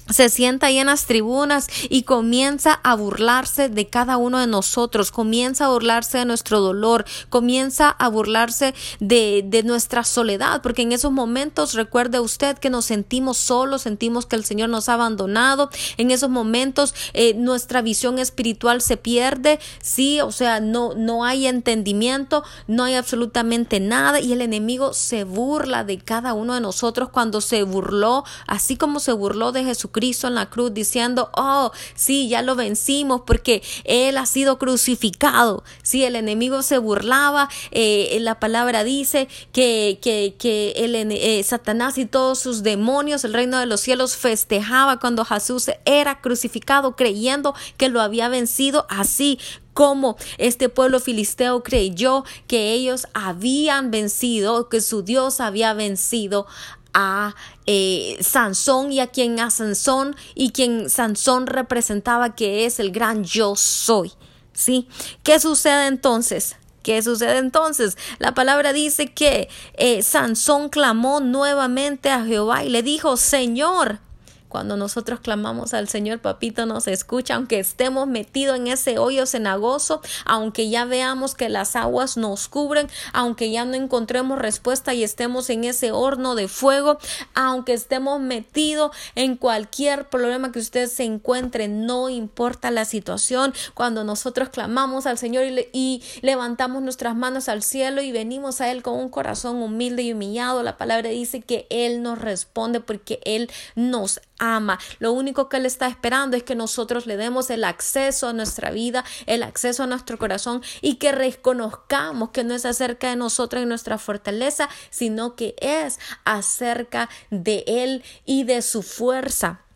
se 0.09 0.29
sienta 0.29 0.67
ahí 0.67 0.77
en 0.77 0.87
las 0.87 1.05
tribunas 1.05 1.67
y 1.89 2.03
comienza 2.03 2.79
a 2.83 2.95
burlarse 2.95 3.69
de 3.69 3.87
cada 3.87 4.17
uno 4.17 4.39
de 4.39 4.47
nosotros, 4.47 5.11
comienza 5.11 5.65
a 5.65 5.69
burlarse 5.69 6.19
de 6.19 6.25
nuestro 6.25 6.61
dolor, 6.61 7.05
comienza 7.29 7.89
a 7.89 8.07
burlarse 8.07 8.73
de, 8.99 9.43
de, 9.45 9.63
nuestra 9.63 10.03
soledad, 10.03 10.61
porque 10.61 10.83
en 10.83 10.91
esos 10.91 11.11
momentos 11.11 11.73
recuerde 11.73 12.19
usted 12.19 12.57
que 12.57 12.69
nos 12.69 12.85
sentimos 12.85 13.37
solos, 13.37 13.81
sentimos 13.81 14.25
que 14.25 14.37
el 14.37 14.45
Señor 14.45 14.69
nos 14.69 14.87
ha 14.87 14.93
abandonado, 14.93 15.69
en 15.97 16.11
esos 16.11 16.29
momentos 16.29 16.93
eh, 17.13 17.33
nuestra 17.33 17.81
visión 17.81 18.19
espiritual 18.19 18.81
se 18.81 18.95
pierde, 18.95 19.59
sí, 19.81 20.21
o 20.21 20.31
sea, 20.31 20.59
no, 20.59 20.93
no 20.95 21.25
hay 21.25 21.47
entendimiento, 21.47 22.43
no 22.67 22.85
hay 22.85 22.93
absolutamente 22.93 23.79
nada 23.79 24.21
y 24.21 24.31
el 24.31 24.41
enemigo 24.41 24.93
se 24.93 25.25
burla 25.25 25.83
de 25.83 25.97
cada 25.97 26.33
uno 26.33 26.53
de 26.53 26.61
nosotros 26.61 27.09
cuando 27.09 27.41
se 27.41 27.63
burló, 27.63 28.23
así 28.45 28.77
como 28.77 28.99
se 28.99 29.11
burló 29.11 29.51
de 29.51 29.65
Jesucristo 29.65 29.96
Cristo 29.97 30.27
en 30.27 30.35
la 30.35 30.51
cruz 30.51 30.75
diciendo, 30.75 31.31
oh, 31.35 31.71
sí, 31.95 32.29
ya 32.29 32.43
lo 32.43 32.55
vencimos 32.55 33.21
porque 33.25 33.63
Él 33.83 34.15
ha 34.19 34.27
sido 34.27 34.59
crucificado. 34.59 35.63
Sí, 35.81 36.03
el 36.03 36.15
enemigo 36.15 36.61
se 36.61 36.77
burlaba, 36.77 37.49
eh, 37.71 38.15
la 38.21 38.39
palabra 38.39 38.83
dice 38.83 39.27
que, 39.53 39.97
que, 40.03 40.35
que 40.37 40.73
el, 40.75 40.93
eh, 40.93 41.41
Satanás 41.41 41.97
y 41.97 42.05
todos 42.05 42.37
sus 42.37 42.61
demonios, 42.61 43.25
el 43.25 43.33
reino 43.33 43.57
de 43.57 43.65
los 43.65 43.81
cielos 43.81 44.15
festejaba 44.15 44.99
cuando 44.99 45.25
Jesús 45.25 45.71
era 45.85 46.21
crucificado 46.21 46.95
creyendo 46.95 47.55
que 47.77 47.89
lo 47.89 48.01
había 48.01 48.29
vencido 48.29 48.85
así 48.89 49.39
como 49.77 50.17
este 50.39 50.69
pueblo 50.69 50.99
filisteo 50.99 51.61
creyó 51.61 52.23
que 52.47 52.71
ellos 52.71 53.07
habían 53.13 53.91
vencido, 53.91 54.69
que 54.69 54.81
su 54.81 55.03
Dios 55.03 55.39
había 55.39 55.75
vencido 55.75 56.47
a 56.93 57.35
eh, 57.65 58.17
Sansón 58.21 58.91
y 58.91 58.99
a 58.99 59.07
quien 59.07 59.39
a 59.39 59.49
Sansón 59.49 60.15
y 60.35 60.51
quien 60.51 60.89
Sansón 60.89 61.47
representaba 61.47 62.35
que 62.35 62.65
es 62.65 62.79
el 62.79 62.91
gran 62.91 63.23
yo 63.23 63.55
soy. 63.55 64.11
¿Sí? 64.53 64.87
¿Qué 65.23 65.39
sucede 65.39 65.87
entonces? 65.87 66.55
¿Qué 66.81 67.01
sucede 67.03 67.37
entonces? 67.37 67.97
La 68.17 68.33
palabra 68.33 68.73
dice 68.73 69.13
que 69.13 69.49
eh, 69.73 70.01
Sansón 70.01 70.69
clamó 70.69 71.19
nuevamente 71.19 72.09
a 72.09 72.23
Jehová 72.23 72.63
y 72.63 72.69
le 72.69 72.81
dijo, 72.81 73.17
Señor, 73.17 73.99
cuando 74.47 74.77
nosotros 74.77 75.19
clamamos 75.19 75.73
al 75.73 75.87
Señor, 75.87 76.19
papito 76.19 76.65
nos 76.65 76.87
escucha, 76.87 77.35
aunque 77.35 77.59
estemos 77.59 78.07
metidos 78.07 78.57
en 78.57 78.67
ese 78.67 78.97
hoyo 78.97 79.25
cenagoso, 79.25 80.01
aunque 80.25 80.69
ya 80.69 80.85
veamos 80.85 81.35
que 81.35 81.49
las 81.49 81.75
aguas 81.75 82.17
nos 82.17 82.47
cubren, 82.47 82.89
aunque 83.13 83.51
ya 83.51 83.65
no 83.65 83.75
encontremos 83.75 84.39
respuesta 84.39 84.93
y 84.93 85.03
estemos 85.03 85.49
en 85.49 85.63
ese 85.63 85.91
horno 85.91 86.35
de 86.35 86.47
fuego, 86.47 86.97
aunque 87.33 87.73
estemos 87.73 88.19
metidos 88.19 88.91
en 89.15 89.35
cualquier 89.35 90.09
problema 90.09 90.51
que 90.51 90.59
usted 90.59 90.87
se 90.87 91.03
encuentre, 91.03 91.67
no 91.67 92.09
importa 92.09 92.71
la 92.71 92.85
situación, 92.85 93.53
cuando 93.73 94.03
nosotros 94.03 94.49
clamamos 94.49 95.05
al 95.05 95.17
Señor 95.17 95.45
y, 95.45 95.67
y 95.73 96.03
levantamos 96.21 96.81
nuestras 96.81 97.15
manos 97.15 97.49
al 97.49 97.63
cielo 97.63 98.01
y 98.01 98.11
venimos 98.11 98.61
a 98.61 98.71
Él 98.71 98.81
con 98.81 98.95
un 98.95 99.09
corazón 99.09 99.61
humilde 99.61 100.03
y 100.03 100.13
humillado, 100.13 100.63
la 100.63 100.77
palabra 100.77 101.09
dice 101.09 101.41
que 101.41 101.67
Él 101.69 102.01
nos 102.01 102.19
responde 102.19 102.79
porque 102.79 103.19
Él 103.25 103.49
nos 103.75 104.21
ama. 104.39 104.79
Lo 104.99 105.11
único 105.11 105.49
que 105.49 105.57
Él 105.57 105.65
está 105.65 105.87
esperando 105.87 106.37
es 106.37 106.43
que 106.43 106.55
nosotros 106.55 107.05
le 107.05 107.17
demos 107.17 107.49
el 107.49 107.63
acceso 107.63 108.27
a 108.27 108.33
nuestra 108.33 108.71
vida, 108.71 109.03
el 109.25 109.43
acceso 109.43 109.83
a 109.83 109.87
nuestro 109.87 110.17
corazón 110.17 110.61
y 110.81 110.95
que 110.95 111.11
reconozcamos 111.11 112.29
que 112.29 112.43
no 112.43 112.53
es 112.53 112.65
acerca 112.65 113.09
de 113.09 113.15
nosotros 113.15 113.63
y 113.63 113.65
nuestra 113.65 113.97
fortaleza, 113.97 114.69
sino 114.89 115.35
que 115.35 115.55
es 115.59 115.99
acerca 116.25 117.09
de 117.29 117.63
Él 117.67 118.03
y 118.25 118.43
de 118.43 118.61
su 118.61 118.83
fuerza. 118.83 119.66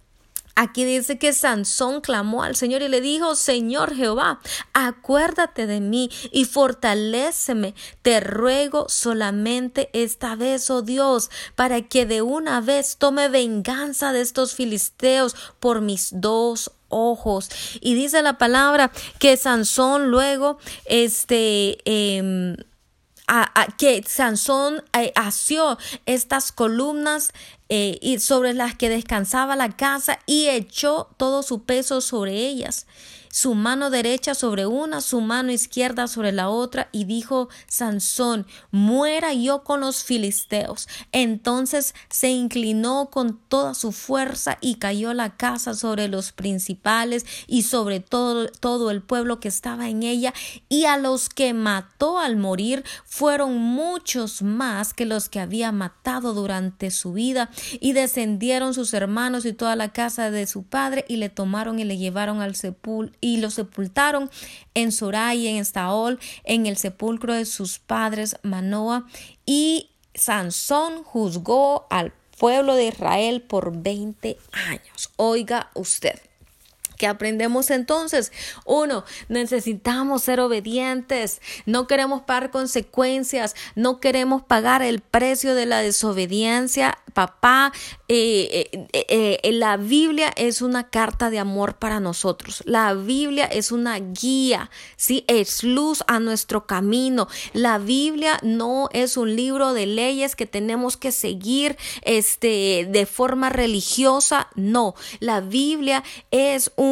Aquí 0.55 0.83
dice 0.85 1.17
que 1.17 1.33
Sansón 1.33 2.01
clamó 2.01 2.43
al 2.43 2.55
Señor 2.55 2.81
y 2.81 2.87
le 2.87 3.01
dijo, 3.01 3.35
Señor 3.35 3.95
Jehová, 3.95 4.39
acuérdate 4.73 5.67
de 5.67 5.79
mí 5.79 6.09
y 6.31 6.45
fortaléceme. 6.45 7.73
Te 8.01 8.19
ruego 8.19 8.87
solamente 8.89 9.89
esta 9.93 10.35
vez, 10.35 10.69
oh 10.69 10.81
Dios, 10.81 11.29
para 11.55 11.81
que 11.81 12.05
de 12.05 12.21
una 12.21 12.61
vez 12.61 12.97
tome 12.97 13.29
venganza 13.29 14.11
de 14.11 14.21
estos 14.21 14.53
filisteos 14.55 15.35
por 15.59 15.81
mis 15.81 16.09
dos 16.13 16.71
ojos. 16.89 17.49
Y 17.79 17.95
dice 17.95 18.21
la 18.21 18.37
palabra 18.37 18.91
que 19.19 19.37
Sansón 19.37 20.11
luego, 20.11 20.57
este, 20.85 21.77
eh, 21.85 22.55
que 23.77 24.03
Sansón 24.05 24.83
eh, 24.93 25.11
asió 25.15 25.77
estas 26.05 26.51
columnas 26.51 27.31
eh, 27.69 27.97
y 28.01 28.19
sobre 28.19 28.53
las 28.53 28.75
que 28.75 28.89
descansaba 28.89 29.55
la 29.55 29.69
casa 29.69 30.19
y 30.25 30.47
echó 30.47 31.09
todo 31.17 31.43
su 31.43 31.63
peso 31.63 32.01
sobre 32.01 32.33
ellas 32.35 32.87
su 33.31 33.55
mano 33.55 33.89
derecha 33.89 34.35
sobre 34.35 34.65
una, 34.65 35.01
su 35.01 35.21
mano 35.21 35.51
izquierda 35.51 36.07
sobre 36.07 36.31
la 36.31 36.49
otra, 36.49 36.89
y 36.91 37.05
dijo 37.05 37.49
Sansón, 37.67 38.45
muera 38.71 39.33
yo 39.33 39.63
con 39.63 39.81
los 39.81 40.03
filisteos. 40.03 40.87
Entonces 41.11 41.95
se 42.09 42.29
inclinó 42.29 43.09
con 43.09 43.39
toda 43.47 43.73
su 43.73 43.91
fuerza 43.91 44.57
y 44.61 44.75
cayó 44.75 45.13
la 45.13 45.37
casa 45.37 45.73
sobre 45.73 46.07
los 46.07 46.31
principales 46.33 47.25
y 47.47 47.63
sobre 47.63 47.99
todo, 48.01 48.47
todo 48.47 48.91
el 48.91 49.01
pueblo 49.01 49.39
que 49.39 49.47
estaba 49.47 49.89
en 49.89 50.03
ella, 50.03 50.33
y 50.67 50.85
a 50.85 50.97
los 50.97 51.29
que 51.29 51.53
mató 51.53 52.19
al 52.19 52.35
morir 52.35 52.83
fueron 53.05 53.57
muchos 53.57 54.41
más 54.41 54.93
que 54.93 55.05
los 55.05 55.29
que 55.29 55.39
había 55.39 55.71
matado 55.71 56.33
durante 56.33 56.91
su 56.91 57.13
vida, 57.13 57.49
y 57.79 57.93
descendieron 57.93 58.73
sus 58.73 58.93
hermanos 58.93 59.45
y 59.45 59.53
toda 59.53 59.75
la 59.75 59.93
casa 59.93 60.31
de 60.31 60.47
su 60.47 60.63
padre, 60.63 61.05
y 61.07 61.15
le 61.15 61.29
tomaron 61.29 61.79
y 61.79 61.85
le 61.85 61.97
llevaron 61.97 62.41
al 62.41 62.55
sepulcro 62.55 63.20
y 63.21 63.37
lo 63.37 63.51
sepultaron 63.51 64.29
en 64.73 64.91
Soray, 64.91 65.47
en 65.47 65.57
Estaol, 65.57 66.19
en 66.43 66.65
el 66.65 66.75
sepulcro 66.75 67.33
de 67.33 67.45
sus 67.45 67.79
padres 67.79 68.35
Manoa. 68.41 69.07
Y 69.45 69.91
Sansón 70.13 71.03
juzgó 71.03 71.87
al 71.89 72.13
pueblo 72.37 72.75
de 72.75 72.87
Israel 72.87 73.41
por 73.43 73.81
20 73.81 74.37
años. 74.51 75.11
Oiga 75.15 75.69
usted. 75.75 76.19
¿Qué 77.01 77.07
aprendemos 77.07 77.71
entonces? 77.71 78.31
Uno, 78.63 79.05
necesitamos 79.27 80.21
ser 80.21 80.39
obedientes, 80.39 81.41
no 81.65 81.87
queremos 81.87 82.21
pagar 82.21 82.51
consecuencias, 82.51 83.55
no 83.73 83.99
queremos 83.99 84.43
pagar 84.43 84.83
el 84.83 84.99
precio 84.99 85.55
de 85.55 85.65
la 85.65 85.79
desobediencia. 85.79 86.99
Papá, 87.13 87.73
eh, 88.07 88.69
eh, 88.93 89.39
eh, 89.43 89.51
la 89.51 89.77
Biblia 89.77 90.31
es 90.37 90.61
una 90.61 90.89
carta 90.89 91.31
de 91.31 91.39
amor 91.39 91.73
para 91.75 91.99
nosotros. 91.99 92.61
La 92.67 92.93
Biblia 92.93 93.45
es 93.45 93.71
una 93.71 93.97
guía, 93.97 94.69
¿sí? 94.95 95.25
Es 95.27 95.63
luz 95.63 96.03
a 96.07 96.19
nuestro 96.19 96.67
camino. 96.67 97.27
La 97.51 97.79
Biblia 97.79 98.39
no 98.43 98.89
es 98.93 99.17
un 99.17 99.35
libro 99.35 99.73
de 99.73 99.87
leyes 99.87 100.35
que 100.35 100.45
tenemos 100.45 100.97
que 100.97 101.11
seguir 101.11 101.77
este, 102.03 102.87
de 102.89 103.05
forma 103.07 103.49
religiosa. 103.49 104.47
No, 104.55 104.93
la 105.19 105.41
Biblia 105.41 106.03
es 106.29 106.71
un 106.75 106.90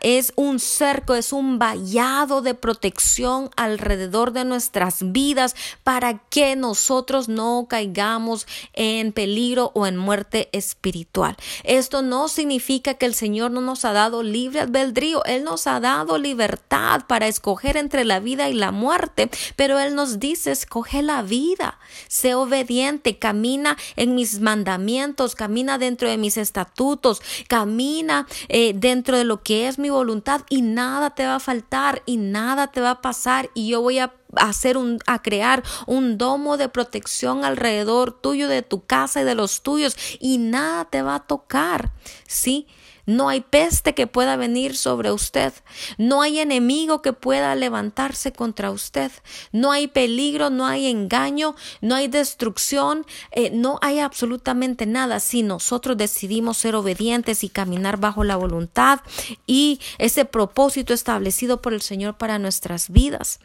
es 0.00 0.32
un 0.36 0.58
cerco, 0.58 1.14
es 1.14 1.32
un 1.32 1.58
vallado 1.58 2.42
de 2.42 2.54
protección 2.54 3.50
alrededor 3.56 4.32
de 4.32 4.44
nuestras 4.44 5.12
vidas 5.12 5.54
para 5.82 6.18
que 6.28 6.56
nosotros 6.56 7.28
no 7.28 7.66
caigamos 7.68 8.46
en 8.72 9.12
peligro 9.12 9.70
o 9.74 9.86
en 9.86 9.96
muerte 9.96 10.48
espiritual. 10.52 11.36
Esto 11.62 12.02
no 12.02 12.28
significa 12.28 12.94
que 12.94 13.06
el 13.06 13.14
Señor 13.14 13.50
no 13.50 13.60
nos 13.60 13.84
ha 13.84 13.92
dado 13.92 14.22
libre 14.22 14.60
albedrío, 14.60 15.24
Él 15.24 15.44
nos 15.44 15.66
ha 15.66 15.80
dado 15.80 16.18
libertad 16.18 17.02
para 17.06 17.26
escoger 17.26 17.76
entre 17.76 18.04
la 18.04 18.20
vida 18.20 18.48
y 18.48 18.54
la 18.54 18.72
muerte, 18.72 19.30
pero 19.56 19.78
Él 19.78 19.94
nos 19.94 20.18
dice, 20.18 20.52
escoge 20.52 21.02
la 21.02 21.22
vida, 21.22 21.78
sé 22.08 22.34
obediente, 22.34 23.18
camina 23.18 23.76
en 23.96 24.14
mis 24.14 24.40
mandamientos, 24.40 25.34
camina 25.34 25.78
dentro 25.78 26.08
de 26.08 26.18
mis 26.18 26.36
estatutos, 26.36 27.22
camina 27.48 28.26
eh, 28.48 28.72
dentro 28.74 29.16
de 29.16 29.24
lo 29.24 29.33
que 29.42 29.68
es 29.68 29.78
mi 29.78 29.90
voluntad 29.90 30.42
y 30.48 30.62
nada 30.62 31.10
te 31.10 31.26
va 31.26 31.36
a 31.36 31.40
faltar 31.40 32.02
y 32.06 32.16
nada 32.16 32.68
te 32.68 32.80
va 32.80 32.90
a 32.90 33.02
pasar 33.02 33.50
y 33.54 33.68
yo 33.68 33.80
voy 33.80 33.98
a 33.98 34.12
hacer 34.36 34.76
un 34.76 34.98
a 35.06 35.22
crear 35.22 35.62
un 35.86 36.18
domo 36.18 36.56
de 36.56 36.68
protección 36.68 37.44
alrededor 37.44 38.12
tuyo 38.12 38.48
de 38.48 38.62
tu 38.62 38.84
casa 38.84 39.20
y 39.20 39.24
de 39.24 39.34
los 39.34 39.62
tuyos 39.62 39.96
y 40.20 40.38
nada 40.38 40.84
te 40.86 41.02
va 41.02 41.16
a 41.16 41.26
tocar, 41.26 41.92
¿sí? 42.26 42.66
No 43.06 43.28
hay 43.28 43.40
peste 43.40 43.94
que 43.94 44.06
pueda 44.06 44.36
venir 44.36 44.76
sobre 44.76 45.12
usted. 45.12 45.52
No 45.98 46.22
hay 46.22 46.38
enemigo 46.38 47.02
que 47.02 47.12
pueda 47.12 47.54
levantarse 47.54 48.32
contra 48.32 48.70
usted. 48.70 49.10
No 49.52 49.72
hay 49.72 49.88
peligro, 49.88 50.50
no 50.50 50.66
hay 50.66 50.86
engaño, 50.86 51.54
no 51.80 51.94
hay 51.94 52.08
destrucción, 52.08 53.06
eh, 53.30 53.50
no 53.50 53.78
hay 53.82 53.98
absolutamente 53.98 54.86
nada 54.86 55.20
si 55.20 55.42
nosotros 55.42 55.96
decidimos 55.96 56.56
ser 56.56 56.74
obedientes 56.74 57.44
y 57.44 57.48
caminar 57.48 57.98
bajo 57.98 58.24
la 58.24 58.36
voluntad 58.36 59.00
y 59.46 59.80
ese 59.98 60.24
propósito 60.24 60.94
establecido 60.94 61.60
por 61.60 61.74
el 61.74 61.82
Señor 61.82 62.16
para 62.16 62.38
nuestras 62.38 62.90
vidas. 62.90 63.40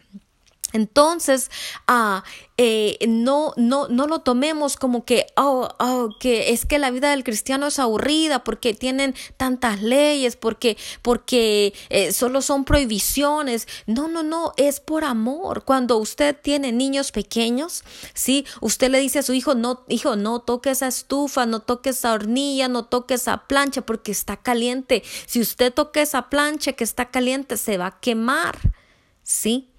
Entonces, 0.73 1.49
ah, 1.87 2.23
eh, 2.57 2.97
no, 3.07 3.53
no, 3.55 3.87
no 3.87 4.05
lo 4.05 4.19
tomemos 4.19 4.75
como 4.75 5.05
que, 5.05 5.27
oh, 5.37 5.69
oh, 5.79 6.09
que 6.19 6.51
es 6.51 6.65
que 6.65 6.77
la 6.77 6.91
vida 6.91 7.11
del 7.11 7.23
cristiano 7.23 7.67
es 7.67 7.79
aburrida 7.79 8.43
porque 8.43 8.73
tienen 8.73 9.15
tantas 9.37 9.81
leyes, 9.81 10.35
porque, 10.35 10.77
porque 11.01 11.73
eh, 11.89 12.11
solo 12.11 12.41
son 12.41 12.65
prohibiciones. 12.65 13.67
No, 13.87 14.07
no, 14.07 14.23
no, 14.23 14.53
es 14.57 14.79
por 14.79 15.05
amor. 15.05 15.63
Cuando 15.63 15.97
usted 15.97 16.35
tiene 16.39 16.71
niños 16.71 17.11
pequeños, 17.11 17.83
sí, 18.13 18.45
usted 18.61 18.91
le 18.91 18.99
dice 18.99 19.19
a 19.19 19.23
su 19.23 19.33
hijo, 19.33 19.55
no, 19.55 19.85
hijo, 19.87 20.15
no 20.15 20.41
toque 20.41 20.71
esa 20.71 20.87
estufa, 20.87 21.45
no 21.45 21.61
toque 21.61 21.91
esa 21.91 22.13
hornilla, 22.13 22.67
no 22.67 22.85
toque 22.85 23.13
esa 23.13 23.47
plancha 23.47 23.81
porque 23.81 24.11
está 24.11 24.37
caliente. 24.37 25.03
Si 25.25 25.39
usted 25.39 25.73
toca 25.73 26.01
esa 26.01 26.29
plancha 26.29 26.73
que 26.73 26.83
está 26.83 27.09
caliente, 27.09 27.57
se 27.57 27.77
va 27.77 27.87
a 27.87 27.99
quemar, 27.99 28.57
sí. 29.23 29.69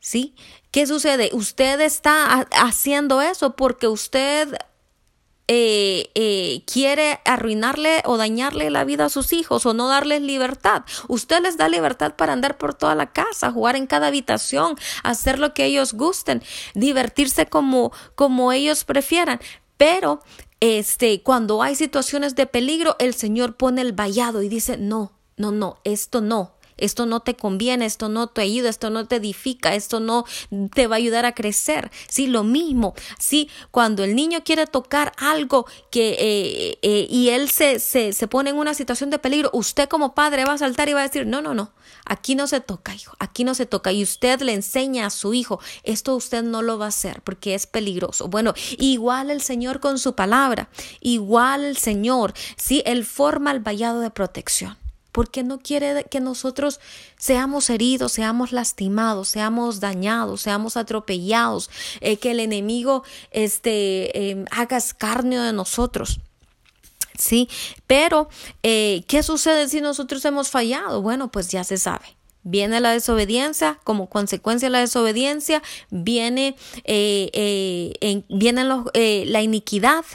¿Sí? 0.00 0.34
¿Qué 0.70 0.86
sucede? 0.86 1.30
Usted 1.32 1.80
está 1.80 2.46
haciendo 2.52 3.20
eso 3.20 3.54
porque 3.54 3.86
usted 3.86 4.56
eh, 5.52 6.10
eh, 6.14 6.62
quiere 6.64 7.18
arruinarle 7.24 8.02
o 8.04 8.16
dañarle 8.16 8.70
la 8.70 8.84
vida 8.84 9.06
a 9.06 9.08
sus 9.08 9.32
hijos 9.32 9.66
o 9.66 9.74
no 9.74 9.88
darles 9.88 10.22
libertad. 10.22 10.84
Usted 11.08 11.42
les 11.42 11.56
da 11.56 11.68
libertad 11.68 12.14
para 12.14 12.32
andar 12.32 12.56
por 12.56 12.72
toda 12.72 12.94
la 12.94 13.12
casa, 13.12 13.50
jugar 13.50 13.74
en 13.74 13.88
cada 13.88 14.06
habitación, 14.06 14.76
hacer 15.02 15.40
lo 15.40 15.52
que 15.52 15.64
ellos 15.64 15.92
gusten, 15.92 16.40
divertirse 16.74 17.46
como, 17.46 17.92
como 18.14 18.52
ellos 18.52 18.84
prefieran. 18.84 19.40
Pero 19.76 20.22
este, 20.60 21.22
cuando 21.22 21.62
hay 21.62 21.74
situaciones 21.74 22.36
de 22.36 22.46
peligro, 22.46 22.94
el 23.00 23.14
Señor 23.14 23.56
pone 23.56 23.80
el 23.80 23.92
vallado 23.92 24.42
y 24.42 24.48
dice, 24.48 24.76
no, 24.76 25.10
no, 25.36 25.50
no, 25.50 25.78
esto 25.82 26.20
no, 26.20 26.54
esto 26.80 27.06
no 27.06 27.20
te 27.20 27.36
conviene, 27.36 27.86
esto 27.86 28.08
no 28.08 28.26
te 28.28 28.42
ayuda, 28.42 28.68
esto 28.68 28.90
no 28.90 29.06
te 29.06 29.16
edifica, 29.16 29.74
esto 29.74 30.00
no 30.00 30.24
te 30.74 30.86
va 30.86 30.96
a 30.96 30.98
ayudar 30.98 31.26
a 31.26 31.34
crecer. 31.34 31.90
Sí, 32.08 32.26
lo 32.26 32.44
mismo. 32.44 32.94
Sí, 33.18 33.48
cuando 33.70 34.04
el 34.04 34.14
niño 34.14 34.42
quiere 34.44 34.66
tocar 34.66 35.12
algo 35.16 35.66
que 35.90 36.16
eh, 36.18 36.78
eh, 36.82 37.06
y 37.10 37.30
él 37.30 37.50
se, 37.50 37.78
se, 37.78 38.12
se 38.12 38.28
pone 38.28 38.50
en 38.50 38.56
una 38.56 38.74
situación 38.74 39.10
de 39.10 39.18
peligro, 39.18 39.50
usted 39.52 39.88
como 39.88 40.14
padre 40.14 40.44
va 40.44 40.54
a 40.54 40.58
saltar 40.58 40.88
y 40.88 40.92
va 40.92 41.00
a 41.00 41.04
decir, 41.04 41.26
no, 41.26 41.42
no, 41.42 41.54
no, 41.54 41.72
aquí 42.04 42.34
no 42.34 42.46
se 42.46 42.60
toca, 42.60 42.94
hijo, 42.94 43.14
aquí 43.18 43.44
no 43.44 43.54
se 43.54 43.66
toca. 43.66 43.92
Y 43.92 44.02
usted 44.02 44.40
le 44.40 44.54
enseña 44.54 45.06
a 45.06 45.10
su 45.10 45.34
hijo, 45.34 45.60
esto 45.82 46.14
usted 46.14 46.42
no 46.42 46.62
lo 46.62 46.78
va 46.78 46.86
a 46.86 46.88
hacer 46.88 47.22
porque 47.22 47.54
es 47.54 47.66
peligroso. 47.66 48.28
Bueno, 48.28 48.54
igual 48.78 49.30
el 49.30 49.42
Señor 49.42 49.80
con 49.80 49.98
su 49.98 50.14
palabra, 50.14 50.68
igual 51.00 51.64
el 51.64 51.76
Señor, 51.76 52.34
sí, 52.56 52.82
él 52.86 53.04
forma 53.04 53.50
el 53.50 53.60
vallado 53.60 54.00
de 54.00 54.10
protección 54.10 54.76
porque 55.20 55.42
no 55.42 55.58
quiere 55.58 56.04
que 56.04 56.18
nosotros 56.18 56.80
seamos 57.18 57.68
heridos, 57.68 58.12
seamos 58.12 58.52
lastimados, 58.52 59.28
seamos 59.28 59.78
dañados, 59.78 60.40
seamos 60.40 60.78
atropellados, 60.78 61.68
eh, 62.00 62.16
que 62.16 62.30
el 62.30 62.40
enemigo 62.40 63.04
este, 63.30 64.30
em, 64.30 64.46
haga 64.50 64.78
escarnio 64.78 65.42
de 65.42 65.52
nosotros. 65.52 66.20
Sí, 67.18 67.50
pero 67.86 68.30
eh, 68.62 69.04
¿qué 69.08 69.22
sucede 69.22 69.68
si 69.68 69.82
nosotros 69.82 70.24
hemos 70.24 70.48
fallado? 70.48 71.02
Bueno, 71.02 71.30
pues 71.30 71.48
ya 71.48 71.64
se 71.64 71.76
sabe. 71.76 72.16
Viene 72.42 72.80
la 72.80 72.92
desobediencia, 72.92 73.78
como 73.84 74.08
consecuencia 74.08 74.68
de 74.68 74.72
la 74.72 74.80
desobediencia, 74.80 75.62
viene, 75.90 76.56
eh, 76.84 78.24
viene 78.30 78.64
la 78.64 79.42
iniquidad, 79.42 80.06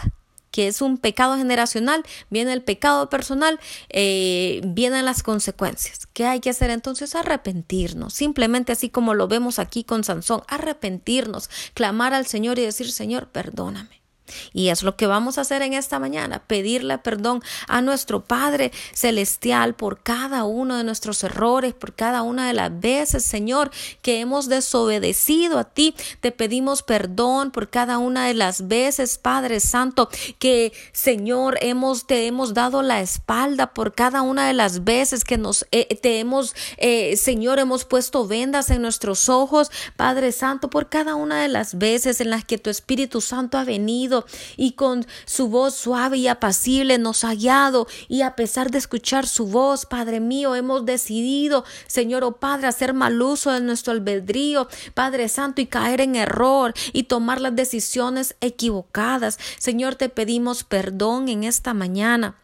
que 0.56 0.68
es 0.68 0.82
un 0.82 0.98
pecado 0.98 1.36
generacional, 1.36 2.06
viene 2.30 2.54
el 2.54 2.64
pecado 2.64 3.10
personal, 3.10 3.60
eh, 3.90 4.62
vienen 4.64 5.04
las 5.04 5.22
consecuencias. 5.22 6.08
¿Qué 6.14 6.26
hay 6.26 6.40
que 6.40 6.50
hacer 6.50 6.70
entonces? 6.70 7.14
Arrepentirnos, 7.14 8.14
simplemente 8.14 8.72
así 8.72 8.90
como 8.90 9.16
lo 9.16 9.28
vemos 9.28 9.60
aquí 9.60 9.84
con 9.84 10.06
Sansón, 10.06 10.44
arrepentirnos, 10.48 11.50
clamar 11.74 12.14
al 12.14 12.26
Señor 12.26 12.58
y 12.58 12.62
decir, 12.62 12.90
Señor, 12.90 13.28
perdóname. 13.34 14.05
Y 14.54 14.70
es 14.70 14.84
lo 14.84 14.96
que 14.96 15.08
vamos 15.08 15.38
a 15.38 15.42
hacer 15.42 15.62
en 15.62 15.74
esta 15.74 16.00
mañana, 16.00 16.44
pedirle 16.46 16.98
perdón 16.98 17.44
a 17.68 17.82
nuestro 17.82 18.24
Padre 18.24 18.72
Celestial 18.94 19.76
por 19.76 20.02
cada 20.02 20.44
uno 20.44 20.78
de 20.78 20.84
nuestros 20.84 21.24
errores, 21.24 21.74
por 21.74 21.94
cada 21.94 22.22
una 22.22 22.48
de 22.48 22.54
las 22.54 22.80
veces, 22.80 23.24
Señor, 23.24 23.72
que 24.02 24.20
hemos 24.20 24.48
desobedecido 24.48 25.60
a 25.60 25.66
ti. 25.66 25.96
Te 26.22 26.32
pedimos 26.32 26.84
perdón 26.84 27.52
por 27.52 27.70
cada 27.70 27.98
una 27.98 28.28
de 28.28 28.34
las 28.34 28.68
veces, 28.68 29.18
Padre 29.18 29.60
Santo, 29.60 30.10
que, 30.40 30.74
Señor, 30.92 31.58
hemos, 31.62 32.08
te 32.08 32.28
hemos 32.28 32.54
dado 32.54 32.82
la 32.82 33.02
espalda 33.02 33.74
por 33.74 33.94
cada 33.94 34.22
una 34.22 34.48
de 34.48 34.54
las 34.54 34.84
veces 34.84 35.24
que 35.24 35.38
nos, 35.38 35.66
eh, 35.72 35.96
te 36.02 36.20
hemos, 36.20 36.56
eh, 36.78 37.18
Señor, 37.18 37.60
hemos 37.60 37.86
puesto 37.86 38.28
vendas 38.28 38.70
en 38.70 38.82
nuestros 38.82 39.30
ojos, 39.30 39.72
Padre 39.96 40.32
Santo, 40.32 40.70
por 40.70 40.90
cada 40.90 41.16
una 41.16 41.42
de 41.42 41.48
las 41.48 41.78
veces 41.78 42.22
en 42.22 42.30
las 42.30 42.46
que 42.46 42.58
tu 42.58 42.70
Espíritu 42.70 43.22
Santo 43.22 43.58
ha 43.58 43.64
venido 43.64 44.15
y 44.56 44.74
con 44.74 45.06
su 45.26 45.48
voz 45.50 45.76
suave 45.76 46.18
y 46.18 46.28
apacible 46.28 46.98
nos 46.98 47.24
ha 47.24 47.34
guiado 47.34 47.88
y 48.08 48.22
a 48.22 48.36
pesar 48.36 48.72
de 48.72 48.78
escuchar 48.78 49.28
su 49.28 49.48
voz, 49.48 49.86
Padre 49.86 50.20
mío, 50.20 50.56
hemos 50.56 50.86
decidido, 50.86 51.66
Señor 51.88 52.24
o 52.24 52.28
oh 52.28 52.32
Padre, 52.38 52.68
hacer 52.68 52.94
mal 52.94 53.22
uso 53.22 53.52
de 53.52 53.62
nuestro 53.62 53.92
albedrío, 53.94 54.68
Padre 54.94 55.28
Santo, 55.28 55.62
y 55.62 55.66
caer 55.66 56.02
en 56.02 56.16
error 56.16 56.74
y 56.94 57.04
tomar 57.04 57.42
las 57.42 57.56
decisiones 57.56 58.36
equivocadas. 58.42 59.40
Señor, 59.58 59.96
te 59.96 60.10
pedimos 60.10 60.64
perdón 60.64 61.30
en 61.30 61.44
esta 61.44 61.74
mañana. 61.74 62.36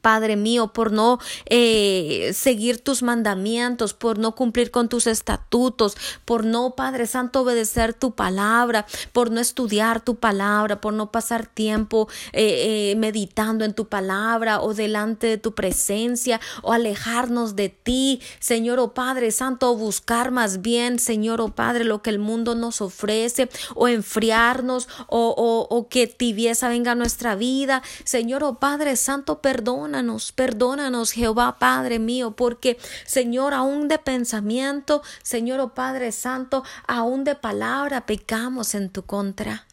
Padre 0.00 0.36
mío, 0.36 0.72
por 0.72 0.92
no 0.92 1.18
eh, 1.46 2.32
seguir 2.34 2.80
tus 2.80 3.02
mandamientos, 3.02 3.94
por 3.94 4.18
no 4.18 4.34
cumplir 4.34 4.70
con 4.70 4.88
tus 4.88 5.06
estatutos, 5.06 5.96
por 6.24 6.44
no, 6.44 6.74
Padre 6.74 7.06
Santo, 7.06 7.40
obedecer 7.40 7.94
tu 7.94 8.12
palabra, 8.12 8.86
por 9.12 9.30
no 9.30 9.40
estudiar 9.40 10.00
tu 10.00 10.16
palabra, 10.16 10.80
por 10.80 10.92
no 10.92 11.10
pasar 11.10 11.46
tiempo 11.46 12.08
eh, 12.32 12.92
eh, 12.92 12.96
meditando 12.96 13.64
en 13.64 13.74
tu 13.74 13.88
palabra 13.88 14.60
o 14.60 14.74
delante 14.74 15.26
de 15.26 15.38
tu 15.38 15.54
presencia 15.54 16.40
o 16.62 16.72
alejarnos 16.72 17.56
de 17.56 17.68
ti, 17.68 18.20
Señor 18.38 18.78
o 18.78 18.84
oh 18.84 18.94
Padre 18.94 19.30
Santo, 19.30 19.70
o 19.70 19.76
buscar 19.76 20.30
más 20.30 20.62
bien, 20.62 20.98
Señor 20.98 21.40
o 21.40 21.46
oh 21.46 21.54
Padre, 21.54 21.84
lo 21.84 22.02
que 22.02 22.10
el 22.10 22.18
mundo 22.18 22.54
nos 22.54 22.80
ofrece 22.80 23.48
o 23.74 23.88
enfriarnos 23.88 24.88
o, 25.08 25.66
o, 25.70 25.88
que 25.88 26.06
tibieza 26.06 26.68
venga 26.68 26.92
a 26.92 26.94
nuestra 26.94 27.34
vida, 27.34 27.82
Señor 28.04 28.44
o 28.44 28.50
oh 28.50 28.54
Padre 28.58 28.96
Santo, 28.96 29.40
perdón 29.40 29.89
perdónanos, 29.90 30.30
perdónanos, 30.30 31.10
Jehová 31.10 31.58
Padre 31.58 31.98
mío, 31.98 32.36
porque, 32.36 32.78
Señor, 33.06 33.52
aún 33.52 33.88
de 33.88 33.98
pensamiento, 33.98 35.02
Señor, 35.24 35.58
oh 35.58 35.74
Padre 35.74 36.12
Santo, 36.12 36.62
aún 36.86 37.24
de 37.24 37.34
palabra 37.34 38.06
pecamos 38.06 38.76
en 38.76 38.90
tu 38.90 39.02
contra. 39.02 39.66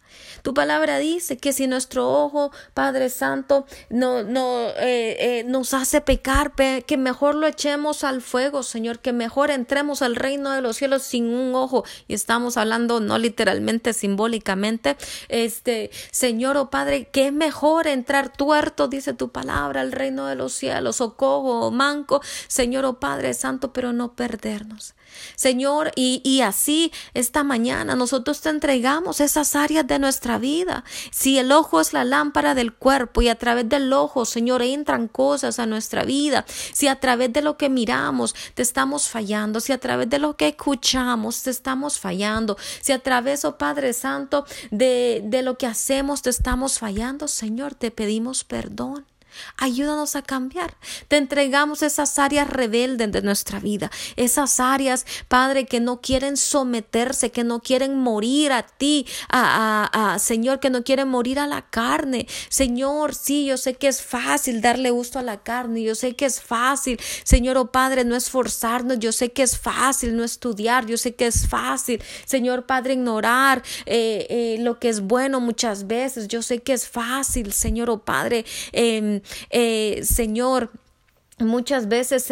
Tu 0.48 0.54
palabra 0.54 0.98
dice 0.98 1.36
que 1.36 1.52
si 1.52 1.68
nuestro 1.68 2.10
ojo, 2.10 2.54
Padre 2.74 3.10
Santo, 3.10 3.66
no, 3.90 4.24
no 4.24 4.70
eh, 4.78 5.40
eh, 5.40 5.44
nos 5.46 5.74
hace 5.74 6.00
pecar, 6.00 6.54
que 6.56 6.98
mejor 6.98 7.36
lo 7.36 7.48
echemos 7.48 8.06
al 8.06 8.22
fuego, 8.22 8.64
Señor, 8.64 9.00
que 9.00 9.12
mejor 9.12 9.52
entremos 9.52 10.02
al 10.02 10.16
reino 10.16 10.52
de 10.52 10.62
los 10.62 10.78
cielos 10.78 11.04
sin 11.04 11.26
un 11.26 11.54
ojo. 11.54 11.84
Y 12.08 12.14
estamos 12.14 12.56
hablando 12.56 13.02
no 13.02 13.18
literalmente, 13.18 13.92
simbólicamente. 13.92 14.96
Este, 15.28 15.92
Señor, 16.12 16.56
oh 16.56 16.70
Padre, 16.70 17.10
que 17.12 17.28
es 17.28 17.34
mejor 17.34 17.86
entrar 17.86 18.32
tuerto, 18.32 18.88
dice 18.88 19.12
tu 19.12 19.34
palabra, 19.34 19.82
al 19.82 19.92
reino 19.92 20.28
de 20.28 20.36
los 20.36 20.54
cielos, 20.54 21.02
o 21.02 21.18
cojo, 21.18 21.60
o 21.60 21.72
manco, 21.72 22.22
Señor, 22.48 22.86
oh 22.86 23.02
Padre 23.02 23.34
Santo, 23.34 23.74
pero 23.74 23.92
no 23.92 24.14
perdernos. 24.14 24.96
Señor, 25.36 25.92
y, 25.96 26.22
y 26.24 26.42
así 26.42 26.92
esta 27.14 27.44
mañana 27.44 27.96
nosotros 27.96 28.42
te 28.42 28.50
entregamos 28.50 29.20
esas 29.20 29.56
áreas 29.56 29.86
de 29.88 30.00
nuestra 30.00 30.38
vida. 30.38 30.84
Si 31.12 31.38
el 31.38 31.52
ojo 31.52 31.80
es 31.82 31.94
la 31.94 32.04
lámpara 32.04 32.56
del 32.56 32.74
cuerpo 32.74 33.22
y 33.22 33.30
a 33.30 33.36
través 33.36 33.70
del 33.70 33.92
ojo, 33.94 34.26
Señor, 34.26 34.62
entran 34.62 35.08
cosas 35.08 35.60
a 35.60 35.66
nuestra 35.66 36.04
vida, 36.04 36.46
si 36.48 36.88
a 36.88 37.00
través 37.00 37.32
de 37.34 37.42
lo 37.42 37.58
que 37.58 37.70
miramos 37.70 38.36
te 38.54 38.62
estamos 38.62 39.10
fallando, 39.10 39.60
si 39.60 39.74
a 39.74 39.80
través 39.80 40.10
de 40.10 40.20
lo 40.20 40.36
que 40.36 40.50
escuchamos 40.50 41.44
te 41.44 41.50
estamos 41.50 42.00
fallando, 42.00 42.58
si 42.82 42.92
a 42.92 43.00
través, 43.00 43.46
oh 43.46 43.58
Padre 43.58 43.94
Santo, 43.94 44.46
de, 44.72 45.22
de 45.24 45.42
lo 45.42 45.58
que 45.58 45.68
hacemos 45.68 46.22
te 46.22 46.30
estamos 46.30 46.80
fallando, 46.80 47.28
Señor, 47.28 47.76
te 47.76 47.92
pedimos 47.92 48.44
perdón. 48.44 49.06
Ayúdanos 49.58 50.16
a 50.16 50.22
cambiar. 50.22 50.76
Te 51.08 51.18
entregamos 51.18 51.82
esas 51.82 52.20
áreas 52.20 52.50
rebeldes 52.50 53.12
de 53.12 53.22
nuestra 53.22 53.60
vida, 53.60 53.92
esas 54.16 54.60
áreas, 54.60 55.06
Padre, 55.28 55.66
que 55.66 55.80
no 55.80 56.02
quieren 56.02 56.38
someterse, 56.38 57.32
que 57.32 57.44
no 57.44 57.62
quieren 57.62 57.98
morir 58.00 58.52
a 58.52 58.64
ti, 58.64 59.06
a, 59.30 60.14
a, 60.14 60.20
Señor, 60.20 60.60
que 60.60 60.70
no 60.70 60.84
quieren 60.84 61.08
morir 61.08 61.40
a 61.40 61.48
la 61.48 61.70
carne. 61.70 62.28
Señor, 62.50 63.16
sí, 63.16 63.46
yo 63.46 63.58
sé 63.58 63.76
que 63.76 63.88
es 63.88 64.02
fácil 64.02 64.62
darle 64.62 64.90
gusto 64.92 65.20
a 65.20 65.24
la 65.24 65.44
carne, 65.44 65.84
yo 65.84 65.96
sé 65.96 66.16
que 66.16 66.26
es 66.26 66.42
fácil, 66.42 67.00
Señor, 67.24 67.58
oh 67.58 67.72
Padre, 67.72 68.04
no 68.06 68.16
esforzarnos, 68.16 69.00
yo 69.00 69.12
sé 69.12 69.32
que 69.32 69.44
es 69.44 69.58
fácil 69.58 70.16
no 70.16 70.24
estudiar, 70.24 70.86
yo 70.86 70.98
sé 70.98 71.16
que 71.16 71.28
es 71.28 71.48
fácil, 71.48 72.02
Señor 72.26 72.66
Padre, 72.66 72.94
ignorar 72.94 73.64
eh, 73.86 74.28
eh, 74.30 74.58
lo 74.60 74.80
que 74.80 74.90
es 74.90 75.02
bueno 75.02 75.40
muchas 75.40 75.88
veces, 75.88 76.28
yo 76.28 76.42
sé 76.42 76.60
que 76.60 76.74
es 76.74 76.88
fácil, 76.88 77.54
Señor, 77.54 77.90
oh 77.90 78.00
Padre, 78.00 78.46
eh, 78.72 79.22
eh, 79.50 80.02
Señor, 80.04 80.72
Muchas 81.40 81.88
veces 81.88 82.24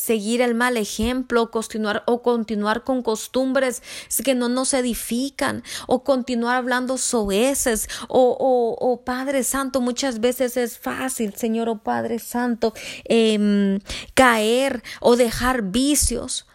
seguir 0.00 0.40
el 0.40 0.54
mal 0.54 0.78
ejemplo, 0.78 1.50
continuar 1.50 2.02
o 2.06 2.22
continuar 2.22 2.84
con 2.84 3.02
costumbres 3.02 3.82
que 4.24 4.34
no 4.34 4.48
nos 4.48 4.72
edifican, 4.72 5.62
o 5.86 6.04
continuar 6.04 6.56
hablando 6.56 6.96
soeces, 6.96 7.86
o, 8.08 9.02
Padre 9.04 9.44
Santo, 9.44 9.82
muchas 9.82 10.20
veces 10.20 10.56
es 10.56 10.78
fácil, 10.78 11.34
Señor, 11.34 11.68
o 11.68 11.82
Padre 11.82 12.18
Santo, 12.18 12.72
em, 13.04 13.78
caer 14.14 14.82
o 15.00 15.16
dejar 15.16 15.60
vicios. 15.60 16.46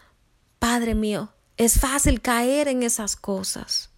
Padre 0.57 0.95
mío, 0.95 1.31
es 1.57 1.79
fácil 1.79 2.19
caer 2.19 2.67
en 2.67 2.81
esas 2.81 3.15
cosas, 3.15 3.91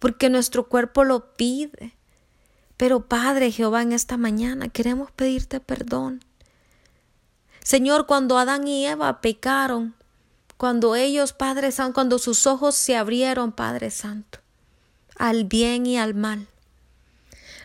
porque 0.00 0.28
nuestro 0.28 0.68
cuerpo 0.68 1.04
lo 1.04 1.34
pide. 1.36 1.94
Pero 2.82 3.06
Padre 3.06 3.52
Jehová, 3.52 3.82
en 3.82 3.92
esta 3.92 4.16
mañana 4.16 4.68
queremos 4.68 5.12
pedirte 5.12 5.60
perdón. 5.60 6.24
Señor, 7.62 8.08
cuando 8.08 8.38
Adán 8.38 8.66
y 8.66 8.84
Eva 8.84 9.20
pecaron, 9.20 9.94
cuando 10.56 10.96
ellos, 10.96 11.32
Padre 11.32 11.70
Santo, 11.70 11.94
cuando 11.94 12.18
sus 12.18 12.44
ojos 12.48 12.74
se 12.74 12.96
abrieron, 12.96 13.52
Padre 13.52 13.92
Santo, 13.92 14.40
al 15.16 15.44
bien 15.44 15.86
y 15.86 15.96
al 15.96 16.14
mal. 16.14 16.48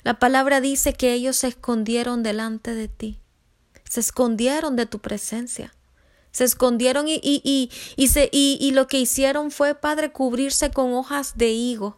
La 0.03 0.19
palabra 0.19 0.61
dice 0.61 0.93
que 0.93 1.13
ellos 1.13 1.37
se 1.37 1.47
escondieron 1.47 2.21
delante 2.21 2.75
de 2.75 2.87
ti, 2.87 3.19
se 3.89 4.01
escondieron 4.01 4.75
de 4.75 4.85
tu 4.85 4.99
presencia, 4.99 5.73
se 6.31 6.43
escondieron 6.43 7.07
y, 7.07 7.15
y, 7.15 7.41
y, 7.43 7.71
y, 7.95 8.07
se, 8.09 8.29
lo 8.71 8.87
que 8.87 8.99
hicieron 8.99 9.49
fue, 9.49 9.73
Padre, 9.73 10.11
cubrirse 10.11 10.69
con 10.69 10.93
hojas 10.93 11.39
de 11.39 11.49
higo. 11.49 11.97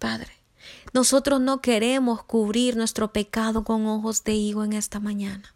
Padre, 0.00 0.35
nosotros 0.96 1.42
no 1.42 1.60
queremos 1.60 2.24
cubrir 2.24 2.74
nuestro 2.74 3.12
pecado 3.12 3.64
con 3.64 3.84
ojos 3.84 4.24
de 4.24 4.32
higo 4.32 4.64
en 4.64 4.72
esta 4.72 4.98
mañana. 4.98 5.54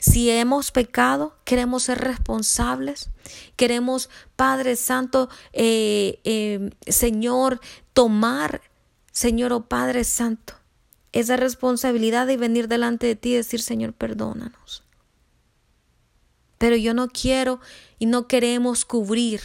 Si 0.00 0.30
hemos 0.30 0.72
pecado, 0.72 1.36
queremos 1.44 1.84
ser 1.84 1.98
responsables, 1.98 3.10
queremos, 3.54 4.10
Padre 4.34 4.74
Santo, 4.74 5.28
eh, 5.52 6.18
eh, 6.24 6.70
Señor, 6.88 7.60
tomar, 7.92 8.60
Señor 9.12 9.52
o 9.52 9.58
oh 9.58 9.66
Padre 9.66 10.02
Santo, 10.02 10.54
esa 11.12 11.36
responsabilidad 11.36 12.26
de 12.26 12.36
venir 12.36 12.66
delante 12.66 13.06
de 13.06 13.14
ti 13.14 13.28
y 13.34 13.36
decir, 13.36 13.62
Señor, 13.62 13.92
perdónanos. 13.92 14.82
Pero 16.58 16.74
yo 16.74 16.94
no 16.94 17.06
quiero 17.06 17.60
y 18.00 18.06
no 18.06 18.26
queremos 18.26 18.84
cubrir, 18.84 19.40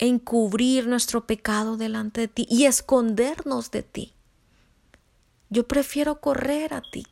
encubrir 0.00 0.88
nuestro 0.88 1.28
pecado 1.28 1.76
delante 1.76 2.22
de 2.22 2.28
ti 2.28 2.46
y 2.50 2.64
escondernos 2.64 3.70
de 3.70 3.84
ti. 3.84 4.14
Yo 5.52 5.68
prefiero 5.68 6.18
correr 6.18 6.72
a 6.72 6.80
ti, 6.80 7.06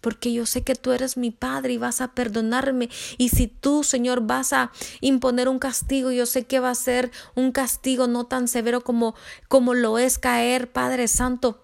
porque 0.00 0.32
yo 0.32 0.46
sé 0.46 0.62
que 0.62 0.74
tú 0.74 0.92
eres 0.92 1.18
mi 1.18 1.30
Padre 1.30 1.74
y 1.74 1.76
vas 1.76 2.00
a 2.00 2.14
perdonarme. 2.14 2.88
Y 3.18 3.28
si 3.28 3.48
tú, 3.48 3.84
Señor, 3.84 4.22
vas 4.22 4.54
a 4.54 4.72
imponer 5.02 5.46
un 5.46 5.58
castigo, 5.58 6.10
yo 6.10 6.24
sé 6.24 6.46
que 6.46 6.58
va 6.58 6.70
a 6.70 6.74
ser 6.74 7.10
un 7.34 7.52
castigo 7.52 8.06
no 8.06 8.24
tan 8.24 8.48
severo 8.48 8.80
como, 8.80 9.14
como 9.48 9.74
lo 9.74 9.98
es 9.98 10.18
caer, 10.18 10.72
Padre 10.72 11.06
Santo, 11.06 11.62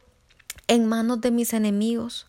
en 0.69 0.87
manos 0.87 1.23
de 1.23 1.31
mis 1.31 1.55
enemigos. 1.55 2.27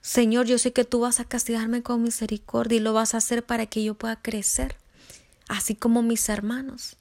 Señor, 0.00 0.46
yo 0.46 0.58
sé 0.58 0.72
que 0.72 0.84
tú 0.84 0.98
vas 0.98 1.20
a 1.20 1.26
castigarme 1.26 1.84
con 1.84 2.02
misericordia 2.02 2.78
y 2.78 2.80
lo 2.80 2.92
vas 2.92 3.14
a 3.14 3.18
hacer 3.18 3.46
para 3.46 3.66
que 3.66 3.84
yo 3.84 3.94
pueda 3.94 4.20
crecer, 4.20 4.74
así 5.46 5.76
como 5.76 6.02
mis 6.02 6.28
hermanos. 6.28 6.97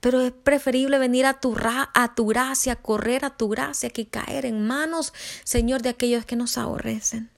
Pero 0.00 0.20
es 0.20 0.32
preferible 0.32 0.98
venir 0.98 1.26
a 1.26 1.40
tu, 1.40 1.54
a 1.62 2.14
tu 2.14 2.26
gracia, 2.26 2.76
correr 2.76 3.24
a 3.24 3.36
tu 3.36 3.48
gracia, 3.48 3.90
que 3.90 4.08
caer 4.08 4.46
en 4.46 4.66
manos, 4.66 5.12
Señor, 5.44 5.82
de 5.82 5.90
aquellos 5.90 6.24
que 6.24 6.36
nos 6.36 6.58
aborrecen. 6.58 7.30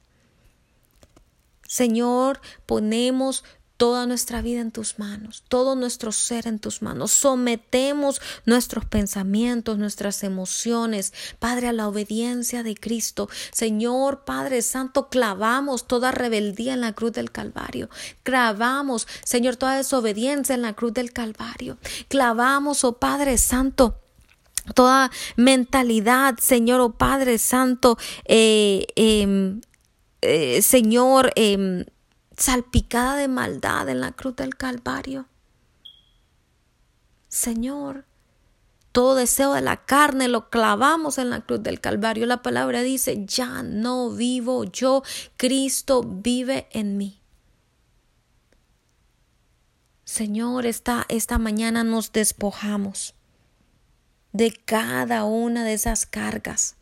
Señor, 1.66 2.40
ponemos 2.66 3.44
toda 3.82 4.06
nuestra 4.06 4.42
vida 4.42 4.60
en 4.60 4.70
tus 4.70 5.00
manos, 5.00 5.42
todo 5.48 5.74
nuestro 5.74 6.12
ser 6.12 6.46
en 6.46 6.60
tus 6.60 6.82
manos. 6.82 7.10
Sometemos 7.10 8.20
nuestros 8.46 8.84
pensamientos, 8.84 9.76
nuestras 9.76 10.22
emociones, 10.22 11.12
Padre, 11.40 11.66
a 11.66 11.72
la 11.72 11.88
obediencia 11.88 12.62
de 12.62 12.76
Cristo. 12.76 13.28
Señor, 13.50 14.22
Padre 14.24 14.62
Santo, 14.62 15.08
clavamos 15.08 15.88
toda 15.88 16.12
rebeldía 16.12 16.74
en 16.74 16.82
la 16.82 16.92
cruz 16.92 17.10
del 17.10 17.32
Calvario. 17.32 17.90
Clavamos, 18.22 19.08
Señor, 19.24 19.56
toda 19.56 19.78
desobediencia 19.78 20.54
en 20.54 20.62
la 20.62 20.74
cruz 20.74 20.94
del 20.94 21.12
Calvario. 21.12 21.76
Clavamos, 22.06 22.84
oh 22.84 23.00
Padre 23.00 23.36
Santo, 23.36 23.98
toda 24.76 25.10
mentalidad, 25.34 26.38
Señor, 26.38 26.80
oh 26.82 26.92
Padre 26.92 27.36
Santo, 27.36 27.98
eh, 28.26 28.86
em, 28.94 29.60
eh, 30.20 30.62
Señor, 30.62 31.32
eh, 31.34 31.84
salpicada 32.42 33.14
de 33.14 33.28
maldad 33.28 33.88
en 33.88 34.00
la 34.00 34.10
cruz 34.10 34.34
del 34.34 34.56
Calvario. 34.56 35.26
Señor, 37.28 38.04
todo 38.90 39.14
deseo 39.14 39.52
de 39.52 39.60
la 39.60 39.84
carne 39.84 40.26
lo 40.26 40.50
clavamos 40.50 41.18
en 41.18 41.30
la 41.30 41.42
cruz 41.42 41.62
del 41.62 41.80
Calvario. 41.80 42.26
La 42.26 42.42
palabra 42.42 42.82
dice, 42.82 43.24
ya 43.26 43.62
no 43.62 44.10
vivo 44.10 44.64
yo, 44.64 45.04
Cristo 45.36 46.02
vive 46.02 46.66
en 46.72 46.96
mí. 46.96 47.20
Señor, 50.04 50.66
esta, 50.66 51.06
esta 51.08 51.38
mañana 51.38 51.84
nos 51.84 52.10
despojamos 52.10 53.14
de 54.32 54.50
cada 54.52 55.22
una 55.22 55.62
de 55.62 55.74
esas 55.74 56.06
cargas, 56.06 56.74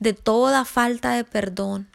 de 0.00 0.14
toda 0.14 0.64
falta 0.64 1.12
de 1.12 1.24
perdón, 1.24 1.90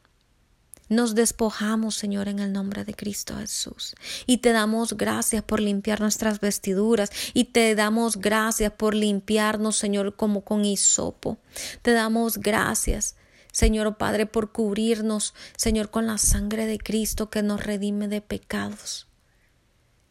nos 0.92 1.16
despojamos, 1.16 1.96
Señor, 1.96 2.28
en 2.28 2.40
el 2.40 2.52
nombre 2.52 2.84
de 2.84 2.94
Cristo 2.94 3.38
Jesús. 3.38 3.96
Y 4.26 4.40
te 4.40 4.52
damos 4.52 4.98
gracias 4.98 5.42
por 5.42 5.62
limpiar 5.62 6.02
nuestras 6.02 6.42
vestiduras. 6.42 7.12
Y 7.34 7.46
te 7.46 7.74
damos 7.76 8.18
gracias 8.18 8.74
por 8.74 8.94
limpiarnos, 8.94 9.78
Señor, 9.78 10.18
como 10.18 10.42
con 10.42 10.66
hisopo. 10.66 11.38
Te 11.82 11.94
damos 11.94 12.40
gracias. 12.40 13.16
Señor 13.54 13.98
Padre, 13.98 14.26
por 14.26 14.52
cubrirnos, 14.52 15.34
Señor, 15.56 15.92
con 15.92 16.08
la 16.08 16.18
sangre 16.18 16.66
de 16.66 16.78
Cristo 16.78 17.30
que 17.30 17.42
nos 17.42 17.64
redime 17.64 18.10
de 18.10 18.20
pecados. 18.20 19.08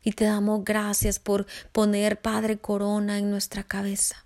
Y 0.02 0.12
te 0.12 0.24
damos 0.24 0.64
gracias 0.64 1.18
por 1.18 1.46
poner, 1.72 2.22
Padre, 2.22 2.58
corona 2.58 3.18
en 3.18 3.30
nuestra 3.30 3.64
cabeza. 3.64 4.24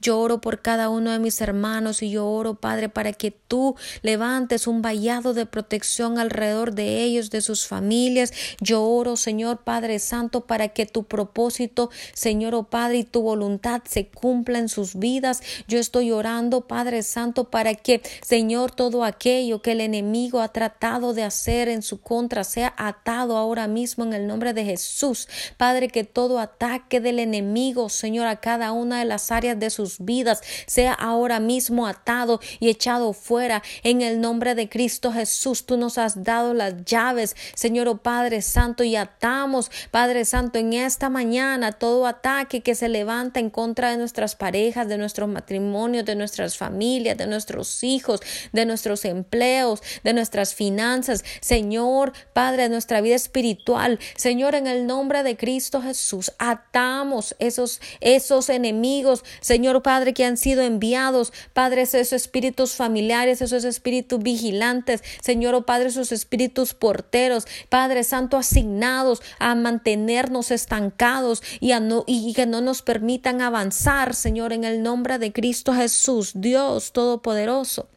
Yo 0.00 0.18
oro 0.18 0.40
por 0.40 0.62
cada 0.62 0.88
uno 0.88 1.10
de 1.12 1.18
mis 1.18 1.40
hermanos 1.40 2.02
y 2.02 2.10
yo 2.10 2.26
oro, 2.26 2.54
Padre, 2.54 2.88
para 2.88 3.12
que 3.12 3.30
tú 3.30 3.76
levantes 4.02 4.66
un 4.66 4.82
vallado 4.82 5.34
de 5.34 5.46
protección 5.46 6.18
alrededor 6.18 6.74
de 6.74 7.02
ellos, 7.02 7.30
de 7.30 7.40
sus 7.40 7.66
familias. 7.66 8.32
Yo 8.60 8.82
oro, 8.82 9.16
Señor 9.16 9.58
Padre 9.58 9.98
Santo, 9.98 10.42
para 10.42 10.68
que 10.68 10.86
tu 10.86 11.04
propósito, 11.04 11.90
Señor 12.14 12.54
oh 12.54 12.64
Padre, 12.64 12.98
y 12.98 13.04
tu 13.04 13.22
voluntad 13.22 13.82
se 13.88 14.08
cumpla 14.08 14.58
en 14.58 14.68
sus 14.68 14.98
vidas. 14.98 15.42
Yo 15.68 15.78
estoy 15.78 16.10
orando, 16.10 16.62
Padre 16.62 17.02
Santo, 17.02 17.50
para 17.50 17.74
que, 17.74 18.02
Señor, 18.22 18.72
todo 18.72 19.04
aquello 19.04 19.62
que 19.62 19.72
el 19.72 19.80
enemigo 19.80 20.40
ha 20.40 20.48
tratado 20.48 21.14
de 21.14 21.22
hacer 21.22 21.68
en 21.68 21.82
su 21.82 22.00
contra 22.00 22.44
sea 22.44 22.74
atado 22.76 23.36
ahora 23.36 23.68
mismo 23.68 24.04
en 24.04 24.12
el 24.12 24.26
nombre 24.26 24.52
de 24.52 24.64
Jesús. 24.64 25.28
Padre, 25.56 25.88
que 25.88 26.04
todo 26.04 26.38
ataque 26.38 27.00
del 27.00 27.18
enemigo, 27.18 27.88
Señor, 27.88 28.26
a 28.26 28.40
cada 28.40 28.72
una 28.72 28.98
de 28.98 29.04
las 29.04 29.30
áreas 29.30 29.59
de 29.60 29.70
sus 29.70 29.98
vidas 30.00 30.42
sea 30.66 30.92
ahora 30.92 31.40
mismo 31.40 31.86
atado 31.86 32.40
y 32.58 32.68
echado 32.68 33.12
fuera 33.12 33.62
en 33.82 34.02
el 34.02 34.20
nombre 34.20 34.54
de 34.54 34.68
Cristo 34.68 35.12
Jesús. 35.12 35.66
Tú 35.66 35.76
nos 35.76 35.98
has 35.98 36.24
dado 36.24 36.54
las 36.54 36.84
llaves, 36.84 37.36
Señor 37.54 37.88
oh 37.88 37.98
Padre 37.98 38.42
Santo, 38.42 38.82
y 38.84 38.96
atamos, 38.96 39.70
Padre 39.90 40.24
Santo, 40.24 40.58
en 40.58 40.72
esta 40.72 41.08
mañana 41.08 41.72
todo 41.72 42.06
ataque 42.06 42.60
que 42.60 42.74
se 42.74 42.88
levanta 42.88 43.40
en 43.40 43.50
contra 43.50 43.90
de 43.90 43.96
nuestras 43.96 44.34
parejas, 44.36 44.88
de 44.88 44.98
nuestros 44.98 45.28
matrimonios, 45.28 46.04
de 46.04 46.16
nuestras 46.16 46.56
familias, 46.56 47.16
de 47.16 47.26
nuestros 47.26 47.84
hijos, 47.84 48.20
de 48.52 48.66
nuestros 48.66 49.04
empleos, 49.04 49.82
de 50.02 50.12
nuestras 50.12 50.54
finanzas, 50.54 51.24
Señor, 51.40 52.12
Padre, 52.32 52.64
de 52.64 52.68
nuestra 52.70 53.00
vida 53.00 53.16
espiritual, 53.16 53.98
Señor, 54.16 54.54
en 54.54 54.66
el 54.66 54.86
nombre 54.86 55.22
de 55.22 55.36
Cristo 55.36 55.82
Jesús, 55.82 56.32
atamos 56.38 57.36
esos, 57.38 57.80
esos 58.00 58.48
enemigos, 58.48 59.24
Señor 59.50 59.82
Padre, 59.82 60.14
que 60.14 60.24
han 60.24 60.36
sido 60.36 60.62
enviados, 60.62 61.32
Padre, 61.54 61.82
esos 61.82 62.12
espíritus 62.12 62.74
familiares, 62.74 63.42
esos 63.42 63.64
espíritus 63.64 64.22
vigilantes, 64.22 65.02
Señor 65.20 65.56
oh 65.56 65.66
Padre, 65.66 65.88
esos 65.88 66.12
espíritus 66.12 66.72
porteros, 66.72 67.48
Padre 67.68 68.04
Santo, 68.04 68.36
asignados 68.36 69.20
a 69.40 69.56
mantenernos 69.56 70.52
estancados 70.52 71.42
y, 71.58 71.72
a 71.72 71.80
no, 71.80 72.04
y 72.06 72.32
que 72.32 72.46
no 72.46 72.60
nos 72.60 72.82
permitan 72.82 73.42
avanzar, 73.42 74.14
Señor, 74.14 74.52
en 74.52 74.62
el 74.62 74.84
nombre 74.84 75.18
de 75.18 75.32
Cristo 75.32 75.74
Jesús, 75.74 76.30
Dios 76.36 76.92
Todopoderoso. 76.92 77.88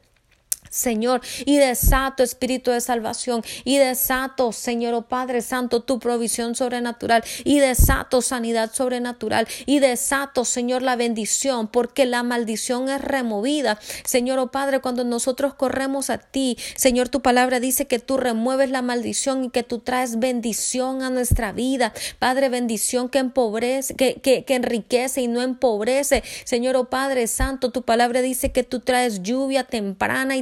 Señor, 0.73 1.21
y 1.45 1.57
desato 1.57 2.23
espíritu 2.23 2.71
de 2.71 2.81
salvación, 2.81 3.43
y 3.63 3.77
desato, 3.77 4.51
Señor, 4.51 4.95
oh 4.95 5.03
Padre 5.03 5.43
Santo, 5.43 5.83
tu 5.83 5.99
provisión 5.99 6.55
sobrenatural, 6.55 7.23
y 7.43 7.59
desato 7.59 8.23
sanidad 8.23 8.73
sobrenatural, 8.73 9.47
y 9.67 9.77
desato, 9.77 10.45
Señor, 10.45 10.81
la 10.81 10.95
bendición, 10.95 11.67
porque 11.67 12.07
la 12.07 12.23
maldición 12.23 12.89
es 12.89 13.01
removida. 13.01 13.79
Señor, 14.03 14.39
oh 14.39 14.47
Padre, 14.47 14.79
cuando 14.79 15.03
nosotros 15.03 15.53
corremos 15.53 16.09
a 16.09 16.17
ti, 16.17 16.57
Señor, 16.75 17.07
tu 17.07 17.21
palabra 17.21 17.59
dice 17.59 17.85
que 17.85 17.99
tú 17.99 18.17
remueves 18.17 18.71
la 18.71 18.81
maldición 18.81 19.43
y 19.43 19.49
que 19.51 19.61
tú 19.61 19.77
traes 19.77 20.17
bendición 20.17 21.03
a 21.03 21.11
nuestra 21.11 21.51
vida. 21.51 21.93
Padre, 22.17 22.49
bendición 22.49 23.09
que 23.09 23.19
empobrece, 23.19 23.93
que, 23.93 24.15
que, 24.15 24.43
que 24.43 24.55
enriquece 24.55 25.21
y 25.21 25.27
no 25.27 25.43
empobrece. 25.43 26.23
Señor, 26.45 26.77
oh 26.77 26.89
Padre 26.89 27.27
Santo, 27.27 27.69
tu 27.69 27.83
palabra 27.83 28.23
dice 28.23 28.51
que 28.51 28.63
tú 28.63 28.79
traes 28.79 29.21
lluvia 29.21 29.65
temprana 29.65 30.35
y 30.35 30.41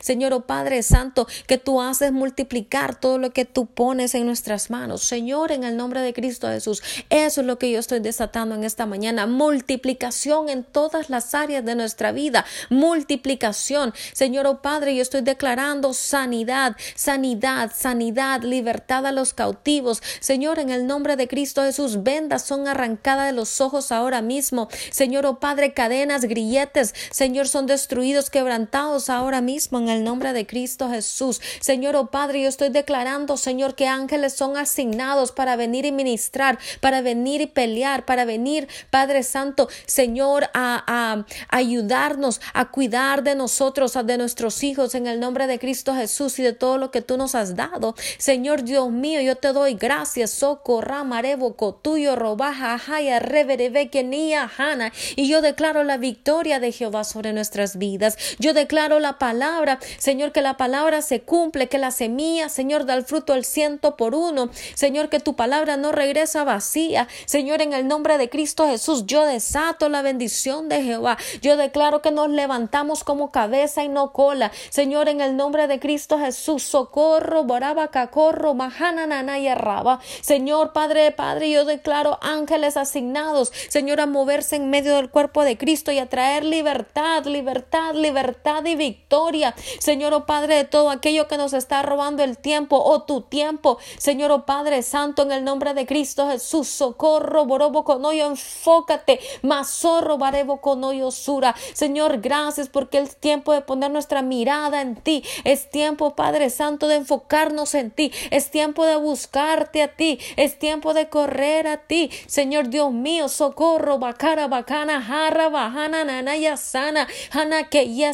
Señor, 0.00 0.32
oh 0.32 0.46
Padre 0.46 0.82
Santo, 0.82 1.26
que 1.46 1.58
tú 1.58 1.80
haces 1.80 2.12
multiplicar 2.12 2.98
todo 2.98 3.18
lo 3.18 3.30
que 3.30 3.44
tú 3.44 3.66
pones 3.66 4.14
en 4.14 4.26
nuestras 4.26 4.70
manos. 4.70 5.02
Señor, 5.02 5.52
en 5.52 5.64
el 5.64 5.76
nombre 5.76 6.00
de 6.00 6.12
Cristo 6.12 6.48
Jesús, 6.48 6.82
eso 7.10 7.40
es 7.40 7.46
lo 7.46 7.58
que 7.58 7.70
yo 7.70 7.78
estoy 7.78 8.00
desatando 8.00 8.54
en 8.54 8.64
esta 8.64 8.86
mañana. 8.86 9.26
Multiplicación 9.26 10.48
en 10.48 10.64
todas 10.64 11.10
las 11.10 11.34
áreas 11.34 11.64
de 11.64 11.74
nuestra 11.74 12.12
vida. 12.12 12.44
Multiplicación. 12.70 13.92
Señor, 14.12 14.46
oh 14.46 14.62
Padre, 14.62 14.94
yo 14.94 15.02
estoy 15.02 15.22
declarando 15.22 15.92
sanidad, 15.92 16.76
sanidad, 16.94 17.72
sanidad, 17.74 18.42
libertad 18.42 19.06
a 19.06 19.12
los 19.12 19.34
cautivos. 19.34 20.02
Señor, 20.20 20.58
en 20.58 20.70
el 20.70 20.86
nombre 20.86 21.16
de 21.16 21.28
Cristo 21.28 21.62
Jesús, 21.62 22.02
vendas 22.02 22.42
son 22.42 22.68
arrancadas 22.68 23.26
de 23.26 23.32
los 23.32 23.60
ojos 23.60 23.92
ahora 23.92 24.22
mismo. 24.22 24.68
Señor, 24.90 25.26
oh 25.26 25.38
Padre, 25.38 25.72
cadenas, 25.72 26.24
grilletes, 26.24 26.94
Señor, 27.10 27.48
son 27.48 27.66
destruidos, 27.66 28.30
quebrantados 28.30 29.08
ahora 29.16 29.40
mismo 29.40 29.78
en 29.78 29.88
el 29.88 30.04
nombre 30.04 30.32
de 30.32 30.46
Cristo 30.46 30.88
Jesús. 30.90 31.40
Señor, 31.60 31.96
oh 31.96 32.06
Padre, 32.06 32.42
yo 32.42 32.48
estoy 32.48 32.68
declarando, 32.68 33.36
Señor, 33.36 33.74
que 33.74 33.88
ángeles 33.88 34.34
son 34.34 34.56
asignados 34.56 35.32
para 35.32 35.56
venir 35.56 35.84
y 35.84 35.92
ministrar, 35.92 36.58
para 36.80 37.00
venir 37.00 37.40
y 37.40 37.46
pelear, 37.46 38.04
para 38.04 38.24
venir, 38.24 38.68
Padre 38.90 39.22
Santo, 39.22 39.68
Señor, 39.86 40.44
a, 40.54 40.84
a 40.86 41.24
ayudarnos, 41.48 42.40
a 42.54 42.70
cuidar 42.70 43.22
de 43.22 43.34
nosotros, 43.34 43.94
de 44.04 44.18
nuestros 44.18 44.62
hijos, 44.62 44.94
en 44.94 45.06
el 45.06 45.20
nombre 45.20 45.46
de 45.46 45.58
Cristo 45.58 45.94
Jesús 45.94 46.38
y 46.38 46.42
de 46.42 46.52
todo 46.52 46.78
lo 46.78 46.90
que 46.90 47.02
tú 47.02 47.16
nos 47.16 47.34
has 47.34 47.56
dado. 47.56 47.94
Señor 48.18 48.62
Dios 48.62 48.90
mío, 48.90 49.20
yo 49.20 49.36
te 49.36 49.52
doy 49.52 49.74
gracias, 49.74 50.30
socorra, 50.30 51.04
marevoco, 51.04 51.74
tuyo, 51.74 52.16
robaja, 52.16 52.78
jaya, 52.78 53.18
reverebe, 53.18 53.88
kenia, 53.88 54.50
hana, 54.58 54.92
y 55.14 55.28
yo 55.28 55.40
declaro 55.40 55.84
la 55.84 55.96
victoria 55.96 56.60
de 56.60 56.72
Jehová 56.72 57.04
sobre 57.04 57.32
nuestras 57.32 57.78
vidas. 57.78 58.16
Yo 58.38 58.52
declaro 58.52 59.00
la 59.00 59.05
palabra, 59.14 59.78
Señor, 59.98 60.32
que 60.32 60.42
la 60.42 60.56
palabra 60.56 61.02
se 61.02 61.22
cumple, 61.22 61.68
que 61.68 61.78
la 61.78 61.90
semilla, 61.90 62.48
Señor, 62.48 62.86
da 62.86 62.94
el 62.94 63.04
fruto 63.04 63.32
al 63.32 63.44
ciento 63.44 63.96
por 63.96 64.14
uno. 64.14 64.50
Señor, 64.74 65.08
que 65.08 65.20
tu 65.20 65.34
palabra 65.36 65.76
no 65.76 65.92
regresa 65.92 66.44
vacía. 66.44 67.08
Señor, 67.24 67.62
en 67.62 67.72
el 67.72 67.88
nombre 67.88 68.18
de 68.18 68.28
Cristo 68.28 68.66
Jesús, 68.68 69.06
yo 69.06 69.24
desato 69.24 69.88
la 69.88 70.02
bendición 70.02 70.68
de 70.68 70.82
Jehová. 70.82 71.18
Yo 71.42 71.56
declaro 71.56 72.02
que 72.02 72.10
nos 72.10 72.28
levantamos 72.28 73.04
como 73.04 73.30
cabeza 73.30 73.84
y 73.84 73.88
no 73.88 74.12
cola. 74.12 74.52
Señor, 74.70 75.08
en 75.08 75.20
el 75.20 75.36
nombre 75.36 75.66
de 75.66 75.80
Cristo 75.80 76.18
Jesús, 76.18 76.62
socorro, 76.62 77.44
boraba, 77.44 77.88
cacorro, 77.88 78.54
mahananana 78.54 79.38
y 79.38 79.52
raba. 79.54 80.00
Señor, 80.20 80.72
Padre, 80.72 81.12
Padre, 81.12 81.50
yo 81.50 81.64
declaro 81.64 82.18
ángeles 82.22 82.76
asignados, 82.76 83.52
Señor, 83.68 84.00
a 84.00 84.06
moverse 84.06 84.56
en 84.56 84.70
medio 84.70 84.96
del 84.96 85.10
cuerpo 85.10 85.44
de 85.44 85.56
Cristo 85.56 85.92
y 85.92 85.98
a 85.98 86.08
traer 86.08 86.44
libertad, 86.44 87.24
libertad, 87.24 87.94
libertad 87.94 88.64
y 88.64 88.74
victoria. 88.86 89.54
Señor, 89.80 90.14
oh 90.14 90.26
Padre, 90.26 90.56
de 90.56 90.64
todo 90.64 90.90
aquello 90.90 91.26
que 91.26 91.36
nos 91.36 91.52
está 91.52 91.82
robando 91.82 92.22
el 92.22 92.38
tiempo 92.38 92.76
o 92.82 93.02
tu 93.02 93.22
tiempo, 93.22 93.78
Señor, 93.98 94.30
oh 94.30 94.46
Padre 94.46 94.82
Santo, 94.82 95.22
en 95.22 95.32
el 95.32 95.42
nombre 95.44 95.74
de 95.74 95.86
Cristo 95.86 96.28
Jesús, 96.28 96.68
socorro, 96.68 97.46
borobo 97.46 97.82
conoyo, 97.84 98.26
enfócate, 98.26 99.18
mazorro, 99.42 100.18
barebo 100.18 100.60
conoyo, 100.60 101.10
sura, 101.10 101.54
Señor, 101.72 102.20
gracias 102.20 102.68
porque 102.68 102.98
es 102.98 103.16
tiempo 103.16 103.52
de 103.52 103.60
poner 103.60 103.90
nuestra 103.90 104.22
mirada 104.22 104.80
en 104.80 104.94
ti, 104.96 105.24
es 105.44 105.68
tiempo, 105.70 106.14
Padre 106.14 106.50
Santo, 106.50 106.86
de 106.86 106.96
enfocarnos 106.96 107.74
en 107.74 107.90
ti, 107.90 108.12
es 108.30 108.50
tiempo 108.50 108.84
de 108.86 108.96
buscarte 108.96 109.82
a 109.82 109.88
ti, 109.96 110.20
es 110.36 110.58
tiempo 110.58 110.94
de 110.94 111.08
correr 111.08 111.66
a 111.66 111.78
ti, 111.78 112.10
Señor 112.26 112.68
Dios 112.68 112.92
mío, 112.92 113.28
socorro, 113.28 113.98
bacara, 113.98 114.46
bacana, 114.46 115.02
jarra, 115.02 115.48
bajana, 115.48 116.04
nanaya, 116.04 116.56
sana, 116.56 117.08
hana, 117.32 117.68
que 117.68 117.94
ya 117.94 118.12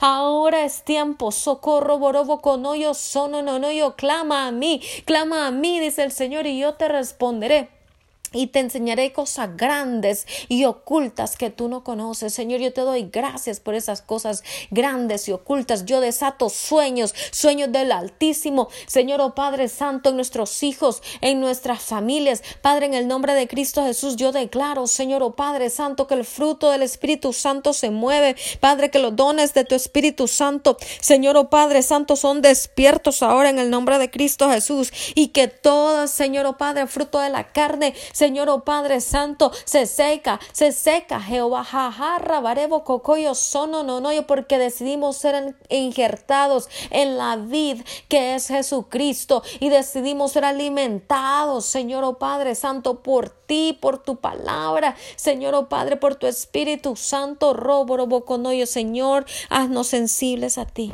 ahora 0.00 0.64
es 0.64 0.82
tiempo, 0.82 1.32
socorro, 1.32 1.98
borobo, 1.98 2.40
conoyo, 2.40 2.94
sono, 2.94 3.42
no, 3.42 3.58
no, 3.58 3.70
yo, 3.70 3.96
clama 3.96 4.46
a 4.46 4.52
mí, 4.52 4.80
clama 5.04 5.46
a 5.46 5.50
mí, 5.50 5.80
dice 5.80 6.02
el 6.02 6.12
Señor, 6.12 6.46
y 6.46 6.58
yo 6.58 6.74
te 6.74 6.88
responderé 6.88 7.79
y 8.32 8.48
te 8.48 8.60
enseñaré 8.60 9.12
cosas 9.12 9.56
grandes 9.56 10.26
y 10.48 10.64
ocultas 10.64 11.36
que 11.36 11.50
tú 11.50 11.68
no 11.68 11.82
conoces. 11.84 12.32
Señor, 12.32 12.60
yo 12.60 12.72
te 12.72 12.82
doy 12.82 13.08
gracias 13.12 13.60
por 13.60 13.74
esas 13.74 14.02
cosas 14.02 14.44
grandes 14.70 15.28
y 15.28 15.32
ocultas. 15.32 15.84
Yo 15.84 16.00
desato 16.00 16.48
sueños, 16.48 17.14
sueños 17.32 17.72
del 17.72 17.92
Altísimo. 17.92 18.68
Señor, 18.86 19.20
oh 19.20 19.34
Padre 19.34 19.68
Santo, 19.68 20.10
en 20.10 20.16
nuestros 20.16 20.62
hijos, 20.62 21.02
en 21.20 21.40
nuestras 21.40 21.82
familias. 21.82 22.42
Padre, 22.62 22.86
en 22.86 22.94
el 22.94 23.08
nombre 23.08 23.34
de 23.34 23.48
Cristo 23.48 23.84
Jesús, 23.84 24.16
yo 24.16 24.32
declaro, 24.32 24.86
Señor, 24.86 25.22
oh 25.22 25.34
Padre 25.34 25.70
Santo, 25.70 26.06
que 26.06 26.14
el 26.14 26.24
fruto 26.24 26.70
del 26.70 26.82
Espíritu 26.82 27.32
Santo 27.32 27.72
se 27.72 27.90
mueve. 27.90 28.36
Padre, 28.60 28.90
que 28.90 28.98
los 28.98 29.16
dones 29.16 29.54
de 29.54 29.64
tu 29.64 29.74
Espíritu 29.74 30.28
Santo, 30.28 30.76
Señor, 31.00 31.36
oh 31.36 31.50
Padre 31.50 31.82
Santo, 31.82 32.16
son 32.16 32.42
despiertos 32.42 33.22
ahora 33.22 33.50
en 33.50 33.58
el 33.58 33.70
nombre 33.70 33.98
de 33.98 34.10
Cristo 34.10 34.50
Jesús. 34.50 34.92
Y 35.14 35.28
que 35.28 35.48
todo, 35.48 36.06
Señor, 36.06 36.46
oh 36.46 36.56
Padre, 36.56 36.86
fruto 36.86 37.18
de 37.18 37.30
la 37.30 37.52
carne, 37.52 37.94
Señor, 38.20 38.50
oh 38.50 38.64
Padre 38.64 39.00
Santo, 39.00 39.50
se 39.64 39.86
seca, 39.86 40.40
se 40.52 40.72
seca, 40.72 41.22
Jehová, 41.22 41.64
jajarra, 41.64 42.40
barebo, 42.40 42.84
cocoyo, 42.84 43.34
sono, 43.34 43.82
no, 43.82 44.02
no, 44.02 44.10
porque 44.26 44.58
decidimos 44.58 45.16
ser 45.16 45.56
injertados 45.70 46.68
en 46.90 47.16
la 47.16 47.36
vid 47.36 47.80
que 48.08 48.34
es 48.34 48.48
Jesucristo 48.48 49.42
y 49.58 49.70
decidimos 49.70 50.32
ser 50.32 50.44
alimentados, 50.44 51.64
Señor, 51.64 52.04
oh 52.04 52.18
Padre 52.18 52.54
Santo, 52.56 53.02
por 53.02 53.30
ti, 53.30 53.78
por 53.80 53.96
tu 53.96 54.16
palabra, 54.16 54.96
Señor, 55.16 55.54
oh 55.54 55.70
Padre, 55.70 55.96
por 55.96 56.14
tu 56.14 56.26
Espíritu 56.26 56.96
Santo, 56.96 57.54
robo, 57.54 57.96
robo, 57.96 58.26
conoyo, 58.26 58.66
Señor, 58.66 59.24
haznos 59.48 59.86
sensibles 59.86 60.58
a 60.58 60.66
ti 60.66 60.92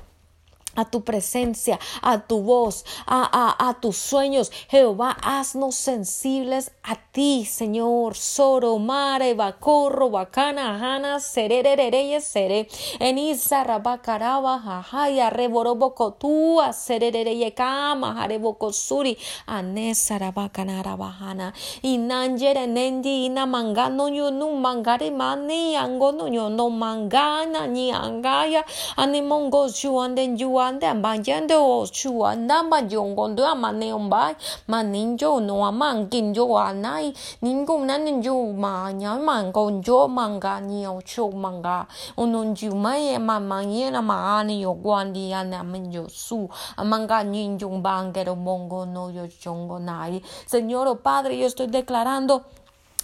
a 0.77 0.85
tu 0.85 1.03
presencia, 1.03 1.79
a 2.03 2.19
tu 2.19 2.43
voz, 2.43 2.85
a, 3.07 3.25
a, 3.25 3.69
a, 3.69 3.81
tus 3.81 3.97
sueños. 3.97 4.53
Jehová, 4.69 5.17
haznos 5.23 5.75
sensibles 5.75 6.71
a 6.83 6.97
ti, 7.13 7.45
Señor. 7.45 8.15
Soro, 8.15 8.79
mare, 8.79 9.35
bacorro, 9.35 10.11
bacana, 10.11 10.79
jana, 10.79 11.21
sererereye, 11.21 12.21
sere. 12.21 12.69
Enisa, 13.01 13.65
rabacaraba, 13.65 14.61
jajaya, 14.65 15.31
reborobocotua, 15.31 16.73
sererereye, 16.73 17.55
kama, 17.55 18.15
jarebocosuri, 18.15 19.17
anesa, 19.47 20.19
rabacanara, 20.19 20.97
bajana. 20.97 21.53
Inangere, 21.83 22.67
nendi, 22.67 23.27
ina 23.27 23.47
mangano, 23.47 24.09
no 24.11 24.51
mangare, 24.53 25.11
mani, 25.11 25.75
no 25.77 26.71
mangana, 26.71 27.67
ni 27.67 27.91
angaya, 27.93 28.65
animongo, 28.97 29.69
juanden, 29.69 30.37
juan 30.67 30.75
ande 30.75 30.87
ambayende 30.87 31.55
o 31.55 31.87
chu 31.87 32.25
andamba 32.27 32.83
jongondo 32.83 33.47
amane 33.47 33.93
ombai 33.93 34.35
maninjo 34.69 35.41
no 35.41 35.65
amangin 35.65 36.35
jo 36.35 36.59
anai 36.59 37.13
ningo 37.43 37.79
nanin 37.85 38.23
jo 38.23 38.53
ma 38.53 38.91
nya 38.93 39.17
mango 39.19 39.71
jo 39.81 40.09
manga 40.09 40.61
ni 40.61 40.87
o 40.87 41.01
chu 41.03 41.31
manga 41.31 41.87
unun 42.17 42.55
ju 42.55 42.75
mai 42.75 43.19
ma 43.19 43.39
mangi 43.39 43.91
na 43.91 44.01
ma 44.03 44.39
ani 44.39 44.63
yo 44.63 44.75
gwandi 44.75 45.33
ana 45.33 45.63
minjo 45.63 46.09
su 46.09 46.49
amanga 46.77 47.23
ninjo 47.23 47.69
bangero 47.81 48.35
mongo 48.35 48.85
no 48.85 49.09
yo 49.11 49.27
chongo 49.41 49.79
nai. 49.79 50.23
Señor 50.47 50.99
Padre 51.03 51.39
yo 51.39 51.47
estoy 51.47 51.67
declarando 51.69 52.43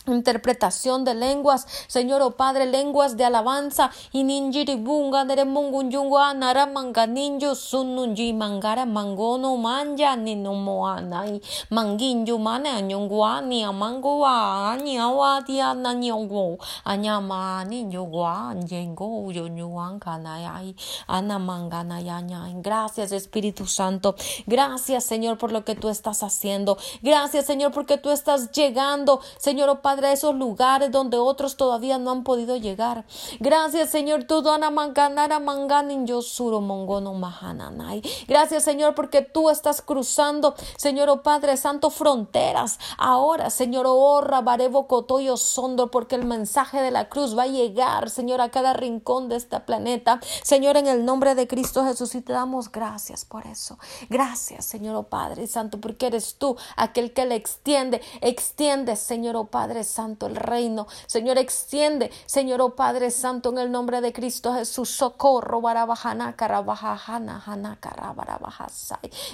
interpretación 0.06 1.04
de 1.04 1.14
lenguas, 1.14 1.66
Señor, 1.86 2.22
oh 2.22 2.32
Padre, 2.32 2.66
lenguas 2.66 3.16
de 3.16 3.24
alabanza, 3.24 3.90
y 4.12 4.24
ninjiri 4.24 4.76
bunga 4.76 5.24
de 5.24 5.44
mungunjungwa 5.44 6.34
nara 6.34 6.66
manga 6.66 7.06
ninju 7.06 7.54
sununji 7.54 8.32
mangara 8.32 8.86
mangono 8.86 9.56
manja 9.56 10.16
ni 10.16 10.34
no 10.34 10.54
moana 10.54 11.26
y 11.26 11.40
manginju 11.70 12.38
mane 12.38 12.70
anyongwa 12.70 13.40
ni 13.42 13.62
amangwa 13.62 14.76
ni 14.82 14.98
awadi 14.98 15.60
ana 15.60 15.94
nyongwo 15.94 16.58
anyama 16.84 17.64
ni 17.64 17.84
nyogwa 17.84 18.50
anjengo 18.50 19.30
yo 19.32 19.48
nyuanka 19.48 20.18
nayai 20.18 20.74
ana 21.08 21.38
mangana 21.38 22.00
yaña. 22.00 22.48
Gracias 22.62 23.12
Espíritu 23.12 23.66
Santo. 23.66 24.14
Gracias 24.46 25.04
Señor 25.04 25.38
por 25.38 25.52
lo 25.52 25.64
que 25.64 25.74
tú 25.74 25.88
estás 25.88 26.22
haciendo. 26.22 26.78
Gracias 27.02 27.46
Señor 27.46 27.72
porque 27.72 27.98
tú 27.98 28.10
estás 28.10 28.50
llegando, 28.52 29.20
Señor, 29.38 29.68
oh 29.68 29.80
Padre 29.82 29.91
Padre, 29.92 30.06
a 30.06 30.12
esos 30.12 30.34
lugares 30.34 30.90
donde 30.90 31.18
otros 31.18 31.58
todavía 31.58 31.98
no 31.98 32.10
han 32.12 32.24
podido 32.24 32.56
llegar. 32.56 33.04
Gracias, 33.40 33.90
Señor, 33.90 34.24
tú 34.24 34.42
manganara 34.72 35.38
manganin 35.38 36.06
yo 36.06 36.22
suro 36.22 36.62
mongono 36.62 37.12
mahananai. 37.12 38.00
Gracias, 38.26 38.64
Señor, 38.64 38.94
porque 38.94 39.20
tú 39.20 39.50
estás 39.50 39.82
cruzando, 39.82 40.54
Señor, 40.78 41.10
oh 41.10 41.22
Padre 41.22 41.58
Santo, 41.58 41.90
fronteras. 41.90 42.78
Ahora, 42.96 43.50
Señor, 43.50 43.84
oh 43.86 44.22
barebo 44.42 44.86
cotoyo 44.86 45.36
sondo, 45.36 45.90
porque 45.90 46.14
el 46.14 46.24
mensaje 46.24 46.80
de 46.80 46.90
la 46.90 47.10
cruz 47.10 47.36
va 47.36 47.42
a 47.42 47.48
llegar, 47.48 48.08
Señor, 48.08 48.40
a 48.40 48.50
cada 48.50 48.72
rincón 48.72 49.28
de 49.28 49.36
este 49.36 49.60
planeta. 49.60 50.20
Señor, 50.42 50.78
en 50.78 50.86
el 50.86 51.04
nombre 51.04 51.34
de 51.34 51.46
Cristo 51.46 51.84
Jesús, 51.84 52.14
y 52.14 52.22
te 52.22 52.32
damos 52.32 52.72
gracias 52.72 53.26
por 53.26 53.46
eso. 53.46 53.78
Gracias, 54.08 54.64
Señor, 54.64 54.96
oh 54.96 55.02
Padre 55.02 55.46
Santo, 55.46 55.82
porque 55.82 56.06
eres 56.06 56.36
tú 56.36 56.56
aquel 56.76 57.12
que 57.12 57.26
le 57.26 57.34
extiende, 57.34 58.00
extiende, 58.22 58.96
Señor, 58.96 59.36
oh 59.36 59.44
Padre 59.44 59.81
Santo, 59.84 60.26
el 60.26 60.36
reino. 60.36 60.86
Señor, 61.06 61.38
extiende, 61.38 62.10
Señor, 62.26 62.60
oh 62.60 62.74
Padre 62.74 63.10
Santo, 63.10 63.50
en 63.50 63.58
el 63.58 63.70
nombre 63.70 64.00
de 64.00 64.12
Cristo 64.12 64.54
Jesús, 64.54 64.90
socorro, 64.90 65.60
barabajana, 65.60 66.36
carabajana, 66.36 67.40
jana. 67.40 67.78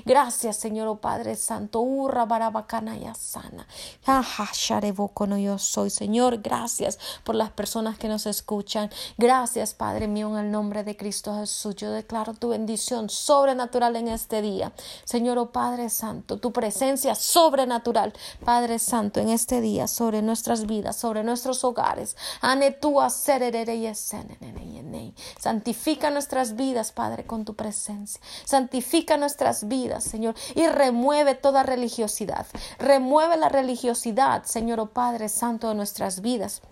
Gracias, 0.05 0.57
Señor, 0.57 0.89
oh 0.89 0.97
Padre 0.97 1.37
Santo, 1.37 1.81
urra, 1.81 2.25
barabacana 2.25 2.97
y 2.97 3.05
asana. 3.07 3.67
no 5.27 5.39
yo 5.39 5.59
soy, 5.59 5.91
Señor, 5.91 6.39
gracias 6.39 6.99
por 7.25 7.35
las 7.35 7.51
personas 7.51 7.99
que 7.99 8.09
nos 8.09 8.27
escuchan. 8.27 8.91
Gracias, 9.17 9.75
Padre 9.75 10.09
mío, 10.09 10.29
en 10.31 10.47
el 10.47 10.51
nombre 10.51 10.85
de 10.85 10.97
Cristo 10.97 11.37
Jesús. 11.39 11.77
Yo 11.77 11.91
declaro 11.91 12.35
tu 12.35 12.49
bendición 12.49 13.11
sobrenatural 13.11 13.97
en 13.97 14.09
este 14.09 14.43
día. 14.43 14.73
Señor, 15.05 15.39
oh 15.39 15.51
Padre 15.51 15.91
Santo, 15.91 16.39
tu 16.39 16.53
presencia 16.53 17.15
sobrenatural, 17.15 18.13
Padre 18.45 18.79
Santo, 18.79 19.21
en 19.21 19.29
este 19.29 19.61
día 19.61 19.87
sobre 19.89 20.23
nuestro 20.23 20.38
nuestras 20.39 20.67
vidas, 20.67 20.97
sobre 20.97 21.25
nuestros 21.25 21.65
hogares. 21.65 22.17
Santifica 25.41 26.11
nuestras 26.11 26.55
vidas, 26.55 26.93
Padre, 26.93 27.25
con 27.25 27.45
tu 27.45 27.55
presencia. 27.55 28.21
Santifica 28.45 29.17
nuestras 29.17 29.67
vidas, 29.67 30.05
Señor, 30.05 30.37
y 30.55 30.69
remueve 30.69 31.35
toda 31.35 31.65
religiosidad. 31.65 32.47
Remueve 32.79 33.37
la 33.37 33.49
religiosidad, 33.49 34.45
Señor, 34.45 34.79
oh 34.79 34.87
Padre 34.87 35.29
Santo, 35.29 35.69
de 35.71 35.75
nuestras 35.75 36.21
vidas. 36.21 36.63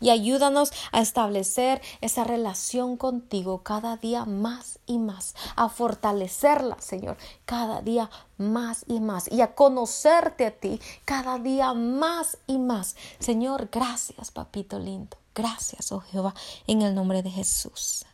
Y 0.00 0.10
ayúdanos 0.10 0.72
a 0.92 1.00
establecer 1.00 1.82
esa 2.00 2.24
relación 2.24 2.96
contigo 2.96 3.62
cada 3.62 3.96
día 3.96 4.24
más 4.24 4.78
y 4.86 4.98
más, 4.98 5.34
a 5.56 5.68
fortalecerla, 5.68 6.76
Señor, 6.80 7.16
cada 7.44 7.82
día 7.82 8.10
más 8.38 8.84
y 8.86 9.00
más, 9.00 9.30
y 9.30 9.40
a 9.40 9.54
conocerte 9.54 10.46
a 10.46 10.50
ti 10.50 10.80
cada 11.04 11.38
día 11.38 11.74
más 11.74 12.38
y 12.46 12.58
más. 12.58 12.96
Señor, 13.18 13.68
gracias, 13.72 14.30
papito 14.30 14.78
lindo. 14.78 15.16
Gracias, 15.34 15.92
oh 15.92 16.00
Jehová, 16.00 16.34
en 16.66 16.82
el 16.82 16.94
nombre 16.94 17.22
de 17.22 17.30
Jesús. 17.30 18.04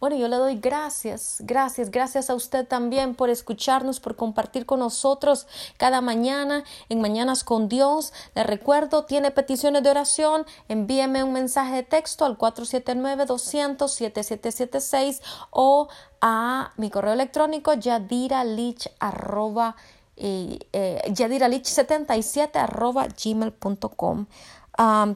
Bueno, 0.00 0.16
yo 0.16 0.26
le 0.28 0.36
doy 0.36 0.56
gracias, 0.56 1.36
gracias, 1.40 1.90
gracias 1.90 2.30
a 2.30 2.34
usted 2.34 2.66
también 2.66 3.14
por 3.14 3.28
escucharnos, 3.30 4.00
por 4.00 4.16
compartir 4.16 4.66
con 4.66 4.80
nosotros 4.80 5.46
cada 5.76 6.00
mañana 6.00 6.64
en 6.88 7.00
Mañanas 7.00 7.44
con 7.44 7.68
Dios. 7.68 8.12
Le 8.34 8.42
recuerdo, 8.44 9.04
tiene 9.04 9.30
peticiones 9.30 9.82
de 9.82 9.90
oración, 9.90 10.46
envíeme 10.68 11.22
un 11.24 11.32
mensaje 11.32 11.76
de 11.76 11.82
texto 11.82 12.24
al 12.24 12.38
479-200-7776 12.38 15.20
o 15.50 15.88
a 16.20 16.72
mi 16.76 16.90
correo 16.90 17.12
electrónico 17.12 17.74
yadiralich 17.74 18.90
arroba, 18.98 19.76
eh, 20.16 20.58
eh, 20.72 21.00
yadiralich77 21.06 22.56
arroba 22.56 23.06
gmail.com. 23.08 24.26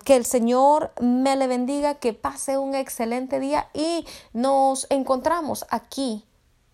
que 0.04 0.16
el 0.16 0.24
Señor 0.24 0.92
me 1.00 1.36
le 1.36 1.46
bendiga, 1.46 1.94
que 1.94 2.12
pase 2.12 2.58
un 2.58 2.74
excelente 2.74 3.38
día 3.38 3.68
y 3.74 4.04
nos 4.32 4.88
encontramos 4.90 5.64
aquí 5.70 6.24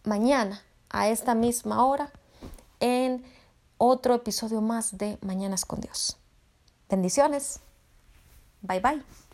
mañana 0.04 0.62
a 0.88 1.08
esta 1.08 1.34
misma 1.34 1.84
hora 1.84 2.10
en 2.80 3.22
otro 3.76 4.14
episodio 4.14 4.62
más 4.62 4.96
de 4.96 5.18
Mañanas 5.20 5.66
con 5.66 5.80
Dios. 5.80 6.16
Bendiciones. 6.88 7.60
Bye 8.62 8.80
bye. 8.80 9.27